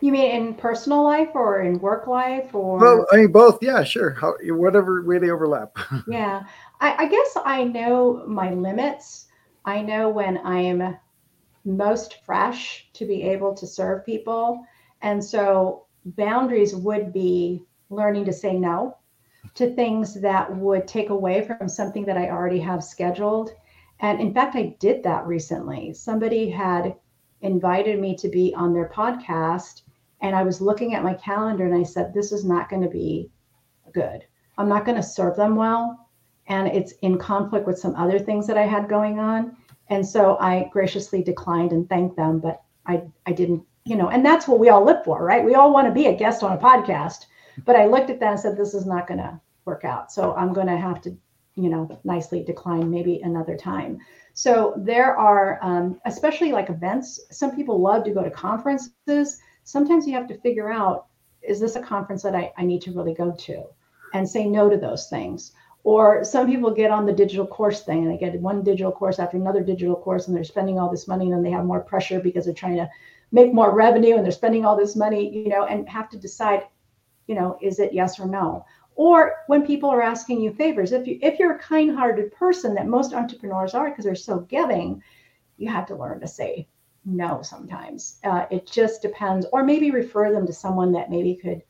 you 0.00 0.12
mean 0.12 0.30
in 0.30 0.54
personal 0.54 1.04
life 1.04 1.28
or 1.34 1.60
in 1.60 1.78
work 1.78 2.06
life 2.06 2.54
or? 2.54 2.78
Well, 2.78 3.06
I 3.12 3.16
mean 3.16 3.32
both. 3.32 3.62
Yeah, 3.62 3.84
sure. 3.84 4.10
How, 4.10 4.34
whatever 4.44 5.02
way 5.02 5.18
they 5.18 5.30
overlap. 5.30 5.76
yeah, 6.08 6.44
I, 6.80 7.04
I 7.04 7.08
guess 7.08 7.36
I 7.44 7.64
know 7.64 8.24
my 8.26 8.52
limits. 8.52 9.26
I 9.64 9.82
know 9.82 10.08
when 10.08 10.38
I 10.38 10.60
am 10.60 10.96
most 11.66 12.24
fresh 12.24 12.88
to 12.94 13.04
be 13.04 13.22
able 13.22 13.54
to 13.54 13.66
serve 13.66 14.06
people, 14.06 14.64
and 15.02 15.22
so 15.22 15.86
boundaries 16.04 16.74
would 16.74 17.12
be 17.12 17.62
learning 17.90 18.24
to 18.24 18.32
say 18.32 18.54
no 18.54 18.96
to 19.54 19.74
things 19.74 20.20
that 20.20 20.54
would 20.56 20.86
take 20.86 21.10
away 21.10 21.42
from 21.42 21.68
something 21.68 22.04
that 22.06 22.16
I 22.16 22.30
already 22.30 22.60
have 22.60 22.84
scheduled. 22.84 23.50
And 24.00 24.20
in 24.20 24.32
fact, 24.32 24.56
I 24.56 24.76
did 24.78 25.02
that 25.02 25.26
recently. 25.26 25.92
Somebody 25.92 26.48
had 26.48 26.94
invited 27.42 27.98
me 27.98 28.16
to 28.16 28.28
be 28.28 28.54
on 28.54 28.72
their 28.72 28.88
podcast 28.88 29.82
and 30.22 30.36
I 30.36 30.42
was 30.42 30.60
looking 30.60 30.94
at 30.94 31.02
my 31.02 31.14
calendar 31.14 31.64
and 31.64 31.74
I 31.74 31.82
said, 31.82 32.12
this 32.12 32.32
is 32.32 32.44
not 32.44 32.68
going 32.68 32.82
to 32.82 32.88
be 32.88 33.30
good. 33.92 34.24
I'm 34.58 34.68
not 34.68 34.84
going 34.84 34.96
to 34.96 35.02
serve 35.02 35.36
them 35.36 35.56
well. 35.56 36.08
And 36.46 36.68
it's 36.68 36.92
in 37.02 37.16
conflict 37.18 37.66
with 37.66 37.78
some 37.78 37.94
other 37.96 38.18
things 38.18 38.46
that 38.46 38.58
I 38.58 38.66
had 38.66 38.88
going 38.88 39.18
on. 39.18 39.56
And 39.88 40.06
so 40.06 40.36
I 40.38 40.68
graciously 40.72 41.22
declined 41.22 41.72
and 41.72 41.88
thanked 41.88 42.16
them, 42.16 42.38
but 42.38 42.62
I, 42.86 43.02
I 43.26 43.32
didn't, 43.32 43.62
you 43.84 43.96
know, 43.96 44.08
and 44.08 44.24
that's 44.24 44.46
what 44.46 44.58
we 44.58 44.68
all 44.68 44.84
live 44.84 45.04
for, 45.04 45.24
right? 45.24 45.44
We 45.44 45.54
all 45.54 45.72
want 45.72 45.86
to 45.88 45.94
be 45.94 46.06
a 46.06 46.16
guest 46.16 46.42
on 46.42 46.52
a 46.52 46.60
podcast. 46.60 47.26
But 47.64 47.76
I 47.76 47.86
looked 47.86 48.10
at 48.10 48.20
that 48.20 48.30
and 48.30 48.40
said, 48.40 48.56
this 48.56 48.74
is 48.74 48.86
not 48.86 49.06
going 49.06 49.18
to 49.18 49.40
work 49.64 49.84
out. 49.84 50.10
So 50.12 50.34
I'm 50.34 50.52
going 50.52 50.66
to 50.66 50.76
have 50.76 51.00
to, 51.02 51.16
you 51.54 51.68
know, 51.68 52.00
nicely 52.04 52.42
decline 52.42 52.90
maybe 52.90 53.20
another 53.22 53.56
time. 53.56 53.98
So 54.34 54.74
there 54.76 55.16
are, 55.16 55.58
um, 55.62 56.00
especially 56.06 56.52
like 56.52 56.70
events, 56.70 57.20
some 57.30 57.54
people 57.54 57.80
love 57.80 58.04
to 58.04 58.12
go 58.12 58.22
to 58.22 58.30
conferences 58.30 59.40
sometimes 59.64 60.06
you 60.06 60.14
have 60.14 60.26
to 60.28 60.38
figure 60.38 60.70
out 60.70 61.06
is 61.42 61.60
this 61.60 61.76
a 61.76 61.80
conference 61.80 62.22
that 62.22 62.34
I, 62.34 62.52
I 62.56 62.64
need 62.64 62.82
to 62.82 62.92
really 62.92 63.14
go 63.14 63.32
to 63.32 63.64
and 64.12 64.28
say 64.28 64.44
no 64.46 64.68
to 64.68 64.76
those 64.76 65.08
things 65.08 65.52
or 65.84 66.24
some 66.24 66.46
people 66.46 66.70
get 66.70 66.90
on 66.90 67.06
the 67.06 67.12
digital 67.12 67.46
course 67.46 67.84
thing 67.84 68.02
and 68.02 68.10
they 68.10 68.18
get 68.18 68.38
one 68.40 68.62
digital 68.62 68.92
course 68.92 69.18
after 69.18 69.36
another 69.36 69.62
digital 69.62 69.96
course 69.96 70.26
and 70.26 70.36
they're 70.36 70.44
spending 70.44 70.78
all 70.78 70.90
this 70.90 71.08
money 71.08 71.26
and 71.26 71.34
then 71.34 71.42
they 71.42 71.50
have 71.50 71.64
more 71.64 71.80
pressure 71.80 72.20
because 72.20 72.44
they're 72.44 72.54
trying 72.54 72.76
to 72.76 72.88
make 73.32 73.54
more 73.54 73.74
revenue 73.74 74.16
and 74.16 74.24
they're 74.24 74.32
spending 74.32 74.66
all 74.66 74.76
this 74.76 74.96
money 74.96 75.32
you 75.34 75.48
know 75.48 75.64
and 75.64 75.88
have 75.88 76.10
to 76.10 76.18
decide 76.18 76.64
you 77.30 77.36
know 77.36 77.56
is 77.62 77.78
it 77.78 77.92
yes 77.92 78.18
or 78.18 78.26
no? 78.26 78.66
Or 78.96 79.36
when 79.46 79.64
people 79.64 79.88
are 79.88 80.02
asking 80.02 80.40
you 80.40 80.52
favors 80.52 80.90
if 80.90 81.06
you 81.06 81.16
if 81.22 81.38
you're 81.38 81.54
a 81.54 81.66
kind-hearted 81.74 82.32
person 82.32 82.74
that 82.74 82.88
most 82.88 83.14
entrepreneurs 83.14 83.72
are 83.72 83.88
because 83.88 84.04
they're 84.04 84.14
so 84.30 84.40
giving 84.40 85.00
you 85.56 85.68
have 85.68 85.86
to 85.86 85.94
learn 85.94 86.18
to 86.20 86.26
say 86.26 86.66
no 87.04 87.40
sometimes. 87.42 88.18
Uh, 88.24 88.46
it 88.50 88.66
just 88.66 89.00
depends. 89.00 89.46
Or 89.52 89.62
maybe 89.62 89.90
refer 89.90 90.32
them 90.32 90.46
to 90.46 90.52
someone 90.52 90.90
that 90.92 91.10
maybe 91.10 91.36
could 91.36 91.62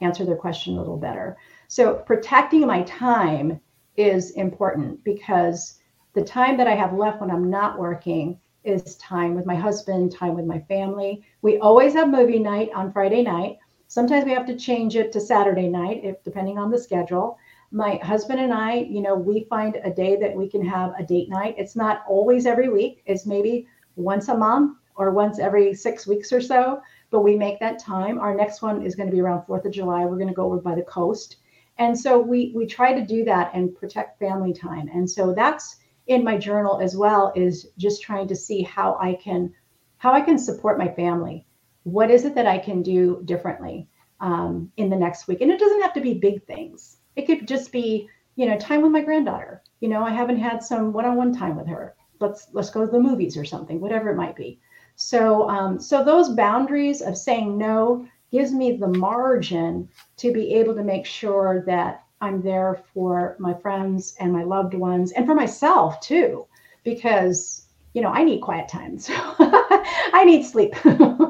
answer 0.00 0.24
their 0.24 0.36
question 0.36 0.74
a 0.74 0.78
little 0.78 0.96
better. 0.96 1.36
So 1.68 1.94
protecting 1.94 2.66
my 2.66 2.82
time 2.82 3.60
is 3.96 4.32
important 4.32 5.04
because 5.04 5.78
the 6.14 6.24
time 6.24 6.56
that 6.56 6.66
i 6.66 6.74
have 6.74 6.92
left 6.92 7.20
when 7.20 7.30
i'm 7.30 7.48
not 7.48 7.78
working 7.78 8.40
is 8.64 8.96
time 8.96 9.34
with 9.34 9.46
my 9.46 9.54
husband 9.54 10.10
time 10.10 10.34
with 10.34 10.46
my 10.46 10.58
family. 10.60 11.22
We 11.42 11.58
always 11.58 11.92
have 11.94 12.08
movie 12.10 12.38
night 12.40 12.70
on 12.74 12.92
friday 12.92 13.22
night 13.22 13.58
Sometimes 13.88 14.24
we 14.24 14.32
have 14.32 14.46
to 14.46 14.56
change 14.56 14.96
it 14.96 15.12
to 15.12 15.20
Saturday 15.20 15.68
night, 15.68 16.00
if 16.02 16.22
depending 16.24 16.58
on 16.58 16.70
the 16.70 16.78
schedule. 16.78 17.38
My 17.70 17.96
husband 17.96 18.40
and 18.40 18.52
I, 18.52 18.74
you 18.74 19.00
know, 19.00 19.14
we 19.14 19.44
find 19.44 19.76
a 19.82 19.90
day 19.90 20.16
that 20.16 20.34
we 20.34 20.48
can 20.48 20.64
have 20.64 20.92
a 20.98 21.02
date 21.02 21.28
night. 21.28 21.56
It's 21.58 21.76
not 21.76 22.04
always 22.08 22.46
every 22.46 22.68
week. 22.68 23.02
It's 23.06 23.26
maybe 23.26 23.66
once 23.96 24.28
a 24.28 24.36
month 24.36 24.78
or 24.96 25.10
once 25.10 25.38
every 25.38 25.74
six 25.74 26.06
weeks 26.06 26.32
or 26.32 26.40
so, 26.40 26.80
but 27.10 27.20
we 27.20 27.36
make 27.36 27.58
that 27.60 27.78
time. 27.78 28.18
Our 28.18 28.34
next 28.34 28.62
one 28.62 28.84
is 28.84 28.94
going 28.94 29.08
to 29.08 29.14
be 29.14 29.20
around 29.20 29.44
Fourth 29.44 29.64
of 29.64 29.72
July. 29.72 30.04
We're 30.04 30.16
going 30.16 30.28
to 30.28 30.34
go 30.34 30.46
over 30.46 30.58
by 30.58 30.74
the 30.74 30.82
coast, 30.82 31.36
and 31.78 31.98
so 31.98 32.18
we 32.18 32.52
we 32.54 32.66
try 32.66 32.92
to 32.94 33.04
do 33.04 33.24
that 33.24 33.50
and 33.54 33.74
protect 33.74 34.18
family 34.18 34.52
time. 34.52 34.88
And 34.92 35.10
so 35.10 35.34
that's 35.34 35.76
in 36.06 36.22
my 36.22 36.38
journal 36.38 36.80
as 36.80 36.96
well. 36.96 37.32
Is 37.34 37.68
just 37.76 38.02
trying 38.02 38.28
to 38.28 38.36
see 38.36 38.62
how 38.62 38.96
I 39.00 39.14
can 39.14 39.52
how 39.98 40.12
I 40.12 40.20
can 40.20 40.38
support 40.38 40.78
my 40.78 40.88
family 40.88 41.46
what 41.84 42.10
is 42.10 42.24
it 42.24 42.34
that 42.34 42.46
I 42.46 42.58
can 42.58 42.82
do 42.82 43.22
differently 43.24 43.86
um, 44.20 44.72
in 44.76 44.90
the 44.90 44.96
next 44.96 45.28
week? 45.28 45.40
And 45.40 45.50
it 45.50 45.60
doesn't 45.60 45.82
have 45.82 45.94
to 45.94 46.00
be 46.00 46.14
big 46.14 46.44
things. 46.44 46.98
It 47.14 47.26
could 47.26 47.46
just 47.46 47.70
be, 47.70 48.08
you 48.36 48.46
know, 48.46 48.58
time 48.58 48.82
with 48.82 48.90
my 48.90 49.02
granddaughter. 49.02 49.62
You 49.80 49.88
know, 49.88 50.02
I 50.02 50.10
haven't 50.10 50.38
had 50.38 50.62
some 50.62 50.92
one-on-one 50.92 51.34
time 51.34 51.56
with 51.56 51.68
her. 51.68 51.94
Let's 52.20 52.48
let's 52.52 52.70
go 52.70 52.84
to 52.84 52.90
the 52.90 53.00
movies 53.00 53.36
or 53.36 53.44
something, 53.44 53.80
whatever 53.80 54.10
it 54.10 54.16
might 54.16 54.34
be. 54.34 54.58
So 54.96 55.48
um, 55.48 55.80
so 55.80 56.02
those 56.04 56.30
boundaries 56.30 57.02
of 57.02 57.16
saying 57.18 57.58
no 57.58 58.06
gives 58.32 58.52
me 58.52 58.76
the 58.76 58.88
margin 58.88 59.88
to 60.16 60.32
be 60.32 60.54
able 60.54 60.74
to 60.74 60.82
make 60.82 61.06
sure 61.06 61.62
that 61.66 62.04
I'm 62.20 62.40
there 62.40 62.82
for 62.94 63.36
my 63.38 63.52
friends 63.54 64.16
and 64.18 64.32
my 64.32 64.44
loved 64.44 64.74
ones 64.74 65.12
and 65.12 65.26
for 65.26 65.34
myself 65.34 66.00
too, 66.00 66.46
because 66.82 67.66
you 67.92 68.00
know 68.00 68.08
I 68.08 68.24
need 68.24 68.40
quiet 68.40 68.68
time. 68.68 68.98
So 68.98 69.12
I 69.38 70.22
need 70.24 70.44
sleep. 70.44 70.74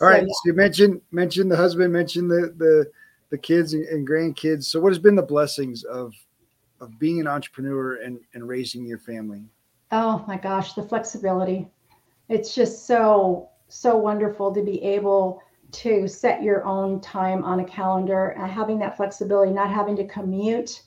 All 0.00 0.08
right. 0.08 0.20
So, 0.20 0.26
yeah. 0.26 0.32
so, 0.32 0.40
you 0.46 0.52
mentioned 0.54 1.00
mentioned 1.10 1.50
the 1.50 1.56
husband, 1.56 1.92
mentioned 1.92 2.30
the 2.30 2.54
the 2.56 2.90
the 3.30 3.38
kids 3.38 3.72
and, 3.72 3.84
and, 3.86 4.06
grandkids. 4.06 4.64
So 4.64 4.80
what 4.80 4.90
has 4.90 4.98
been 4.98 5.16
the 5.16 5.22
blessings 5.22 5.82
of 5.84 6.12
of 6.80 6.98
being 6.98 7.20
an 7.20 7.26
entrepreneur 7.26 7.96
and, 7.96 8.20
and 8.34 8.46
raising 8.46 8.84
your 8.84 8.98
family? 8.98 9.44
Oh 9.92 10.24
my 10.28 10.36
gosh, 10.36 10.74
the 10.74 10.82
flexibility. 10.82 11.68
It's 12.28 12.54
just 12.54 12.86
so 12.86 13.48
so 13.68 13.96
wonderful 13.96 14.54
to 14.54 14.62
be 14.62 14.82
able 14.82 15.42
to 15.72 16.06
set 16.06 16.42
your 16.42 16.64
own 16.64 17.00
time 17.00 17.42
on 17.44 17.60
a 17.60 17.64
calendar 17.64 18.28
and 18.30 18.50
having 18.50 18.78
that 18.78 18.96
flexibility, 18.96 19.52
not 19.52 19.70
having 19.70 19.96
to 19.96 20.06
commute. 20.06 20.82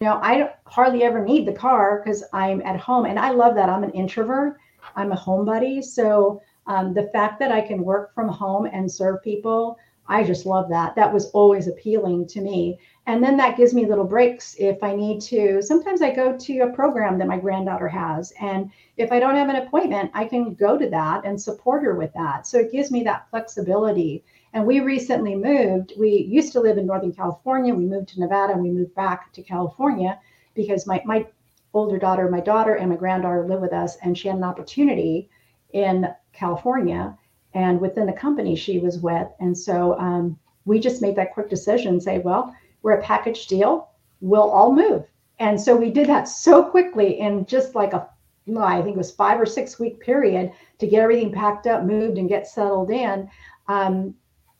You 0.00 0.06
know, 0.06 0.14
I 0.22 0.54
hardly 0.66 1.02
ever 1.04 1.24
need 1.24 1.46
the 1.46 1.52
car 1.52 2.02
because 2.02 2.24
I'm 2.32 2.62
at 2.62 2.80
home 2.80 3.04
and 3.04 3.18
I 3.18 3.30
love 3.30 3.54
that. 3.56 3.68
I'm 3.68 3.84
an 3.84 3.90
introvert. 3.90 4.56
I'm 4.96 5.12
a 5.12 5.16
homebody. 5.16 5.84
So 5.84 6.40
um, 6.66 6.94
the 6.94 7.10
fact 7.12 7.38
that 7.40 7.52
I 7.52 7.60
can 7.60 7.84
work 7.84 8.14
from 8.14 8.28
home 8.28 8.66
and 8.66 8.90
serve 8.90 9.22
people, 9.22 9.78
I 10.08 10.24
just 10.24 10.46
love 10.46 10.68
that. 10.70 10.94
That 10.96 11.12
was 11.12 11.30
always 11.30 11.68
appealing 11.68 12.26
to 12.28 12.40
me. 12.40 12.78
And 13.06 13.22
then 13.22 13.36
that 13.36 13.56
gives 13.56 13.72
me 13.74 13.86
little 13.86 14.04
breaks 14.04 14.54
if 14.58 14.82
I 14.82 14.94
need 14.94 15.20
to. 15.22 15.62
Sometimes 15.62 16.02
I 16.02 16.14
go 16.14 16.36
to 16.36 16.58
a 16.60 16.72
program 16.72 17.18
that 17.18 17.28
my 17.28 17.38
granddaughter 17.38 17.88
has. 17.88 18.32
And 18.40 18.70
if 18.96 19.10
I 19.10 19.18
don't 19.20 19.36
have 19.36 19.48
an 19.48 19.56
appointment, 19.56 20.10
I 20.14 20.24
can 20.24 20.54
go 20.54 20.76
to 20.76 20.88
that 20.90 21.24
and 21.24 21.40
support 21.40 21.82
her 21.82 21.94
with 21.94 22.12
that. 22.14 22.46
So 22.46 22.58
it 22.58 22.72
gives 22.72 22.90
me 22.90 23.02
that 23.04 23.28
flexibility. 23.30 24.24
And 24.52 24.66
we 24.66 24.80
recently 24.80 25.34
moved. 25.34 25.94
We 25.98 26.10
used 26.10 26.52
to 26.52 26.60
live 26.60 26.78
in 26.78 26.86
Northern 26.86 27.12
California. 27.12 27.74
We 27.74 27.86
moved 27.86 28.10
to 28.10 28.20
Nevada 28.20 28.52
and 28.52 28.62
we 28.62 28.70
moved 28.70 28.94
back 28.94 29.32
to 29.32 29.42
California 29.42 30.18
because 30.54 30.86
my, 30.86 31.02
my 31.04 31.26
older 31.74 31.98
daughter, 31.98 32.28
my 32.30 32.40
daughter, 32.40 32.74
and 32.74 32.90
my 32.90 32.96
granddaughter 32.96 33.46
live 33.48 33.60
with 33.60 33.72
us. 33.72 33.96
And 34.02 34.16
she 34.16 34.28
had 34.28 34.36
an 34.36 34.44
opportunity 34.44 35.30
in 35.72 36.06
California 36.32 37.16
and 37.54 37.80
within 37.80 38.06
the 38.06 38.12
company 38.12 38.56
she 38.56 38.78
was 38.78 38.98
with. 38.98 39.28
And 39.40 39.56
so 39.56 39.98
um, 39.98 40.38
we 40.64 40.80
just 40.80 41.02
made 41.02 41.16
that 41.16 41.34
quick 41.34 41.48
decision 41.48 42.00
say, 42.00 42.18
well, 42.18 42.54
we're 42.82 42.98
a 42.98 43.02
package 43.02 43.46
deal, 43.46 43.90
we'll 44.20 44.50
all 44.50 44.72
move. 44.72 45.04
And 45.38 45.60
so 45.60 45.76
we 45.76 45.90
did 45.90 46.08
that 46.08 46.28
so 46.28 46.62
quickly 46.62 47.20
in 47.20 47.46
just 47.46 47.74
like 47.74 47.92
a, 47.92 48.08
I 48.56 48.82
think 48.82 48.94
it 48.94 48.98
was 48.98 49.12
five 49.12 49.40
or 49.40 49.46
six 49.46 49.78
week 49.78 50.00
period 50.00 50.52
to 50.78 50.86
get 50.86 51.00
everything 51.00 51.32
packed 51.32 51.66
up, 51.66 51.84
moved, 51.84 52.18
and 52.18 52.28
get 52.28 52.46
settled 52.46 52.90
in. 52.90 53.28
Um, 53.68 54.14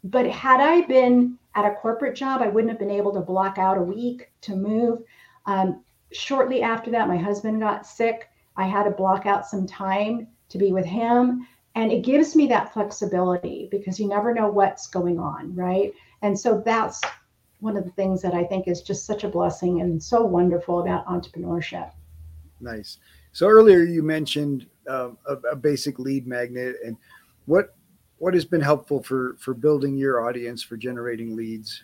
but 0.05 0.27
had 0.27 0.61
I 0.61 0.83
been 0.83 1.39
at 1.55 1.64
a 1.64 1.75
corporate 1.75 2.16
job, 2.16 2.43
I 2.43 2.49
wouldn't 2.49 2.70
have 2.70 2.79
been 2.79 2.91
able 2.91 3.12
to 3.12 3.20
block 3.20 3.59
out 3.59 3.79
a 3.79 3.83
week 3.83 4.31
to 4.43 4.57
move. 4.57 5.03
Um, 5.47 5.83
shortly 6.12 6.62
after 6.62 6.91
that, 6.91 7.09
my 7.09 7.16
husband 7.16 7.61
got 7.61 7.87
sick. 7.87 8.29
I 8.57 8.66
had 8.66 8.85
to 8.85 8.91
block 8.91 9.27
out 9.27 9.47
some 9.47 9.66
time 9.66 10.29
to 10.49 10.59
be 10.59 10.73
with 10.73 10.85
him 10.85 11.47
and 11.75 11.91
it 11.91 12.03
gives 12.05 12.37
me 12.37 12.47
that 12.49 12.73
flexibility 12.73 13.68
because 13.70 13.99
you 13.99 14.07
never 14.07 14.35
know 14.35 14.49
what's 14.49 14.87
going 14.87 15.18
on 15.18 15.55
right? 15.55 15.93
And 16.23 16.39
so 16.39 16.62
that's 16.64 17.01
one 17.62 17.77
of 17.77 17.85
the 17.85 17.91
things 17.93 18.20
that 18.20 18.35
i 18.35 18.43
think 18.43 18.66
is 18.66 18.83
just 18.83 19.07
such 19.07 19.23
a 19.23 19.29
blessing 19.29 19.81
and 19.81 20.03
so 20.03 20.25
wonderful 20.25 20.81
about 20.81 21.07
entrepreneurship. 21.07 21.93
Nice. 22.61 22.99
So 23.33 23.47
earlier 23.49 23.81
you 23.81 24.03
mentioned 24.03 24.66
uh, 24.89 25.11
a, 25.27 25.35
a, 25.53 25.57
basic 25.57 25.99
lead 26.01 26.27
magnet 26.27 26.77
and 26.85 26.97
what 27.47 27.77
what 28.18 28.35
has 28.35 28.45
been 28.45 28.61
helpful 28.61 29.03
for 29.03 29.37
for 29.39 29.55
building 29.55 29.97
your 29.97 30.27
audience 30.27 30.62
for 30.62 30.77
generating 30.77 31.37
leads? 31.37 31.83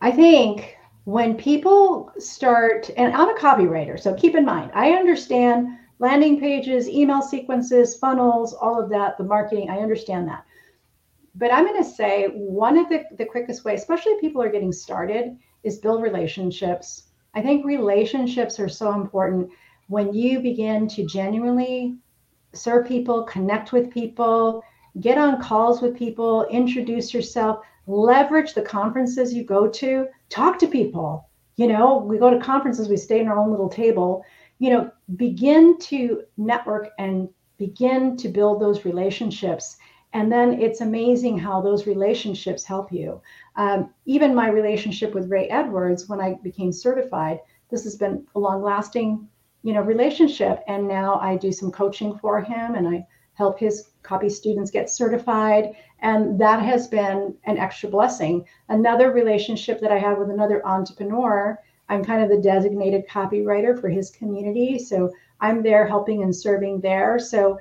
I 0.00 0.10
think 0.10 0.76
when 1.04 1.34
people 1.36 2.12
start 2.18 2.90
and 2.98 3.14
i'm 3.14 3.34
a 3.34 3.38
copywriter 3.38 3.98
so 3.98 4.12
keep 4.12 4.34
in 4.34 4.44
mind 4.44 4.70
i 4.74 4.90
understand 4.90 5.68
landing 5.98 6.38
pages, 6.38 6.88
email 6.88 7.22
sequences, 7.22 7.96
funnels, 7.96 8.54
all 8.54 8.80
of 8.80 8.88
that, 8.90 9.18
the 9.18 9.24
marketing, 9.24 9.70
I 9.70 9.78
understand 9.78 10.28
that. 10.28 10.44
But 11.34 11.52
I'm 11.52 11.66
going 11.66 11.82
to 11.82 11.88
say 11.88 12.26
one 12.34 12.76
of 12.76 12.88
the, 12.88 13.04
the 13.16 13.24
quickest 13.24 13.64
ways, 13.64 13.80
especially 13.80 14.18
people 14.20 14.42
are 14.42 14.50
getting 14.50 14.72
started, 14.72 15.36
is 15.62 15.78
build 15.78 16.02
relationships. 16.02 17.04
I 17.34 17.42
think 17.42 17.64
relationships 17.64 18.58
are 18.58 18.68
so 18.68 18.94
important 18.94 19.50
when 19.88 20.12
you 20.12 20.40
begin 20.40 20.88
to 20.88 21.06
genuinely 21.06 21.96
serve 22.52 22.86
people, 22.86 23.24
connect 23.24 23.72
with 23.72 23.90
people, 23.90 24.62
get 25.00 25.18
on 25.18 25.40
calls 25.40 25.80
with 25.80 25.96
people, 25.96 26.46
introduce 26.50 27.12
yourself, 27.12 27.64
leverage 27.86 28.54
the 28.54 28.62
conferences 28.62 29.32
you 29.32 29.44
go 29.44 29.68
to, 29.68 30.06
talk 30.28 30.58
to 30.58 30.66
people. 30.66 31.28
You 31.56 31.68
know, 31.68 31.98
we 31.98 32.18
go 32.18 32.30
to 32.30 32.38
conferences, 32.38 32.88
we 32.88 32.96
stay 32.96 33.20
in 33.20 33.28
our 33.28 33.38
own 33.38 33.50
little 33.50 33.68
table 33.68 34.24
you 34.58 34.70
know, 34.70 34.90
begin 35.16 35.78
to 35.78 36.22
network 36.36 36.90
and 36.98 37.28
begin 37.58 38.16
to 38.16 38.28
build 38.28 38.60
those 38.60 38.84
relationships. 38.84 39.76
And 40.12 40.32
then 40.32 40.60
it's 40.60 40.80
amazing 40.80 41.38
how 41.38 41.60
those 41.60 41.86
relationships 41.86 42.64
help 42.64 42.90
you. 42.90 43.20
Um, 43.56 43.90
even 44.06 44.34
my 44.34 44.48
relationship 44.48 45.14
with 45.14 45.30
Ray 45.30 45.48
Edwards, 45.48 46.08
when 46.08 46.20
I 46.20 46.34
became 46.42 46.72
certified, 46.72 47.40
this 47.70 47.84
has 47.84 47.96
been 47.96 48.26
a 48.34 48.38
long 48.38 48.62
lasting, 48.62 49.28
you 49.62 49.74
know, 49.74 49.82
relationship. 49.82 50.62
And 50.66 50.88
now 50.88 51.16
I 51.20 51.36
do 51.36 51.52
some 51.52 51.70
coaching 51.70 52.18
for 52.18 52.40
him 52.40 52.74
and 52.74 52.88
I 52.88 53.06
help 53.34 53.58
his 53.58 53.90
copy 54.02 54.28
students 54.28 54.70
get 54.70 54.88
certified. 54.88 55.74
And 56.00 56.40
that 56.40 56.62
has 56.62 56.88
been 56.88 57.36
an 57.44 57.58
extra 57.58 57.90
blessing. 57.90 58.46
Another 58.68 59.12
relationship 59.12 59.80
that 59.80 59.92
I 59.92 59.98
have 59.98 60.18
with 60.18 60.30
another 60.30 60.66
entrepreneur 60.66 61.58
I'm 61.88 62.04
kind 62.04 62.22
of 62.22 62.28
the 62.28 62.42
designated 62.42 63.08
copywriter 63.08 63.80
for 63.80 63.88
his 63.88 64.10
community. 64.10 64.78
So 64.78 65.10
I'm 65.40 65.62
there 65.62 65.86
helping 65.86 66.22
and 66.22 66.34
serving 66.34 66.80
there. 66.80 67.18
So 67.18 67.58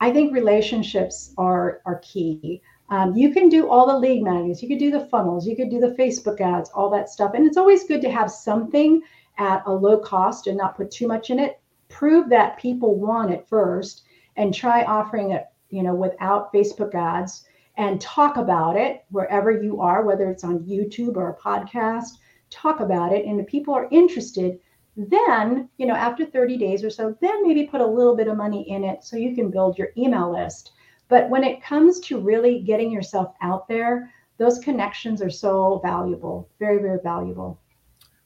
I 0.00 0.12
think 0.12 0.32
relationships 0.32 1.32
are, 1.38 1.80
are 1.86 1.98
key. 2.00 2.62
Um, 2.90 3.16
you 3.16 3.32
can 3.32 3.48
do 3.48 3.68
all 3.68 3.86
the 3.86 3.98
lead 3.98 4.22
magnets, 4.22 4.62
you 4.62 4.68
could 4.68 4.78
do 4.78 4.90
the 4.90 5.06
funnels, 5.06 5.46
you 5.46 5.56
could 5.56 5.70
do 5.70 5.80
the 5.80 5.94
Facebook 5.98 6.40
ads, 6.40 6.70
all 6.70 6.90
that 6.90 7.08
stuff. 7.08 7.32
And 7.34 7.46
it's 7.46 7.56
always 7.56 7.84
good 7.84 8.02
to 8.02 8.10
have 8.10 8.30
something 8.30 9.02
at 9.38 9.62
a 9.66 9.72
low 9.72 9.98
cost 9.98 10.46
and 10.46 10.58
not 10.58 10.76
put 10.76 10.90
too 10.90 11.08
much 11.08 11.30
in 11.30 11.38
it. 11.38 11.60
Prove 11.88 12.28
that 12.28 12.58
people 12.58 12.94
want 12.94 13.32
it 13.32 13.48
first 13.48 14.02
and 14.36 14.52
try 14.52 14.84
offering 14.84 15.30
it, 15.30 15.46
you 15.70 15.82
know, 15.82 15.94
without 15.94 16.52
Facebook 16.52 16.94
ads 16.94 17.46
and 17.76 18.00
talk 18.00 18.36
about 18.36 18.76
it 18.76 19.04
wherever 19.10 19.50
you 19.50 19.80
are, 19.80 20.04
whether 20.04 20.30
it's 20.30 20.44
on 20.44 20.60
YouTube 20.60 21.16
or 21.16 21.30
a 21.30 21.36
podcast 21.36 22.18
talk 22.54 22.80
about 22.80 23.12
it 23.12 23.24
and 23.24 23.38
the 23.38 23.44
people 23.44 23.74
are 23.74 23.88
interested 23.90 24.58
then 24.96 25.68
you 25.76 25.86
know 25.86 25.94
after 25.94 26.24
30 26.24 26.56
days 26.56 26.84
or 26.84 26.90
so 26.90 27.16
then 27.20 27.46
maybe 27.46 27.66
put 27.66 27.80
a 27.80 27.86
little 27.86 28.16
bit 28.16 28.28
of 28.28 28.36
money 28.36 28.68
in 28.70 28.84
it 28.84 29.02
so 29.02 29.16
you 29.16 29.34
can 29.34 29.50
build 29.50 29.76
your 29.76 29.88
email 29.96 30.32
list 30.32 30.72
but 31.08 31.28
when 31.28 31.44
it 31.44 31.62
comes 31.62 32.00
to 32.00 32.20
really 32.20 32.60
getting 32.60 32.90
yourself 32.90 33.34
out 33.42 33.66
there 33.68 34.10
those 34.38 34.58
connections 34.58 35.22
are 35.22 35.30
so 35.30 35.80
valuable, 35.82 36.48
very, 36.58 36.78
very 36.78 36.98
valuable. 37.02 37.60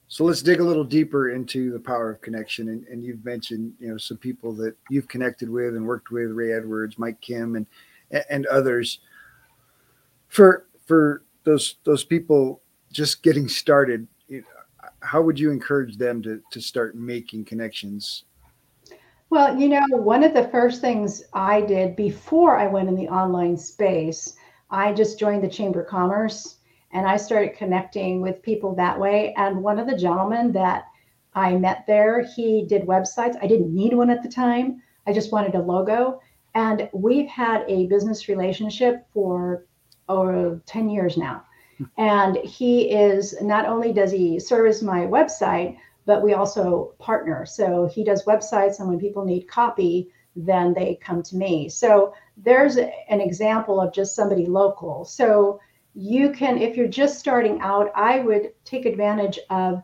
So 0.08 0.24
let's 0.24 0.40
dig 0.40 0.60
a 0.60 0.64
little 0.64 0.84
deeper 0.84 1.30
into 1.30 1.70
the 1.70 1.78
power 1.78 2.10
of 2.10 2.22
connection. 2.22 2.68
And, 2.68 2.86
and 2.86 3.04
you've 3.04 3.24
mentioned, 3.24 3.74
you 3.78 3.88
know, 3.88 3.98
some 3.98 4.16
people 4.16 4.54
that 4.54 4.74
you've 4.88 5.08
connected 5.08 5.50
with 5.50 5.76
and 5.76 5.86
worked 5.86 6.10
with, 6.10 6.30
Ray 6.30 6.52
Edwards, 6.52 6.98
Mike 6.98 7.20
Kim, 7.20 7.56
and 7.56 7.66
and 8.30 8.46
others. 8.46 9.00
For 10.28 10.66
for 10.86 11.24
those 11.44 11.76
those 11.84 12.04
people 12.04 12.62
just 12.90 13.22
getting 13.22 13.48
started, 13.48 14.08
how 15.00 15.22
would 15.22 15.38
you 15.38 15.50
encourage 15.50 15.96
them 15.96 16.22
to 16.22 16.40
to 16.50 16.60
start 16.60 16.96
making 16.96 17.44
connections? 17.44 18.24
Well, 19.30 19.58
you 19.58 19.68
know, 19.68 19.84
one 19.90 20.24
of 20.24 20.32
the 20.32 20.48
first 20.48 20.80
things 20.80 21.22
I 21.34 21.60
did 21.60 21.96
before 21.96 22.56
I 22.56 22.66
went 22.66 22.88
in 22.88 22.94
the 22.94 23.08
online 23.08 23.58
space, 23.58 24.34
I 24.70 24.94
just 24.94 25.18
joined 25.18 25.44
the 25.44 25.48
Chamber 25.48 25.82
of 25.82 25.88
Commerce 25.88 26.56
and 26.92 27.06
I 27.06 27.18
started 27.18 27.54
connecting 27.54 28.22
with 28.22 28.42
people 28.42 28.74
that 28.76 28.98
way. 28.98 29.34
And 29.36 29.62
one 29.62 29.78
of 29.78 29.86
the 29.86 29.96
gentlemen 29.96 30.52
that 30.52 30.84
I 31.34 31.56
met 31.56 31.84
there, 31.86 32.22
he 32.22 32.64
did 32.64 32.86
websites. 32.86 33.36
I 33.42 33.46
didn't 33.46 33.74
need 33.74 33.92
one 33.92 34.08
at 34.08 34.22
the 34.22 34.30
time. 34.30 34.82
I 35.06 35.12
just 35.12 35.30
wanted 35.30 35.54
a 35.54 35.60
logo. 35.60 36.20
And 36.54 36.88
we've 36.92 37.28
had 37.28 37.64
a 37.68 37.86
business 37.86 38.28
relationship 38.28 39.06
for 39.12 39.66
over 40.08 40.62
10 40.64 40.88
years 40.88 41.18
now. 41.18 41.44
And 41.96 42.36
he 42.36 42.90
is 42.90 43.40
not 43.40 43.66
only 43.66 43.92
does 43.92 44.10
he 44.10 44.38
service 44.38 44.82
my 44.82 45.00
website, 45.00 45.78
but 46.06 46.22
we 46.22 46.32
also 46.34 46.94
partner. 46.98 47.44
So 47.44 47.86
he 47.86 48.02
does 48.02 48.24
websites, 48.24 48.80
and 48.80 48.88
when 48.88 48.98
people 48.98 49.24
need 49.24 49.48
copy, 49.48 50.10
then 50.34 50.72
they 50.72 50.98
come 51.02 51.22
to 51.24 51.36
me. 51.36 51.68
So 51.68 52.14
there's 52.36 52.76
an 52.76 53.20
example 53.20 53.80
of 53.80 53.92
just 53.92 54.14
somebody 54.14 54.46
local. 54.46 55.04
So 55.04 55.60
you 55.94 56.30
can, 56.30 56.58
if 56.58 56.76
you're 56.76 56.88
just 56.88 57.18
starting 57.18 57.60
out, 57.60 57.90
I 57.94 58.20
would 58.20 58.52
take 58.64 58.86
advantage 58.86 59.38
of 59.50 59.82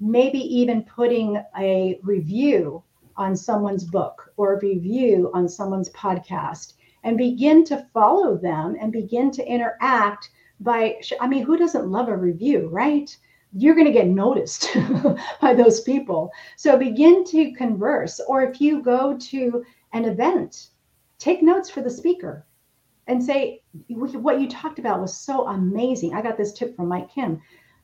maybe 0.00 0.38
even 0.38 0.82
putting 0.82 1.42
a 1.56 2.00
review 2.02 2.82
on 3.16 3.36
someone's 3.36 3.84
book 3.84 4.32
or 4.36 4.54
a 4.54 4.60
review 4.60 5.30
on 5.34 5.48
someone's 5.48 5.90
podcast 5.90 6.74
and 7.04 7.16
begin 7.16 7.64
to 7.64 7.86
follow 7.94 8.36
them 8.36 8.76
and 8.80 8.92
begin 8.92 9.30
to 9.30 9.46
interact 9.46 10.30
by 10.62 10.96
i 11.20 11.26
mean 11.26 11.42
who 11.44 11.56
doesn't 11.56 11.90
love 11.90 12.08
a 12.08 12.16
review 12.16 12.68
right 12.68 13.16
you're 13.54 13.74
going 13.74 13.86
to 13.86 13.92
get 13.92 14.06
noticed 14.06 14.74
by 15.40 15.52
those 15.52 15.80
people 15.82 16.30
so 16.56 16.76
begin 16.76 17.24
to 17.24 17.52
converse 17.52 18.20
or 18.28 18.42
if 18.42 18.60
you 18.60 18.82
go 18.82 19.16
to 19.18 19.64
an 19.92 20.04
event 20.04 20.68
take 21.18 21.42
notes 21.42 21.70
for 21.70 21.82
the 21.82 21.90
speaker 21.90 22.46
and 23.06 23.22
say 23.22 23.62
what 23.88 24.40
you 24.40 24.48
talked 24.48 24.78
about 24.78 25.00
was 25.00 25.16
so 25.16 25.46
amazing. 25.48 26.14
I 26.14 26.22
got 26.22 26.36
this 26.36 26.52
tip 26.52 26.76
from 26.76 26.88
Mike 26.88 27.10
Kim. 27.12 27.40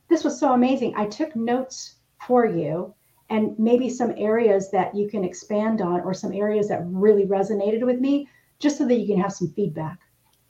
This 0.07 0.23
was 0.23 0.39
so 0.39 0.53
amazing. 0.53 0.93
I 0.95 1.05
took 1.05 1.35
notes 1.35 1.95
for 2.25 2.45
you 2.45 2.93
and 3.29 3.57
maybe 3.59 3.89
some 3.89 4.13
areas 4.17 4.71
that 4.71 4.95
you 4.95 5.07
can 5.07 5.23
expand 5.23 5.81
on 5.81 6.01
or 6.01 6.13
some 6.13 6.33
areas 6.33 6.67
that 6.69 6.85
really 6.85 7.25
resonated 7.25 7.85
with 7.85 7.99
me 7.99 8.27
just 8.59 8.77
so 8.77 8.87
that 8.87 8.95
you 8.95 9.07
can 9.07 9.21
have 9.21 9.31
some 9.31 9.53
feedback. 9.53 9.99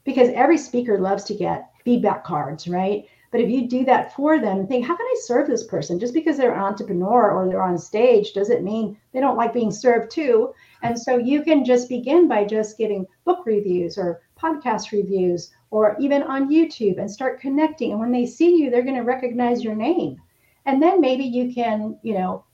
Because 0.06 0.30
every 0.30 0.58
speaker 0.58 1.00
loves 1.00 1.26
to 1.26 1.36
get 1.36 1.70
feedback 1.90 2.24
cards, 2.24 2.68
right? 2.68 3.06
But 3.32 3.42
if 3.42 3.50
you 3.50 3.68
do 3.68 3.84
that 3.86 4.16
for 4.16 4.40
them, 4.40 4.68
think, 4.68 4.86
how 4.86 4.96
can 4.96 5.08
I 5.08 5.16
serve 5.22 5.48
this 5.48 5.64
person? 5.64 6.00
Just 6.00 6.14
because 6.14 6.38
they're 6.38 6.54
an 6.54 6.62
entrepreneur 6.62 7.32
or 7.32 7.48
they're 7.48 7.64
on 7.64 7.80
stage 7.80 8.34
doesn't 8.34 8.64
mean 8.64 8.96
they 9.12 9.20
don't 9.20 9.38
like 9.38 9.54
being 9.54 9.72
served 9.72 10.12
too. 10.12 10.54
And 10.84 11.00
so 11.00 11.18
you 11.18 11.42
can 11.42 11.66
just 11.66 11.90
begin 11.90 12.28
by 12.28 12.46
just 12.46 12.78
giving 12.78 13.08
book 13.26 13.44
reviews 13.48 13.98
or 13.98 14.22
podcast 14.40 14.92
reviews 14.92 15.52
or 15.72 15.98
even 16.00 16.22
on 16.22 16.52
YouTube 16.52 17.00
and 17.00 17.10
start 17.10 17.42
connecting. 17.42 17.90
And 17.90 18.00
when 18.00 18.12
they 18.12 18.28
see 18.28 18.58
you, 18.58 18.70
they're 18.70 18.84
going 18.84 18.96
to 18.96 19.02
recognize 19.02 19.64
your 19.64 19.76
name. 19.76 20.22
And 20.68 20.80
then 20.80 21.02
maybe 21.02 21.24
you 21.24 21.52
can, 21.52 21.98
you 22.04 22.14
know, 22.14 22.46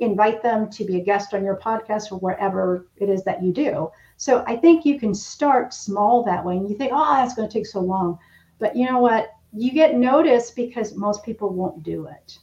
invite 0.00 0.42
them 0.42 0.68
to 0.70 0.84
be 0.84 0.96
a 0.96 1.04
guest 1.04 1.32
on 1.32 1.44
your 1.44 1.58
podcast 1.58 2.10
or 2.10 2.18
wherever 2.18 2.88
it 2.96 3.08
is 3.08 3.22
that 3.22 3.40
you 3.40 3.52
do. 3.52 3.88
So 4.16 4.42
I 4.48 4.56
think 4.56 4.84
you 4.84 4.98
can 4.98 5.14
start 5.14 5.72
small 5.72 6.24
that 6.24 6.44
way. 6.44 6.56
And 6.56 6.68
you 6.68 6.76
think, 6.76 6.90
oh, 6.92 7.14
that's 7.14 7.34
going 7.34 7.48
to 7.48 7.52
take 7.52 7.66
so 7.66 7.80
long. 7.80 8.18
But 8.60 8.76
you 8.76 8.86
know 8.86 9.00
what? 9.00 9.32
You 9.52 9.72
get 9.72 9.96
noticed 9.96 10.54
because 10.54 10.94
most 10.94 11.24
people 11.24 11.48
won't 11.48 11.82
do 11.82 12.06
it. 12.06 12.38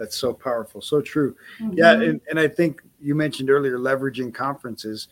That's 0.00 0.16
so 0.16 0.32
powerful, 0.32 0.80
so 0.80 1.02
true. 1.02 1.36
Mm-hmm. 1.60 1.76
Yeah, 1.76 1.92
and, 1.92 2.22
and 2.30 2.40
I 2.40 2.48
think 2.48 2.80
you 3.02 3.14
mentioned 3.14 3.50
earlier 3.50 3.78
leveraging 3.78 4.32
conferences 4.32 5.08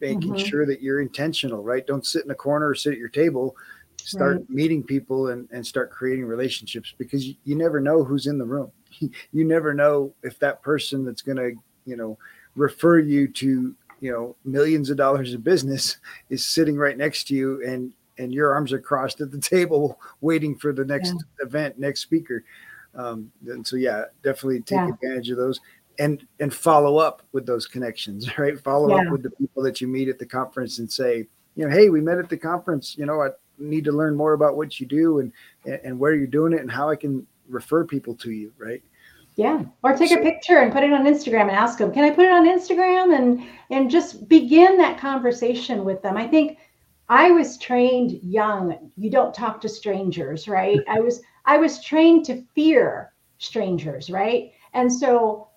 making 0.00 0.32
mm-hmm. 0.32 0.46
sure 0.46 0.64
that 0.64 0.80
you're 0.80 1.02
intentional, 1.02 1.62
right? 1.62 1.86
Don't 1.86 2.06
sit 2.06 2.24
in 2.24 2.30
a 2.30 2.34
corner 2.34 2.68
or 2.68 2.74
sit 2.74 2.94
at 2.94 2.98
your 2.98 3.10
table. 3.10 3.54
Start 4.02 4.36
right. 4.36 4.50
meeting 4.50 4.82
people 4.82 5.28
and, 5.28 5.46
and 5.52 5.64
start 5.64 5.90
creating 5.90 6.24
relationships 6.24 6.94
because 6.96 7.26
you, 7.26 7.34
you 7.44 7.54
never 7.54 7.80
know 7.80 8.02
who's 8.02 8.26
in 8.26 8.38
the 8.38 8.44
room. 8.46 8.72
you 9.00 9.44
never 9.44 9.74
know 9.74 10.14
if 10.22 10.38
that 10.38 10.62
person 10.62 11.04
that's 11.04 11.20
going 11.20 11.36
to, 11.36 11.52
you 11.84 11.96
know, 11.96 12.16
refer 12.56 12.98
you 12.98 13.28
to, 13.28 13.74
you 14.00 14.10
know, 14.10 14.36
millions 14.46 14.88
of 14.88 14.96
dollars 14.96 15.34
of 15.34 15.44
business 15.44 15.98
is 16.30 16.46
sitting 16.46 16.76
right 16.76 16.96
next 16.96 17.24
to 17.28 17.34
you 17.34 17.62
and 17.62 17.92
and 18.20 18.32
your 18.32 18.52
arms 18.52 18.72
are 18.72 18.80
crossed 18.80 19.20
at 19.20 19.30
the 19.30 19.38
table 19.40 20.00
waiting 20.20 20.56
for 20.56 20.72
the 20.72 20.84
next 20.84 21.14
yeah. 21.14 21.46
event, 21.46 21.78
next 21.78 22.00
speaker. 22.00 22.44
Um, 22.94 23.30
and 23.46 23.64
so, 23.66 23.76
yeah, 23.76 24.04
definitely 24.22 24.60
take 24.60 24.76
yeah. 24.76 24.88
advantage 24.88 25.30
of 25.30 25.36
those 25.36 25.60
and 26.00 26.26
and 26.40 26.52
follow 26.52 26.96
up 26.96 27.22
with 27.32 27.46
those 27.46 27.66
connections 27.66 28.38
right 28.38 28.58
follow 28.60 28.88
yeah. 28.88 29.02
up 29.02 29.12
with 29.12 29.22
the 29.22 29.30
people 29.30 29.62
that 29.62 29.80
you 29.80 29.86
meet 29.86 30.08
at 30.08 30.18
the 30.18 30.26
conference 30.26 30.78
and 30.78 30.90
say 30.90 31.26
you 31.54 31.64
know 31.64 31.70
hey 31.70 31.90
we 31.90 32.00
met 32.00 32.18
at 32.18 32.28
the 32.28 32.36
conference 32.36 32.96
you 32.96 33.06
know 33.06 33.22
i 33.22 33.28
need 33.58 33.84
to 33.84 33.92
learn 33.92 34.16
more 34.16 34.32
about 34.32 34.56
what 34.56 34.80
you 34.80 34.86
do 34.86 35.18
and 35.18 35.32
and 35.84 35.98
where 35.98 36.14
you're 36.14 36.26
doing 36.26 36.52
it 36.52 36.60
and 36.60 36.70
how 36.70 36.88
i 36.88 36.96
can 36.96 37.26
refer 37.48 37.84
people 37.84 38.14
to 38.14 38.30
you 38.30 38.52
right 38.56 38.82
yeah 39.36 39.62
or 39.82 39.94
take 39.94 40.12
a 40.12 40.22
picture 40.22 40.58
and 40.58 40.72
put 40.72 40.82
it 40.82 40.92
on 40.92 41.04
instagram 41.04 41.42
and 41.42 41.50
ask 41.50 41.78
them 41.78 41.92
can 41.92 42.04
i 42.04 42.10
put 42.10 42.24
it 42.24 42.32
on 42.32 42.46
instagram 42.46 43.16
and 43.16 43.46
and 43.70 43.90
just 43.90 44.28
begin 44.28 44.78
that 44.78 44.98
conversation 44.98 45.84
with 45.84 46.00
them 46.02 46.16
i 46.16 46.26
think 46.26 46.58
i 47.10 47.30
was 47.30 47.58
trained 47.58 48.12
young 48.22 48.90
you 48.96 49.10
don't 49.10 49.34
talk 49.34 49.60
to 49.60 49.68
strangers 49.68 50.48
right 50.48 50.80
i 50.88 50.98
was 50.98 51.20
i 51.44 51.58
was 51.58 51.84
trained 51.84 52.24
to 52.24 52.42
fear 52.54 53.12
strangers 53.38 54.08
right 54.08 54.52
and 54.72 54.90
so 54.90 55.50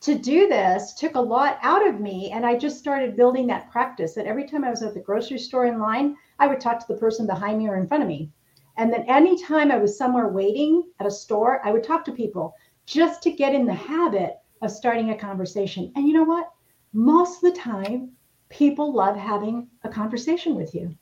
to 0.00 0.16
do 0.16 0.48
this 0.48 0.94
took 0.94 1.16
a 1.16 1.20
lot 1.20 1.58
out 1.62 1.86
of 1.86 2.00
me. 2.00 2.30
And 2.30 2.46
I 2.46 2.56
just 2.56 2.78
started 2.78 3.16
building 3.16 3.46
that 3.48 3.70
practice 3.70 4.14
that 4.14 4.26
every 4.26 4.46
time 4.46 4.62
I 4.64 4.70
was 4.70 4.82
at 4.82 4.94
the 4.94 5.00
grocery 5.00 5.38
store 5.38 5.66
in 5.66 5.80
line, 5.80 6.16
I 6.38 6.46
would 6.46 6.60
talk 6.60 6.78
to 6.78 6.92
the 6.92 7.00
person 7.00 7.26
behind 7.26 7.58
me 7.58 7.68
or 7.68 7.76
in 7.76 7.88
front 7.88 8.04
of 8.04 8.08
me. 8.08 8.30
And 8.76 8.92
then 8.92 9.02
anytime 9.08 9.72
I 9.72 9.78
was 9.78 9.98
somewhere 9.98 10.28
waiting 10.28 10.84
at 11.00 11.06
a 11.06 11.10
store, 11.10 11.60
I 11.66 11.72
would 11.72 11.82
talk 11.82 12.04
to 12.04 12.12
people 12.12 12.54
just 12.86 13.22
to 13.22 13.32
get 13.32 13.54
in 13.54 13.66
the 13.66 13.74
habit 13.74 14.38
of 14.62 14.70
starting 14.70 15.10
a 15.10 15.18
conversation. 15.18 15.92
And 15.96 16.06
you 16.06 16.14
know 16.14 16.22
what? 16.22 16.48
Most 16.92 17.42
of 17.42 17.52
the 17.52 17.60
time, 17.60 18.12
people 18.48 18.92
love 18.92 19.16
having 19.16 19.68
a 19.84 19.88
conversation 19.88 20.54
with 20.54 20.74
you. 20.74 20.94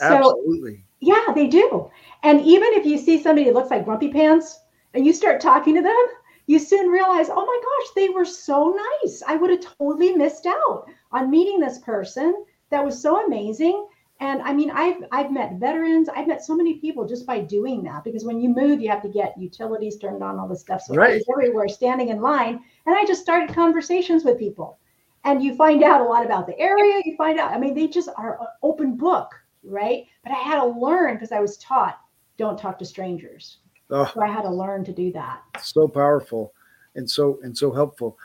Absolutely. 0.00 0.76
So, 0.76 0.82
yeah, 1.00 1.32
they 1.34 1.46
do. 1.46 1.90
And 2.22 2.40
even 2.40 2.72
if 2.72 2.84
you 2.84 2.98
see 2.98 3.22
somebody 3.22 3.44
that 3.44 3.54
looks 3.54 3.70
like 3.70 3.84
Grumpy 3.84 4.10
Pants 4.12 4.60
and 4.94 5.06
you 5.06 5.12
start 5.12 5.40
talking 5.40 5.74
to 5.74 5.82
them, 5.82 6.06
you 6.46 6.58
soon 6.58 6.88
realize, 6.88 7.28
oh 7.30 7.44
my 7.44 7.60
gosh, 7.62 7.94
they 7.94 8.08
were 8.08 8.24
so 8.24 8.76
nice. 9.02 9.22
I 9.26 9.36
would 9.36 9.50
have 9.50 9.60
totally 9.60 10.12
missed 10.12 10.46
out 10.46 10.86
on 11.12 11.30
meeting 11.30 11.60
this 11.60 11.78
person 11.78 12.44
that 12.70 12.84
was 12.84 13.00
so 13.00 13.24
amazing. 13.26 13.86
And 14.20 14.42
I 14.42 14.52
mean, 14.52 14.70
I've 14.70 15.04
I've 15.12 15.30
met 15.30 15.60
veterans, 15.60 16.08
I've 16.08 16.26
met 16.26 16.44
so 16.44 16.56
many 16.56 16.74
people 16.78 17.06
just 17.06 17.24
by 17.24 17.38
doing 17.40 17.84
that 17.84 18.02
because 18.02 18.24
when 18.24 18.40
you 18.40 18.48
move, 18.48 18.80
you 18.80 18.88
have 18.88 19.02
to 19.02 19.08
get 19.08 19.38
utilities 19.38 19.96
turned 19.98 20.24
on, 20.24 20.38
all 20.38 20.48
this 20.48 20.60
stuff. 20.60 20.82
So 20.82 20.94
right. 20.94 21.22
Everywhere 21.32 21.68
standing 21.68 22.08
in 22.08 22.20
line, 22.20 22.60
and 22.86 22.96
I 22.96 23.04
just 23.04 23.22
started 23.22 23.54
conversations 23.54 24.24
with 24.24 24.38
people. 24.38 24.78
And 25.28 25.42
you 25.42 25.54
find 25.54 25.82
out 25.82 26.00
a 26.00 26.04
lot 26.04 26.24
about 26.24 26.46
the 26.46 26.58
area. 26.58 27.02
You 27.04 27.14
find 27.16 27.38
out, 27.38 27.52
I 27.52 27.58
mean, 27.58 27.74
they 27.74 27.86
just 27.86 28.08
are 28.16 28.40
open 28.62 28.96
book, 28.96 29.30
right? 29.62 30.06
But 30.22 30.32
I 30.32 30.36
had 30.36 30.60
to 30.60 30.66
learn 30.66 31.16
because 31.16 31.32
I 31.32 31.40
was 31.40 31.58
taught 31.58 32.00
don't 32.38 32.58
talk 32.58 32.78
to 32.78 32.84
strangers. 32.86 33.58
Oh, 33.90 34.10
so 34.14 34.22
I 34.22 34.28
had 34.28 34.42
to 34.42 34.50
learn 34.50 34.84
to 34.84 34.92
do 34.92 35.12
that. 35.12 35.42
So 35.60 35.86
powerful 35.86 36.54
and 36.94 37.08
so 37.08 37.38
and 37.42 37.56
so 37.56 37.70
helpful. 37.70 38.16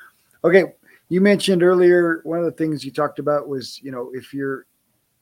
Okay, 0.46 0.64
you 1.10 1.20
mentioned 1.20 1.62
earlier 1.62 2.22
one 2.24 2.40
of 2.40 2.46
the 2.46 2.52
things 2.52 2.86
you 2.86 2.92
talked 2.92 3.20
about 3.20 3.50
was, 3.50 3.82
you 3.82 3.92
know, 3.92 4.10
if 4.14 4.34
you're 4.34 4.66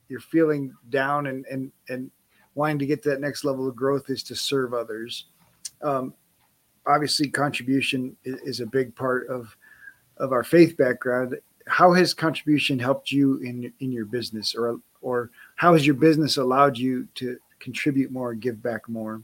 you're 0.07 0.19
feeling 0.19 0.73
down 0.89 1.27
and 1.27 1.45
and 1.49 1.71
and 1.89 2.11
wanting 2.53 2.77
to 2.79 2.85
get 2.85 3.01
to 3.03 3.09
that 3.09 3.21
next 3.21 3.43
level 3.43 3.67
of 3.67 3.75
growth 3.75 4.09
is 4.09 4.21
to 4.23 4.35
serve 4.35 4.75
others. 4.75 5.25
Um, 5.81 6.13
obviously, 6.85 7.29
contribution 7.29 8.15
is, 8.23 8.39
is 8.41 8.59
a 8.59 8.67
big 8.67 8.95
part 8.95 9.27
of 9.29 9.55
of 10.17 10.31
our 10.31 10.43
faith 10.43 10.77
background. 10.77 11.35
How 11.67 11.93
has 11.93 12.13
contribution 12.13 12.79
helped 12.79 13.11
you 13.11 13.37
in 13.37 13.71
in 13.79 13.91
your 13.91 14.05
business, 14.05 14.55
or 14.55 14.79
or 15.01 15.31
how 15.55 15.73
has 15.73 15.85
your 15.85 15.95
business 15.95 16.37
allowed 16.37 16.77
you 16.77 17.07
to 17.15 17.37
contribute 17.59 18.11
more 18.11 18.33
give 18.33 18.61
back 18.61 18.87
more? 18.89 19.21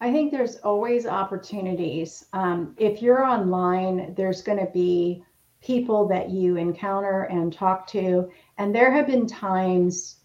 I 0.00 0.12
think 0.12 0.32
there's 0.32 0.56
always 0.56 1.06
opportunities. 1.06 2.26
Um, 2.32 2.74
if 2.78 3.00
you're 3.00 3.24
online, 3.24 4.14
there's 4.14 4.42
going 4.42 4.58
to 4.58 4.70
be 4.72 5.24
people 5.62 6.06
that 6.08 6.30
you 6.30 6.56
encounter 6.56 7.22
and 7.22 7.52
talk 7.52 7.86
to. 7.86 8.30
And 8.58 8.74
there 8.74 8.92
have 8.92 9.06
been 9.06 9.26
times 9.26 10.16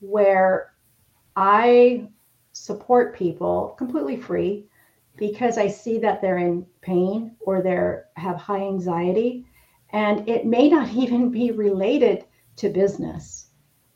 where 0.00 0.72
I 1.36 2.08
support 2.52 3.14
people 3.14 3.74
completely 3.78 4.16
free 4.16 4.66
because 5.16 5.58
I 5.58 5.68
see 5.68 5.98
that 5.98 6.22
they're 6.22 6.38
in 6.38 6.64
pain 6.80 7.36
or 7.40 7.60
they 7.60 7.98
have 8.20 8.36
high 8.36 8.62
anxiety 8.62 9.44
and 9.90 10.28
it 10.28 10.46
may 10.46 10.68
not 10.68 10.88
even 10.94 11.30
be 11.30 11.50
related 11.50 12.24
to 12.56 12.68
business. 12.68 13.50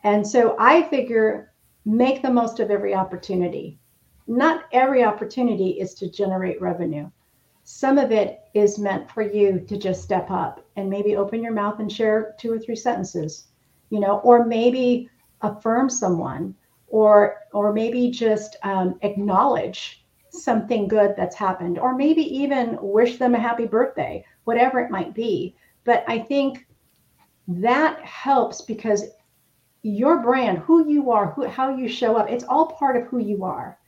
And 0.04 0.26
so 0.26 0.56
I 0.58 0.82
figure 0.84 1.52
make 1.84 2.22
the 2.22 2.30
most 2.30 2.60
of 2.60 2.70
every 2.70 2.94
opportunity. 2.94 3.78
Not 4.26 4.64
every 4.72 5.02
opportunity 5.02 5.80
is 5.80 5.94
to 5.94 6.10
generate 6.10 6.60
revenue. 6.60 7.10
Some 7.64 7.98
of 7.98 8.10
it 8.12 8.40
is 8.54 8.78
meant 8.78 9.10
for 9.10 9.22
you 9.22 9.60
to 9.60 9.76
just 9.76 10.02
step 10.02 10.30
up 10.30 10.64
and 10.76 10.88
maybe 10.88 11.16
open 11.16 11.42
your 11.42 11.52
mouth 11.52 11.78
and 11.78 11.90
share 11.90 12.34
two 12.38 12.52
or 12.52 12.58
three 12.58 12.76
sentences, 12.76 13.48
you 13.90 14.00
know, 14.00 14.18
or 14.20 14.44
maybe 14.44 15.08
affirm 15.42 15.88
someone 15.88 16.54
or 16.88 17.36
or 17.52 17.72
maybe 17.72 18.10
just 18.10 18.56
um, 18.62 18.98
acknowledge 19.02 20.04
something 20.30 20.86
good 20.86 21.14
that's 21.16 21.36
happened 21.36 21.78
or 21.78 21.94
maybe 21.96 22.22
even 22.22 22.76
wish 22.80 23.16
them 23.16 23.34
a 23.34 23.38
happy 23.38 23.66
birthday 23.66 24.24
whatever 24.44 24.78
it 24.80 24.90
might 24.90 25.14
be 25.14 25.56
but 25.84 26.04
i 26.08 26.18
think 26.18 26.66
that 27.48 28.00
helps 28.04 28.60
because 28.60 29.04
your 29.82 30.22
brand 30.22 30.58
who 30.58 30.88
you 30.88 31.10
are 31.10 31.32
who, 31.32 31.46
how 31.46 31.74
you 31.74 31.88
show 31.88 32.16
up 32.16 32.30
it's 32.30 32.44
all 32.44 32.66
part 32.66 32.96
of 32.96 33.04
who 33.04 33.18
you 33.18 33.44
are. 33.44 33.78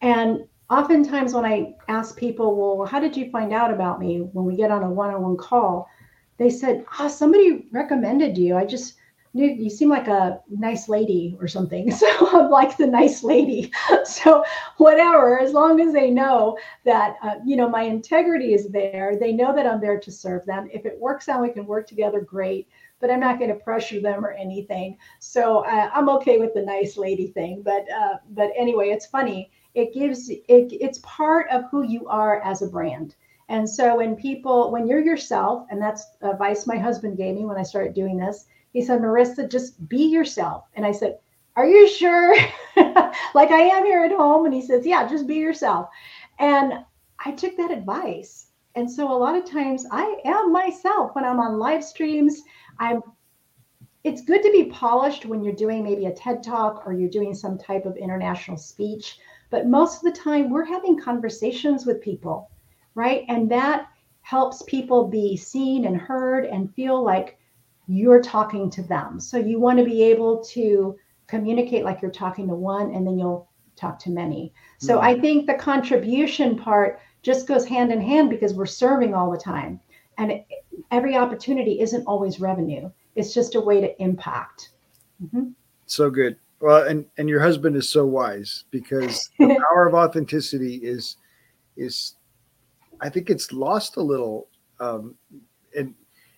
And 0.00 0.46
oftentimes 0.70 1.34
when 1.34 1.44
i 1.44 1.74
ask 1.88 2.16
people 2.16 2.76
well 2.76 2.86
how 2.86 3.00
did 3.00 3.16
you 3.16 3.30
find 3.30 3.52
out 3.52 3.72
about 3.72 4.00
me 4.00 4.20
when 4.20 4.44
we 4.44 4.56
get 4.56 4.70
on 4.70 4.82
a 4.82 4.90
one-on-one 4.90 5.36
call? 5.36 5.88
they 6.38 6.48
said 6.48 6.84
oh 6.98 7.08
somebody 7.08 7.66
recommended 7.72 8.38
you. 8.38 8.56
I 8.56 8.64
just 8.64 8.94
you, 9.34 9.46
you 9.46 9.70
seem 9.70 9.88
like 9.88 10.08
a 10.08 10.40
nice 10.50 10.88
lady 10.88 11.36
or 11.40 11.48
something. 11.48 11.90
So 12.02 12.06
I'm 12.32 12.50
like 12.50 12.76
the 12.76 12.86
nice 12.86 13.22
lady. 13.22 13.72
So 14.04 14.44
whatever, 14.78 15.40
as 15.40 15.52
long 15.52 15.80
as 15.80 15.92
they 15.92 16.10
know 16.10 16.58
that, 16.84 17.16
uh, 17.22 17.36
you 17.44 17.56
know, 17.56 17.68
my 17.68 17.82
integrity 17.82 18.52
is 18.52 18.68
there, 18.68 19.16
they 19.18 19.32
know 19.32 19.54
that 19.54 19.66
I'm 19.66 19.80
there 19.80 20.00
to 20.00 20.10
serve 20.10 20.44
them. 20.44 20.68
If 20.72 20.84
it 20.84 20.98
works 20.98 21.28
out, 21.28 21.42
we 21.42 21.50
can 21.50 21.66
work 21.66 21.86
together, 21.86 22.20
great. 22.20 22.68
But 23.00 23.10
I'm 23.10 23.20
not 23.20 23.38
going 23.38 23.50
to 23.50 23.56
pressure 23.56 24.00
them 24.00 24.24
or 24.24 24.32
anything. 24.32 24.98
So 25.18 25.64
uh, 25.64 25.90
I'm 25.92 26.08
okay 26.10 26.38
with 26.38 26.54
the 26.54 26.62
nice 26.62 26.96
lady 26.96 27.28
thing. 27.28 27.62
But 27.62 27.84
uh, 27.90 28.16
but 28.30 28.50
anyway, 28.56 28.90
it's 28.90 29.06
funny. 29.06 29.50
It 29.74 29.92
gives 29.94 30.28
it. 30.28 30.42
It's 30.48 31.00
part 31.02 31.48
of 31.50 31.64
who 31.70 31.82
you 31.82 32.06
are 32.06 32.40
as 32.42 32.62
a 32.62 32.68
brand. 32.68 33.16
And 33.48 33.68
so 33.68 33.96
when 33.96 34.16
people, 34.16 34.70
when 34.70 34.86
you're 34.86 35.04
yourself, 35.04 35.66
and 35.70 35.80
that's 35.80 36.04
advice 36.22 36.66
my 36.66 36.78
husband 36.78 37.16
gave 37.16 37.34
me 37.34 37.44
when 37.44 37.58
I 37.58 37.62
started 37.62 37.92
doing 37.92 38.16
this, 38.16 38.46
he 38.72 38.82
said, 38.82 39.00
Marissa, 39.00 39.50
just 39.50 39.88
be 39.88 40.04
yourself. 40.04 40.64
And 40.74 40.86
I 40.86 40.92
said, 40.92 41.18
Are 41.56 41.66
you 41.66 41.88
sure? 41.88 42.34
like 43.34 43.50
I 43.50 43.60
am 43.60 43.84
here 43.84 44.04
at 44.04 44.12
home. 44.12 44.46
And 44.46 44.54
he 44.54 44.62
says, 44.62 44.86
Yeah, 44.86 45.08
just 45.08 45.26
be 45.26 45.36
yourself. 45.36 45.88
And 46.38 46.84
I 47.24 47.32
took 47.32 47.56
that 47.56 47.70
advice. 47.70 48.46
And 48.74 48.90
so 48.90 49.12
a 49.12 49.16
lot 49.16 49.36
of 49.36 49.44
times 49.44 49.86
I 49.90 50.16
am 50.24 50.52
myself 50.52 51.14
when 51.14 51.24
I'm 51.24 51.38
on 51.38 51.58
live 51.58 51.84
streams. 51.84 52.42
I'm 52.78 53.02
it's 54.04 54.22
good 54.22 54.42
to 54.42 54.50
be 54.50 54.64
polished 54.64 55.26
when 55.26 55.44
you're 55.44 55.54
doing 55.54 55.84
maybe 55.84 56.06
a 56.06 56.12
TED 56.12 56.42
talk 56.42 56.82
or 56.84 56.92
you're 56.92 57.08
doing 57.08 57.34
some 57.34 57.56
type 57.56 57.86
of 57.86 57.96
international 57.96 58.56
speech. 58.56 59.18
But 59.50 59.68
most 59.68 59.98
of 59.98 60.12
the 60.12 60.18
time, 60.18 60.50
we're 60.50 60.64
having 60.64 60.98
conversations 60.98 61.86
with 61.86 62.02
people, 62.02 62.50
right? 62.94 63.24
And 63.28 63.48
that 63.52 63.86
helps 64.22 64.62
people 64.62 65.06
be 65.06 65.36
seen 65.36 65.84
and 65.84 65.96
heard 65.96 66.46
and 66.46 66.74
feel 66.74 67.02
like 67.02 67.38
you're 67.92 68.22
talking 68.22 68.70
to 68.70 68.82
them. 68.82 69.20
So 69.20 69.36
you 69.36 69.60
want 69.60 69.78
to 69.78 69.84
be 69.84 70.02
able 70.02 70.42
to 70.44 70.96
communicate 71.26 71.84
like 71.84 72.00
you're 72.00 72.10
talking 72.10 72.48
to 72.48 72.54
one 72.54 72.94
and 72.94 73.06
then 73.06 73.18
you'll 73.18 73.50
talk 73.76 73.98
to 74.00 74.10
many. 74.10 74.52
So 74.78 74.96
mm-hmm. 74.96 75.04
I 75.04 75.20
think 75.20 75.46
the 75.46 75.54
contribution 75.54 76.56
part 76.56 77.00
just 77.22 77.46
goes 77.46 77.66
hand 77.66 77.92
in 77.92 78.00
hand 78.00 78.30
because 78.30 78.54
we're 78.54 78.66
serving 78.66 79.14
all 79.14 79.30
the 79.30 79.38
time. 79.38 79.78
And 80.16 80.32
it, 80.32 80.46
every 80.90 81.16
opportunity 81.16 81.80
isn't 81.80 82.04
always 82.04 82.40
revenue. 82.40 82.90
It's 83.14 83.34
just 83.34 83.56
a 83.56 83.60
way 83.60 83.80
to 83.82 84.02
impact. 84.02 84.70
Mm-hmm. 85.22 85.50
So 85.86 86.10
good. 86.10 86.36
Well, 86.60 86.86
and 86.86 87.04
and 87.18 87.28
your 87.28 87.40
husband 87.40 87.76
is 87.76 87.88
so 87.88 88.06
wise 88.06 88.64
because 88.70 89.28
the 89.38 89.60
power 89.68 89.86
of 89.86 89.94
authenticity 89.94 90.76
is 90.76 91.16
is 91.76 92.14
I 93.00 93.10
think 93.10 93.28
it's 93.28 93.52
lost 93.52 93.96
a 93.96 94.02
little 94.02 94.48
um, 94.80 95.16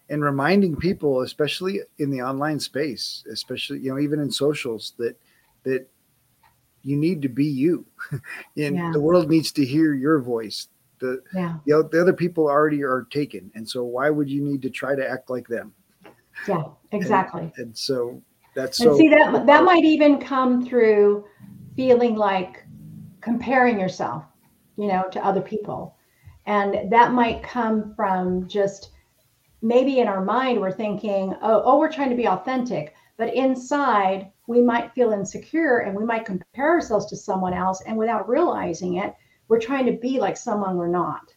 and 0.09 0.23
reminding 0.23 0.77
people, 0.77 1.23
especially 1.23 1.81
in 1.99 2.11
the 2.11 2.21
online 2.21 2.61
space, 2.61 3.25
especially 3.31 3.81
you 3.81 3.91
know 3.91 3.99
even 3.99 4.21
in 4.21 4.31
socials, 4.31 4.95
that 4.99 5.19
that 5.65 5.87
you 6.83 6.97
need 6.97 7.23
to 7.23 7.29
be 7.29 7.47
you, 7.47 7.87
and 8.57 8.77
yeah. 8.77 8.91
the 8.93 9.01
world 9.01 9.31
needs 9.31 9.51
to 9.53 9.65
hear 9.65 9.95
your 9.95 10.21
voice. 10.21 10.69
The 10.99 11.23
yeah. 11.35 11.57
you 11.65 11.75
know, 11.75 11.83
the 11.83 12.01
other 12.01 12.13
people 12.13 12.47
already 12.47 12.83
are 12.83 13.07
taken, 13.11 13.51
and 13.55 13.69
so 13.69 13.85
why 13.85 14.11
would 14.11 14.31
you 14.31 14.43
need 14.43 14.63
to 14.63 14.71
try 14.71 14.95
to 14.95 15.09
act 15.09 15.31
like 15.31 15.49
them? 15.49 15.73
Yeah, 16.47 16.65
exactly. 16.93 17.43
And, 17.43 17.53
and 17.59 17.79
so 17.79 18.21
that's 18.55 18.81
and. 18.81 18.97
See 18.97 19.09
that 19.09 19.47
that 19.47 19.65
might 19.65 19.85
even 19.85 20.21
come 20.21 20.65
through 20.67 21.25
feeling 21.77 22.15
like 22.15 22.65
comparing 23.21 23.81
yourself, 23.81 24.25
you 24.77 24.87
know, 24.87 25.09
to 25.11 25.25
other 25.25 25.41
people, 25.41 25.97
and 26.47 26.93
that 26.93 27.13
might 27.13 27.43
come 27.43 27.95
from 27.97 28.47
just 28.47 28.91
maybe 29.65 29.99
in 29.99 30.07
our 30.07 30.23
mind 30.23 30.61
we're 30.61 30.71
thinking, 30.71 31.35
oh, 31.41 31.63
oh, 31.65 31.79
we're 31.79 31.91
trying 31.91 32.11
to 32.11 32.17
be 32.17 32.29
authentic, 32.29 32.95
but 33.17 33.33
inside 33.33 34.31
we 34.47 34.61
might 34.61 34.93
feel 34.93 35.13
insecure 35.13 35.79
and 35.79 35.97
we 35.97 36.05
might 36.05 36.27
compare 36.27 36.69
ourselves 36.69 37.07
to 37.07 37.17
someone 37.17 37.55
else, 37.55 37.83
and 37.87 37.97
without 37.97 38.29
realizing 38.29 38.97
it, 38.97 39.15
we're 39.49 39.59
trying 39.59 39.87
to 39.87 39.93
be 39.93 40.21
like 40.21 40.37
someone 40.37 40.77
we're 40.77 40.87
not 40.87 41.33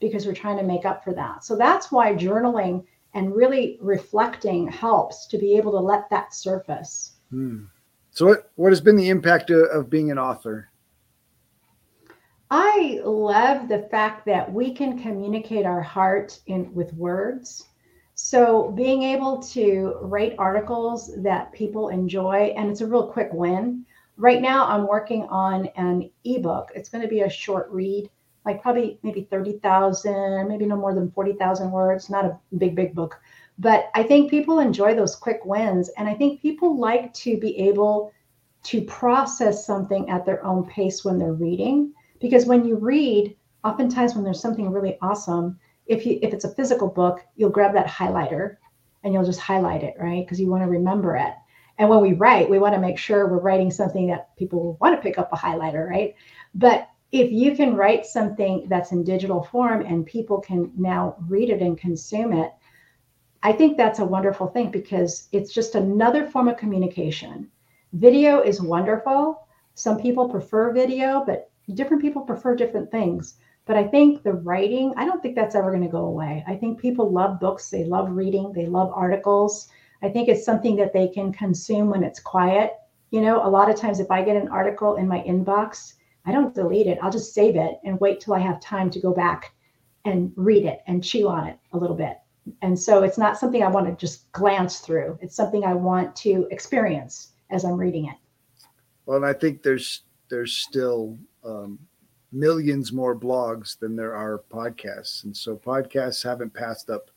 because 0.00 0.26
we're 0.26 0.32
trying 0.34 0.56
to 0.56 0.62
make 0.62 0.84
up 0.84 1.02
for 1.02 1.12
that. 1.12 1.44
So 1.44 1.56
that's 1.56 1.90
why 1.90 2.14
journaling 2.14 2.84
and 3.14 3.34
really 3.34 3.78
reflecting 3.80 4.68
helps 4.68 5.26
to 5.26 5.36
be 5.36 5.56
able 5.56 5.72
to 5.72 5.80
let 5.80 6.08
that 6.10 6.34
surface. 6.34 7.16
Hmm. 7.30 7.64
So 8.12 8.26
what 8.26 8.52
what 8.54 8.70
has 8.70 8.80
been 8.80 8.96
the 8.96 9.08
impact 9.08 9.50
of, 9.50 9.62
of 9.70 9.90
being 9.90 10.12
an 10.12 10.18
author? 10.18 10.68
I 12.48 13.00
love 13.02 13.68
the 13.68 13.88
fact 13.90 14.26
that 14.26 14.52
we 14.52 14.72
can 14.72 15.02
communicate 15.02 15.66
our 15.66 15.80
heart 15.80 16.38
in 16.46 16.72
with 16.74 16.92
words 16.94 17.66
so 18.24 18.70
being 18.70 19.02
able 19.02 19.42
to 19.42 19.96
write 20.00 20.36
articles 20.38 21.10
that 21.24 21.52
people 21.52 21.88
enjoy, 21.88 22.54
and 22.56 22.70
it's 22.70 22.80
a 22.80 22.86
real 22.86 23.08
quick 23.08 23.30
win. 23.32 23.84
Right 24.16 24.40
now, 24.40 24.64
I'm 24.68 24.86
working 24.86 25.24
on 25.24 25.66
an 25.74 26.08
ebook. 26.24 26.70
It's 26.72 26.88
going 26.88 27.02
to 27.02 27.08
be 27.08 27.22
a 27.22 27.28
short 27.28 27.68
read, 27.72 28.08
like 28.46 28.62
probably 28.62 29.00
maybe 29.02 29.26
30,000, 29.28 30.46
maybe 30.46 30.66
no 30.66 30.76
more 30.76 30.94
than 30.94 31.10
40,000 31.10 31.72
words, 31.72 32.08
not 32.10 32.24
a 32.24 32.38
big, 32.58 32.76
big 32.76 32.94
book. 32.94 33.20
But 33.58 33.90
I 33.92 34.04
think 34.04 34.30
people 34.30 34.60
enjoy 34.60 34.94
those 34.94 35.16
quick 35.16 35.44
wins. 35.44 35.90
And 35.98 36.08
I 36.08 36.14
think 36.14 36.40
people 36.40 36.78
like 36.78 37.12
to 37.14 37.36
be 37.40 37.58
able 37.58 38.12
to 38.62 38.82
process 38.82 39.66
something 39.66 40.08
at 40.08 40.24
their 40.24 40.44
own 40.44 40.64
pace 40.66 41.04
when 41.04 41.18
they're 41.18 41.32
reading. 41.32 41.92
Because 42.20 42.46
when 42.46 42.64
you 42.64 42.76
read, 42.76 43.36
oftentimes 43.64 44.14
when 44.14 44.22
there's 44.22 44.40
something 44.40 44.70
really 44.70 44.96
awesome, 45.02 45.58
if 45.86 46.06
you 46.06 46.18
if 46.22 46.32
it's 46.32 46.44
a 46.44 46.54
physical 46.54 46.88
book, 46.88 47.20
you'll 47.36 47.50
grab 47.50 47.74
that 47.74 47.86
highlighter 47.86 48.56
and 49.02 49.12
you'll 49.12 49.24
just 49.24 49.40
highlight 49.40 49.82
it, 49.82 49.94
right? 49.98 50.24
Because 50.24 50.40
you 50.40 50.48
want 50.48 50.62
to 50.62 50.68
remember 50.68 51.16
it. 51.16 51.32
And 51.78 51.88
when 51.88 52.00
we 52.00 52.12
write, 52.12 52.48
we 52.48 52.58
want 52.58 52.74
to 52.74 52.80
make 52.80 52.98
sure 52.98 53.26
we're 53.26 53.40
writing 53.40 53.70
something 53.70 54.06
that 54.08 54.36
people 54.36 54.76
want 54.80 54.94
to 54.94 55.02
pick 55.02 55.18
up 55.18 55.32
a 55.32 55.36
highlighter, 55.36 55.88
right? 55.88 56.14
But 56.54 56.88
if 57.10 57.30
you 57.30 57.56
can 57.56 57.74
write 57.74 58.06
something 58.06 58.66
that's 58.68 58.92
in 58.92 59.04
digital 59.04 59.42
form 59.42 59.84
and 59.84 60.06
people 60.06 60.40
can 60.40 60.72
now 60.76 61.16
read 61.28 61.50
it 61.50 61.60
and 61.60 61.76
consume 61.76 62.32
it, 62.32 62.52
I 63.42 63.52
think 63.52 63.76
that's 63.76 63.98
a 63.98 64.04
wonderful 64.04 64.46
thing 64.46 64.70
because 64.70 65.28
it's 65.32 65.52
just 65.52 65.74
another 65.74 66.26
form 66.26 66.48
of 66.48 66.56
communication. 66.56 67.50
Video 67.92 68.40
is 68.40 68.62
wonderful. 68.62 69.46
Some 69.74 70.00
people 70.00 70.28
prefer 70.28 70.72
video, 70.72 71.24
but 71.26 71.50
different 71.74 72.02
people 72.02 72.22
prefer 72.22 72.54
different 72.54 72.90
things. 72.90 73.36
But 73.64 73.76
I 73.76 73.86
think 73.86 74.22
the 74.22 74.32
writing, 74.32 74.92
I 74.96 75.04
don't 75.04 75.22
think 75.22 75.36
that's 75.36 75.54
ever 75.54 75.70
going 75.70 75.84
to 75.84 75.88
go 75.88 76.06
away. 76.06 76.44
I 76.48 76.56
think 76.56 76.80
people 76.80 77.10
love 77.10 77.38
books, 77.38 77.70
they 77.70 77.84
love 77.84 78.10
reading, 78.10 78.52
they 78.52 78.66
love 78.66 78.92
articles. 78.94 79.68
I 80.02 80.08
think 80.08 80.28
it's 80.28 80.44
something 80.44 80.74
that 80.76 80.92
they 80.92 81.08
can 81.08 81.32
consume 81.32 81.88
when 81.88 82.02
it's 82.02 82.18
quiet. 82.18 82.72
You 83.10 83.20
know, 83.20 83.46
a 83.46 83.48
lot 83.48 83.70
of 83.70 83.76
times 83.76 84.00
if 84.00 84.10
I 84.10 84.22
get 84.22 84.36
an 84.36 84.48
article 84.48 84.96
in 84.96 85.06
my 85.06 85.20
inbox, 85.20 85.94
I 86.24 86.32
don't 86.32 86.54
delete 86.54 86.86
it. 86.86 86.98
I'll 87.02 87.10
just 87.10 87.34
save 87.34 87.56
it 87.56 87.78
and 87.84 88.00
wait 88.00 88.20
till 88.20 88.34
I 88.34 88.40
have 88.40 88.60
time 88.60 88.90
to 88.90 89.00
go 89.00 89.12
back 89.12 89.54
and 90.04 90.32
read 90.34 90.64
it 90.64 90.80
and 90.86 91.04
chew 91.04 91.28
on 91.28 91.46
it 91.46 91.58
a 91.72 91.78
little 91.78 91.96
bit. 91.96 92.18
And 92.62 92.76
so 92.78 93.04
it's 93.04 93.18
not 93.18 93.38
something 93.38 93.62
I 93.62 93.68
want 93.68 93.86
to 93.86 93.94
just 93.94 94.30
glance 94.32 94.80
through. 94.80 95.18
It's 95.20 95.36
something 95.36 95.64
I 95.64 95.74
want 95.74 96.16
to 96.16 96.48
experience 96.50 97.32
as 97.50 97.64
I'm 97.64 97.76
reading 97.76 98.06
it. 98.06 98.16
Well, 99.06 99.16
and 99.16 99.26
I 99.26 99.32
think 99.32 99.62
there's 99.62 100.02
there's 100.28 100.56
still 100.56 101.18
um, 101.44 101.78
millions 102.32 102.92
more 102.92 103.14
blogs 103.14 103.78
than 103.78 103.94
there 103.96 104.14
are 104.14 104.42
podcasts, 104.50 105.24
and 105.24 105.36
so 105.36 105.56
podcasts 105.56 106.22
haven't 106.22 106.52
passed 106.54 106.90
up 106.90 107.10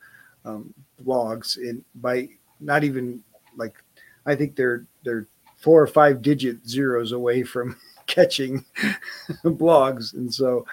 um, 0.44 0.74
blogs 1.04 1.58
in 1.58 1.84
by 1.96 2.30
not 2.60 2.84
even 2.84 3.22
like 3.56 3.76
I 4.26 4.36
think 4.36 4.56
they're 4.56 4.86
they're 5.04 5.28
four 5.58 5.82
or 5.82 5.88
five 5.88 6.22
digit 6.22 6.68
zeros 6.68 7.12
away 7.14 7.44
from 7.44 7.76
catching 8.08 8.64
blogs. 9.44 10.14
And 10.14 10.32
so 10.34 10.66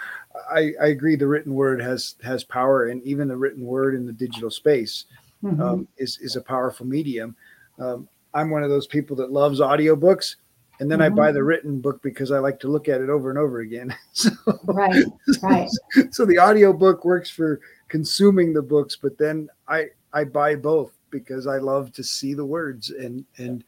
I, 0.50 0.72
I 0.80 0.86
agree 0.88 1.16
the 1.16 1.26
written 1.26 1.54
word 1.54 1.80
has 1.80 2.16
has 2.22 2.44
power 2.44 2.86
and 2.88 3.02
even 3.04 3.28
the 3.28 3.36
written 3.36 3.64
word 3.64 3.94
in 3.94 4.06
the 4.06 4.12
digital 4.12 4.50
space 4.50 5.06
Mhm. 5.42 5.60
um, 5.60 5.88
is, 5.96 6.18
is 6.18 6.36
a 6.36 6.40
powerful 6.40 6.86
medium. 6.86 7.34
Um, 7.80 8.08
I'm 8.32 8.48
one 8.48 8.62
of 8.62 8.70
those 8.70 8.86
people 8.86 9.16
that 9.16 9.32
loves 9.32 9.58
audiobooks. 9.58 10.36
And 10.82 10.90
then 10.90 11.00
I 11.00 11.10
Mhm. 11.10 11.14
buy 11.14 11.30
the 11.30 11.44
written 11.44 11.80
book 11.80 12.02
because 12.02 12.32
I 12.32 12.40
like 12.40 12.58
to 12.58 12.68
look 12.68 12.88
at 12.88 13.00
it 13.00 13.08
over 13.08 13.30
and 13.30 13.38
over 13.38 13.60
again. 13.60 13.94
So, 14.14 14.30
right, 14.66 15.04
right. 15.40 15.68
so 16.10 16.24
the 16.24 16.40
audiobook 16.40 17.04
works 17.04 17.30
for 17.30 17.60
consuming 17.88 18.52
the 18.52 18.62
books, 18.62 18.98
but 19.00 19.16
then 19.16 19.48
I 19.68 19.90
I 20.12 20.24
buy 20.24 20.56
both 20.56 20.90
because 21.10 21.46
I 21.46 21.58
love 21.58 21.92
to 21.92 22.02
see 22.02 22.34
the 22.34 22.44
words 22.44 22.90
and 22.90 23.24
and 23.38 23.62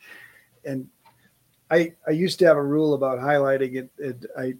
and 0.65 0.89
I 1.71 1.95
I 2.09 2.11
used 2.11 2.41
to 2.41 2.47
have 2.47 2.57
a 2.57 2.63
rule 2.63 2.95
about 2.95 3.21
highlighting 3.21 3.77
it. 3.77 3.91
And 4.03 4.27
I 4.37 4.55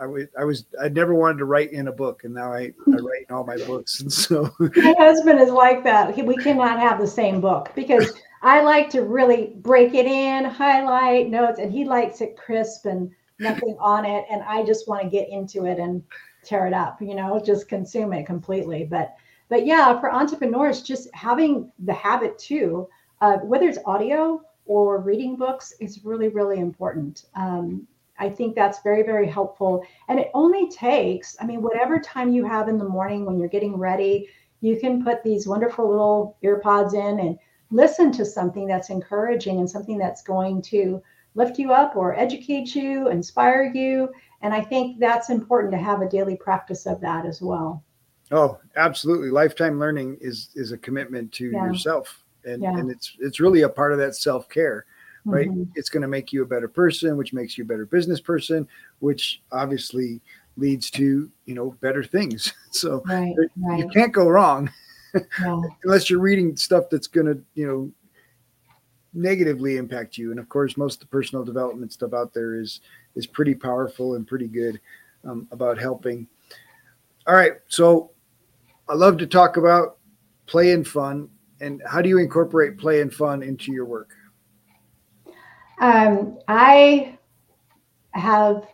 I 0.00 0.06
was 0.06 0.24
I 0.36 0.44
was 0.44 0.66
I 0.82 0.88
never 0.88 1.14
wanted 1.14 1.38
to 1.38 1.44
write 1.44 1.70
in 1.72 1.86
a 1.86 1.92
book, 1.92 2.24
and 2.24 2.34
now 2.34 2.52
I 2.52 2.72
I 2.92 2.96
write 3.06 3.26
in 3.28 3.34
all 3.36 3.44
my 3.44 3.56
books, 3.56 4.00
and 4.00 4.12
so 4.12 4.50
My 4.58 4.94
husband 4.98 5.38
is 5.38 5.50
like 5.50 5.84
that. 5.84 6.16
We 6.26 6.42
cannot 6.42 6.80
have 6.80 6.98
the 6.98 7.06
same 7.06 7.40
book 7.40 7.70
because 7.76 8.12
I 8.42 8.62
like 8.62 8.88
to 8.90 9.02
really 9.02 9.54
break 9.56 9.94
it 9.94 10.06
in, 10.06 10.44
highlight 10.44 11.28
notes, 11.28 11.58
and 11.58 11.72
he 11.72 11.84
likes 11.84 12.20
it 12.20 12.36
crisp 12.36 12.86
and 12.86 13.10
nothing 13.38 13.76
on 13.80 14.04
it. 14.04 14.24
And 14.30 14.42
I 14.42 14.64
just 14.64 14.88
want 14.88 15.02
to 15.02 15.08
get 15.08 15.28
into 15.28 15.66
it 15.66 15.78
and 15.78 16.02
tear 16.44 16.66
it 16.66 16.72
up, 16.72 17.00
you 17.00 17.14
know, 17.14 17.40
just 17.44 17.68
consume 17.68 18.12
it 18.12 18.26
completely. 18.26 18.84
But 18.84 19.14
but 19.48 19.64
yeah, 19.64 19.98
for 19.98 20.12
entrepreneurs, 20.12 20.82
just 20.82 21.08
having 21.14 21.72
the 21.78 21.94
habit 21.94 22.38
too, 22.38 22.86
uh, 23.22 23.38
whether 23.38 23.66
it's 23.66 23.78
audio 23.86 24.42
or 24.66 25.00
reading 25.00 25.36
books, 25.36 25.72
is 25.80 26.04
really 26.04 26.28
really 26.28 26.60
important. 26.60 27.24
Um, 27.34 27.86
I 28.20 28.28
think 28.28 28.54
that's 28.54 28.82
very 28.82 29.02
very 29.02 29.26
helpful, 29.26 29.82
and 30.08 30.18
it 30.18 30.30
only 30.34 30.68
takes, 30.68 31.36
I 31.40 31.46
mean, 31.46 31.62
whatever 31.62 31.98
time 31.98 32.32
you 32.32 32.44
have 32.44 32.68
in 32.68 32.78
the 32.78 32.84
morning 32.84 33.24
when 33.24 33.38
you're 33.38 33.48
getting 33.48 33.76
ready 33.76 34.28
you 34.60 34.78
can 34.78 35.04
put 35.04 35.22
these 35.22 35.46
wonderful 35.46 35.88
little 35.88 36.36
earpods 36.42 36.94
in 36.94 37.20
and 37.20 37.38
listen 37.70 38.10
to 38.12 38.24
something 38.24 38.66
that's 38.66 38.90
encouraging 38.90 39.58
and 39.58 39.68
something 39.70 39.98
that's 39.98 40.22
going 40.22 40.62
to 40.62 41.02
lift 41.34 41.58
you 41.58 41.72
up 41.72 41.96
or 41.96 42.16
educate 42.18 42.74
you, 42.74 43.08
inspire 43.08 43.70
you. 43.74 44.10
And 44.42 44.54
I 44.54 44.60
think 44.60 44.98
that's 44.98 45.30
important 45.30 45.72
to 45.72 45.78
have 45.78 46.00
a 46.00 46.08
daily 46.08 46.36
practice 46.36 46.86
of 46.86 47.00
that 47.00 47.26
as 47.26 47.40
well. 47.42 47.84
oh, 48.30 48.58
absolutely, 48.76 49.30
lifetime 49.30 49.78
learning 49.78 50.18
is 50.20 50.50
is 50.54 50.72
a 50.72 50.78
commitment 50.78 51.32
to 51.32 51.44
Yeah. 51.50 51.64
yourself, 51.64 52.24
and 52.44 52.62
Yeah. 52.62 52.78
and 52.78 52.90
it's 52.90 53.16
it's 53.20 53.40
really 53.40 53.62
a 53.62 53.68
part 53.68 53.92
of 53.92 53.98
that 53.98 54.14
self 54.14 54.48
care. 54.48 54.84
right? 55.26 55.48
Mhm. 55.50 55.68
It's 55.74 55.90
going 55.90 56.00
to 56.02 56.08
make 56.08 56.32
you 56.32 56.42
a 56.42 56.46
better 56.46 56.68
person, 56.68 57.16
which 57.18 57.34
makes 57.34 57.58
you 57.58 57.64
a 57.64 57.66
better 57.66 57.84
business 57.84 58.20
person, 58.20 58.66
which 59.00 59.42
obviously 59.52 60.20
leads 60.56 60.90
to 60.92 61.30
you 61.44 61.54
know 61.54 61.72
better 61.80 62.02
things. 62.02 62.52
So 62.70 63.02
Right, 63.06 63.34
you 63.76 63.88
can't 63.92 64.12
go 64.12 64.28
wrong 64.28 64.70
Yeah, 65.40 65.60
unless 65.84 66.10
you're 66.10 66.20
reading 66.20 66.56
stuff 66.56 66.84
that's 66.90 67.06
going 67.06 67.26
to 67.26 67.42
you 67.54 67.66
know 67.66 67.92
negatively 69.14 69.76
impact 69.76 70.18
you. 70.18 70.30
And 70.30 70.40
of 70.40 70.48
course, 70.48 70.76
most 70.76 70.94
of 70.94 71.00
the 71.00 71.06
personal 71.06 71.44
development 71.44 71.92
stuff 71.92 72.12
out 72.14 72.32
there 72.32 72.54
is 72.60 72.80
is 73.14 73.26
pretty 73.26 73.54
powerful 73.54 74.14
and 74.14 74.26
pretty 74.26 74.48
good 74.48 74.80
um, 75.24 75.48
about 75.50 75.78
helping. 75.78 76.26
All 77.26 77.34
right, 77.34 77.54
so 77.68 78.10
I 78.88 78.94
love 78.94 79.18
to 79.18 79.26
talk 79.26 79.56
about 79.56 79.98
play 80.46 80.72
and 80.72 80.86
fun. 80.86 81.28
And 81.60 81.82
how 81.86 82.00
do 82.00 82.08
you 82.08 82.18
incorporate 82.18 82.78
play 82.78 83.00
and 83.00 83.12
fun 83.12 83.42
into 83.42 83.72
your 83.72 83.84
work? 83.84 84.10
Um, 85.80 86.38
I 86.48 87.18
have 88.12 88.66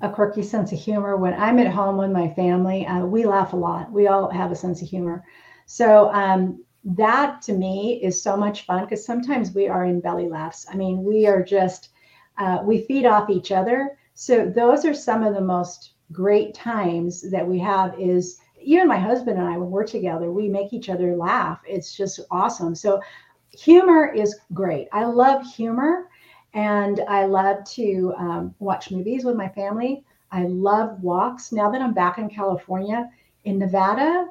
a 0.00 0.10
quirky 0.10 0.42
sense 0.42 0.72
of 0.72 0.78
humor. 0.78 1.16
When 1.16 1.34
I'm 1.34 1.58
at 1.58 1.72
home 1.72 1.96
with 1.96 2.10
my 2.10 2.32
family, 2.34 2.86
uh, 2.86 3.04
we 3.04 3.24
laugh 3.24 3.52
a 3.52 3.56
lot. 3.56 3.90
We 3.90 4.06
all 4.06 4.30
have 4.30 4.52
a 4.52 4.56
sense 4.56 4.80
of 4.82 4.88
humor. 4.88 5.24
So 5.70 6.10
um, 6.14 6.64
that 6.82 7.42
to 7.42 7.52
me 7.52 8.00
is 8.02 8.22
so 8.22 8.38
much 8.38 8.64
fun 8.64 8.84
because 8.84 9.04
sometimes 9.04 9.54
we 9.54 9.68
are 9.68 9.84
in 9.84 10.00
belly 10.00 10.26
laughs. 10.26 10.66
I 10.70 10.76
mean, 10.76 11.04
we 11.04 11.26
are 11.26 11.42
just, 11.42 11.90
uh, 12.38 12.60
we 12.64 12.80
feed 12.86 13.04
off 13.04 13.28
each 13.28 13.52
other. 13.52 13.98
So 14.14 14.46
those 14.46 14.86
are 14.86 14.94
some 14.94 15.22
of 15.22 15.34
the 15.34 15.42
most 15.42 15.92
great 16.10 16.54
times 16.54 17.30
that 17.30 17.46
we 17.46 17.58
have 17.58 18.00
is 18.00 18.38
even 18.62 18.88
my 18.88 18.98
husband 18.98 19.38
and 19.38 19.46
I, 19.46 19.58
when 19.58 19.70
we're 19.70 19.84
together, 19.84 20.32
we 20.32 20.48
make 20.48 20.72
each 20.72 20.88
other 20.88 21.14
laugh. 21.14 21.60
It's 21.68 21.94
just 21.94 22.20
awesome. 22.30 22.74
So 22.74 23.02
humor 23.50 24.10
is 24.10 24.40
great. 24.54 24.88
I 24.90 25.04
love 25.04 25.44
humor 25.44 26.08
and 26.54 27.02
I 27.08 27.26
love 27.26 27.62
to 27.72 28.14
um, 28.16 28.54
watch 28.58 28.90
movies 28.90 29.22
with 29.22 29.36
my 29.36 29.50
family. 29.50 30.02
I 30.32 30.44
love 30.44 31.02
walks. 31.02 31.52
Now 31.52 31.70
that 31.70 31.82
I'm 31.82 31.92
back 31.92 32.16
in 32.16 32.30
California, 32.30 33.10
in 33.44 33.58
Nevada, 33.58 34.28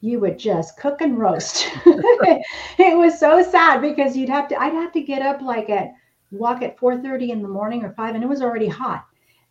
you 0.00 0.18
would 0.20 0.38
just 0.38 0.78
cook 0.78 1.00
and 1.00 1.18
roast. 1.18 1.68
it 1.86 2.96
was 2.96 3.18
so 3.18 3.42
sad 3.42 3.80
because 3.82 4.16
you'd 4.16 4.28
have 4.28 4.48
to, 4.48 4.60
I'd 4.60 4.72
have 4.72 4.92
to 4.92 5.02
get 5.02 5.22
up 5.22 5.42
like 5.42 5.68
at 5.68 5.92
walk 6.30 6.62
at 6.62 6.78
4:30 6.78 7.30
in 7.30 7.42
the 7.42 7.48
morning 7.48 7.84
or 7.84 7.92
five, 7.92 8.14
and 8.14 8.24
it 8.24 8.28
was 8.28 8.42
already 8.42 8.68
hot. 8.68 9.04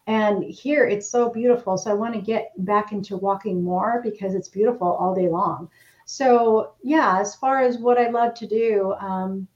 And 0.07 0.43
here 0.43 0.87
it's 0.87 1.09
so 1.09 1.29
beautiful. 1.29 1.77
So 1.77 1.91
I 1.91 1.93
want 1.93 2.15
to 2.15 2.21
get 2.21 2.51
back 2.65 2.91
into 2.91 3.17
walking 3.17 3.63
more 3.63 4.01
because 4.03 4.33
it's 4.33 4.47
beautiful 4.47 4.87
all 4.87 5.13
day 5.13 5.27
long. 5.27 5.69
So 6.05 6.73
yeah, 6.81 7.19
as 7.19 7.35
far 7.35 7.61
as 7.61 7.77
what 7.77 7.99
I 7.99 8.09
love 8.09 8.33
to 8.35 8.47
do, 8.47 8.95
um, 8.99 9.47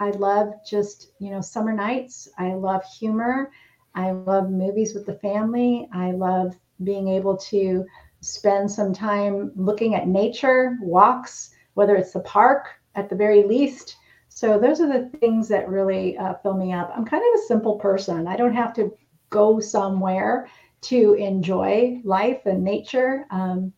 I 0.00 0.10
love 0.10 0.54
just, 0.68 1.12
you 1.20 1.30
know, 1.30 1.40
summer 1.40 1.72
nights. 1.72 2.28
I 2.36 2.54
love 2.54 2.82
humor. 2.84 3.52
I 3.94 4.10
love 4.10 4.50
movies 4.50 4.94
with 4.94 5.06
the 5.06 5.14
family. 5.14 5.88
I 5.92 6.10
love 6.10 6.58
being 6.82 7.06
able 7.06 7.36
to 7.36 7.86
spend 8.22 8.70
some 8.70 8.94
time 8.94 9.52
looking 9.56 9.94
at 9.94 10.06
nature, 10.06 10.78
walks, 10.80 11.50
whether 11.74 11.96
it's 11.96 12.12
the 12.12 12.20
park 12.20 12.68
at 12.94 13.10
the 13.10 13.16
very 13.16 13.42
least. 13.42 13.96
So 14.28 14.58
those 14.58 14.80
are 14.80 14.88
the 14.88 15.10
things 15.18 15.48
that 15.48 15.68
really 15.68 16.16
uh, 16.16 16.34
fill 16.42 16.56
me 16.56 16.72
up. 16.72 16.92
I'm 16.96 17.04
kind 17.04 17.22
of 17.22 17.40
a 17.40 17.46
simple 17.46 17.76
person. 17.76 18.26
I 18.26 18.36
don't 18.36 18.54
have 18.54 18.72
to 18.74 18.96
go 19.28 19.60
somewhere 19.60 20.48
to 20.82 21.14
enjoy 21.14 22.00
life 22.04 22.46
and 22.46 22.64
nature. 22.64 23.26
Um, 23.30 23.72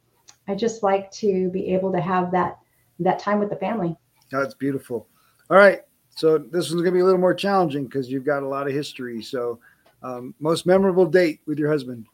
I 0.46 0.54
just 0.54 0.82
like 0.82 1.10
to 1.12 1.50
be 1.50 1.72
able 1.74 1.90
to 1.92 2.00
have 2.00 2.30
that 2.32 2.58
that 3.00 3.18
time 3.18 3.40
with 3.40 3.50
the 3.50 3.56
family. 3.56 3.96
That's 4.30 4.54
beautiful. 4.54 5.08
All 5.50 5.56
right. 5.56 5.80
So 6.10 6.38
this 6.38 6.70
one's 6.70 6.84
to 6.84 6.92
be 6.92 7.00
a 7.00 7.04
little 7.04 7.18
more 7.20 7.34
challenging 7.34 7.84
because 7.84 8.10
you've 8.10 8.24
got 8.24 8.42
a 8.42 8.48
lot 8.48 8.68
of 8.68 8.72
history. 8.72 9.20
So, 9.20 9.58
um, 10.02 10.34
most 10.38 10.64
memorable 10.64 11.06
date 11.06 11.40
with 11.46 11.58
your 11.58 11.70
husband? 11.70 12.06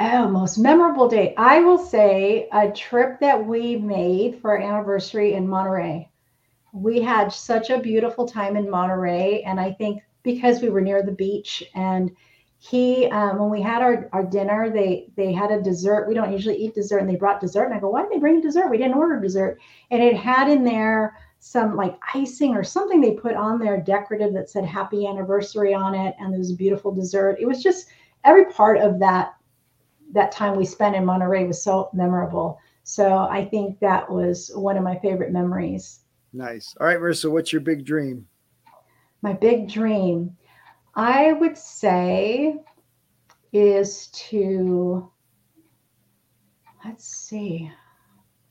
Oh, 0.00 0.28
most 0.28 0.58
memorable 0.58 1.08
day. 1.08 1.34
I 1.36 1.60
will 1.60 1.78
say 1.78 2.48
a 2.52 2.70
trip 2.70 3.20
that 3.20 3.46
we 3.46 3.76
made 3.76 4.40
for 4.40 4.50
our 4.50 4.60
anniversary 4.60 5.34
in 5.34 5.48
Monterey. 5.48 6.10
We 6.72 7.00
had 7.00 7.32
such 7.32 7.70
a 7.70 7.78
beautiful 7.78 8.26
time 8.26 8.56
in 8.56 8.68
Monterey. 8.68 9.42
And 9.42 9.60
I 9.60 9.72
think 9.72 10.02
because 10.24 10.60
we 10.60 10.70
were 10.70 10.80
near 10.80 11.02
the 11.04 11.12
beach 11.12 11.62
and 11.74 12.10
he 12.58 13.06
um, 13.10 13.38
when 13.38 13.50
we 13.50 13.60
had 13.60 13.82
our, 13.82 14.08
our 14.14 14.24
dinner 14.24 14.70
they 14.70 15.06
they 15.16 15.32
had 15.32 15.50
a 15.50 15.60
dessert 15.60 16.08
we 16.08 16.14
don't 16.14 16.32
usually 16.32 16.56
eat 16.56 16.74
dessert 16.74 16.98
and 16.98 17.08
they 17.08 17.14
brought 17.14 17.38
dessert 17.38 17.64
and 17.64 17.74
i 17.74 17.78
go 17.78 17.90
why 17.90 18.00
did 18.00 18.10
they 18.10 18.18
bring 18.18 18.40
dessert 18.40 18.70
we 18.70 18.78
didn't 18.78 18.94
order 18.96 19.20
dessert 19.20 19.60
and 19.90 20.02
it 20.02 20.16
had 20.16 20.48
in 20.48 20.64
there 20.64 21.14
some 21.40 21.76
like 21.76 21.98
icing 22.14 22.54
or 22.54 22.64
something 22.64 23.02
they 23.02 23.12
put 23.12 23.34
on 23.34 23.58
there 23.58 23.78
decorative 23.82 24.32
that 24.32 24.48
said 24.48 24.64
happy 24.64 25.06
anniversary 25.06 25.74
on 25.74 25.94
it 25.94 26.14
and 26.18 26.32
there 26.32 26.38
was 26.38 26.52
a 26.52 26.56
beautiful 26.56 26.90
dessert 26.90 27.36
it 27.38 27.46
was 27.46 27.62
just 27.62 27.88
every 28.24 28.46
part 28.46 28.78
of 28.78 28.98
that 28.98 29.34
that 30.14 30.32
time 30.32 30.56
we 30.56 30.64
spent 30.64 30.96
in 30.96 31.04
monterey 31.04 31.44
was 31.46 31.62
so 31.62 31.90
memorable. 31.92 32.58
So 32.82 33.18
i 33.30 33.44
think 33.44 33.78
that 33.80 34.10
was 34.10 34.50
one 34.54 34.76
of 34.76 34.82
my 34.82 34.98
favorite 34.98 35.32
memories. 35.32 36.00
Nice. 36.32 36.74
All 36.80 36.86
right, 36.86 36.98
Marissa, 36.98 37.30
what's 37.30 37.52
your 37.52 37.60
big 37.60 37.84
dream? 37.84 38.26
my 39.24 39.32
big 39.32 39.66
dream 39.68 40.36
i 40.94 41.32
would 41.32 41.56
say 41.56 42.56
is 43.54 44.08
to 44.08 45.10
let's 46.84 47.06
see. 47.06 47.70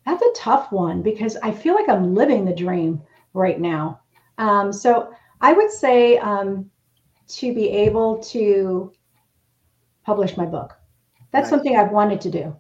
That's 0.05 0.24
a 0.24 0.32
tough 0.36 0.72
one 0.72 1.03
because 1.03 1.38
i 1.38 1.51
feel 1.51 1.76
like 1.76 1.88
i'm 1.88 2.16
living 2.16 2.43
the 2.43 2.55
dream 2.55 3.01
right 3.34 3.59
now. 3.59 4.01
Um, 4.39 4.74
so 4.74 5.14
i 5.39 5.53
would 5.53 5.72
say 5.72 6.18
um, 6.18 6.72
to 7.28 7.53
be 7.53 7.70
able 7.70 8.18
to 8.34 8.91
publish 10.03 10.36
my 10.36 10.45
book 10.45 10.76
that's 11.34 11.46
Nice. 11.46 11.50
something 11.50 11.76
i've 11.76 11.92
wanted 11.92 12.22
to 12.22 12.32
do 12.32 12.56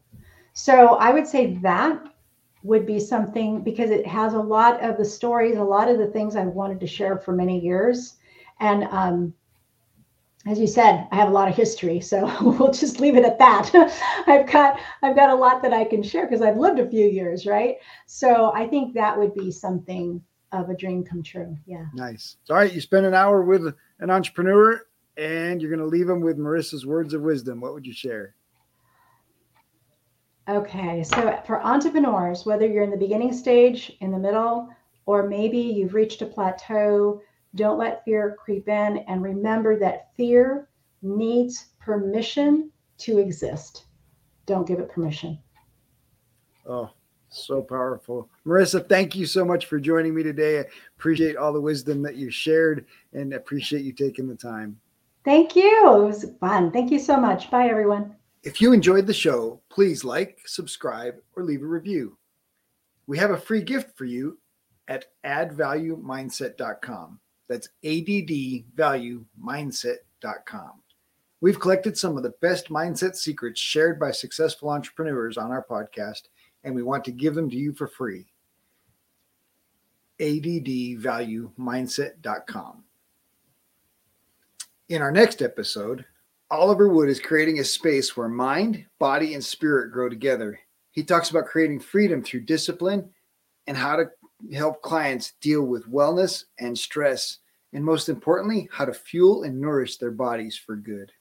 so 0.53 0.95
i 0.95 1.11
would 1.13 1.27
say 1.27 1.55
that 1.61 2.03
would 2.63 2.85
be 2.85 2.99
something 2.99 3.63
because 3.63 3.89
it 3.89 4.05
has 4.05 4.33
a 4.33 4.39
lot 4.39 4.81
of 4.83 4.97
the 4.97 5.05
stories 5.05 5.57
a 5.57 5.63
lot 5.63 5.87
of 5.89 5.97
the 5.97 6.07
things 6.07 6.35
i've 6.35 6.47
wanted 6.47 6.79
to 6.81 6.87
share 6.87 7.17
for 7.17 7.31
many 7.33 7.59
years 7.59 8.17
and 8.59 8.83
um, 8.85 9.33
as 10.45 10.59
you 10.59 10.67
said, 10.67 11.07
I 11.11 11.15
have 11.15 11.29
a 11.29 11.31
lot 11.31 11.47
of 11.47 11.55
history, 11.55 12.01
so 12.01 12.25
we'll 12.41 12.71
just 12.71 12.99
leave 12.99 13.15
it 13.15 13.23
at 13.25 13.39
that. 13.39 13.73
I've 14.27 14.51
got 14.51 14.79
I've 15.01 15.15
got 15.15 15.29
a 15.29 15.35
lot 15.35 15.61
that 15.61 15.73
I 15.73 15.85
can 15.85 16.03
share 16.03 16.25
because 16.25 16.41
I've 16.41 16.57
lived 16.57 16.79
a 16.79 16.89
few 16.89 17.05
years, 17.07 17.45
right? 17.45 17.77
So 18.07 18.51
I 18.53 18.67
think 18.67 18.93
that 18.93 19.17
would 19.17 19.33
be 19.33 19.51
something 19.51 20.21
of 20.51 20.69
a 20.69 20.75
dream 20.75 21.03
come 21.03 21.23
true. 21.23 21.57
Yeah. 21.65 21.85
Nice. 21.93 22.37
All 22.49 22.57
right, 22.57 22.71
you 22.71 22.81
spend 22.81 23.05
an 23.05 23.13
hour 23.13 23.41
with 23.41 23.73
an 23.99 24.09
entrepreneur 24.09 24.85
And 25.17 25.61
you're 25.61 25.69
going 25.69 25.79
to 25.79 25.85
leave 25.85 26.07
them 26.07 26.21
with 26.21 26.37
Marissa's 26.37 26.85
words 26.85 27.13
of 27.13 27.21
wisdom. 27.21 27.61
What 27.61 27.73
would 27.73 27.85
you 27.85 27.93
share? 27.93 28.35
Okay, 30.49 31.03
so 31.03 31.41
for 31.47 31.63
entrepreneurs, 31.63 32.45
whether 32.45 32.67
you're 32.67 32.83
in 32.83 32.91
the 32.91 32.97
beginning 32.97 33.31
stage, 33.31 33.95
in 34.01 34.11
the 34.11 34.17
middle, 34.17 34.69
or 35.05 35.27
maybe 35.27 35.57
you've 35.57 35.93
reached 35.93 36.21
a 36.21 36.25
plateau, 36.25 37.21
don't 37.55 37.77
let 37.77 38.03
fear 38.03 38.35
creep 38.37 38.67
in. 38.67 38.97
And 39.07 39.23
remember 39.23 39.79
that 39.79 40.09
fear 40.17 40.67
needs 41.01 41.67
permission 41.79 42.71
to 42.99 43.19
exist. 43.19 43.85
Don't 44.45 44.67
give 44.67 44.79
it 44.79 44.89
permission. 44.89 45.39
Oh, 46.65 46.89
so 47.29 47.61
powerful. 47.61 48.29
Marissa, 48.45 48.87
thank 48.87 49.15
you 49.15 49.25
so 49.25 49.45
much 49.45 49.65
for 49.67 49.79
joining 49.79 50.13
me 50.13 50.23
today. 50.23 50.59
I 50.59 50.65
appreciate 50.97 51.37
all 51.37 51.53
the 51.53 51.61
wisdom 51.61 52.01
that 52.03 52.15
you 52.15 52.29
shared 52.29 52.85
and 53.13 53.33
appreciate 53.33 53.83
you 53.83 53.93
taking 53.93 54.27
the 54.27 54.35
time. 54.35 54.79
Thank 55.23 55.55
you. 55.55 56.03
It 56.03 56.05
was 56.05 56.25
fun. 56.41 56.71
Thank 56.71 56.91
you 56.91 56.99
so 56.99 57.15
much. 57.15 57.49
Bye, 57.49 57.67
everyone. 57.67 58.15
If 58.43 58.59
you 58.59 58.73
enjoyed 58.73 59.07
the 59.07 59.13
show, 59.13 59.61
please 59.69 60.03
like, 60.03 60.39
subscribe, 60.45 61.15
or 61.35 61.43
leave 61.43 61.63
a 61.63 61.65
review. 61.65 62.17
We 63.07 63.17
have 63.17 63.31
a 63.31 63.37
free 63.37 63.61
gift 63.61 63.97
for 63.97 64.03
you 64.03 64.37
at 64.89 65.05
addvaluemindset.com. 65.25 67.19
That's 67.47 67.69
addvaluemindset.com. 67.85 70.71
We've 71.39 71.59
collected 71.59 71.97
some 71.97 72.17
of 72.17 72.23
the 72.23 72.33
best 72.41 72.67
mindset 72.69 73.15
secrets 73.15 73.59
shared 73.59 73.99
by 73.99 74.11
successful 74.11 74.69
entrepreneurs 74.69 75.37
on 75.37 75.51
our 75.51 75.65
podcast, 75.65 76.23
and 76.63 76.75
we 76.75 76.83
want 76.83 77.03
to 77.05 77.11
give 77.11 77.33
them 77.35 77.49
to 77.49 77.55
you 77.55 77.71
for 77.73 77.87
free. 77.87 78.27
addvaluemindset.com. 80.19 82.83
In 84.89 85.01
our 85.01 85.11
next 85.11 85.41
episode, 85.41 86.05
Oliver 86.53 86.87
Wood 86.87 87.09
is 87.09 87.19
creating 87.19 87.57
a 87.57 87.63
space 87.63 88.15
where 88.15 88.29
mind, 88.29 88.85
body, 88.99 89.33
and 89.33 89.43
spirit 89.43 89.91
grow 89.91 90.07
together. 90.07 90.59
He 90.91 91.03
talks 91.03 91.31
about 91.31 91.47
creating 91.47 91.79
freedom 91.79 92.21
through 92.21 92.41
discipline 92.41 93.09
and 93.65 93.75
how 93.75 93.95
to 93.95 94.11
help 94.53 94.83
clients 94.83 95.33
deal 95.41 95.63
with 95.63 95.91
wellness 95.91 96.43
and 96.59 96.77
stress, 96.77 97.39
and 97.73 97.83
most 97.83 98.07
importantly, 98.07 98.69
how 98.71 98.85
to 98.85 98.93
fuel 98.93 99.41
and 99.41 99.59
nourish 99.59 99.97
their 99.97 100.11
bodies 100.11 100.55
for 100.55 100.75
good. 100.75 101.11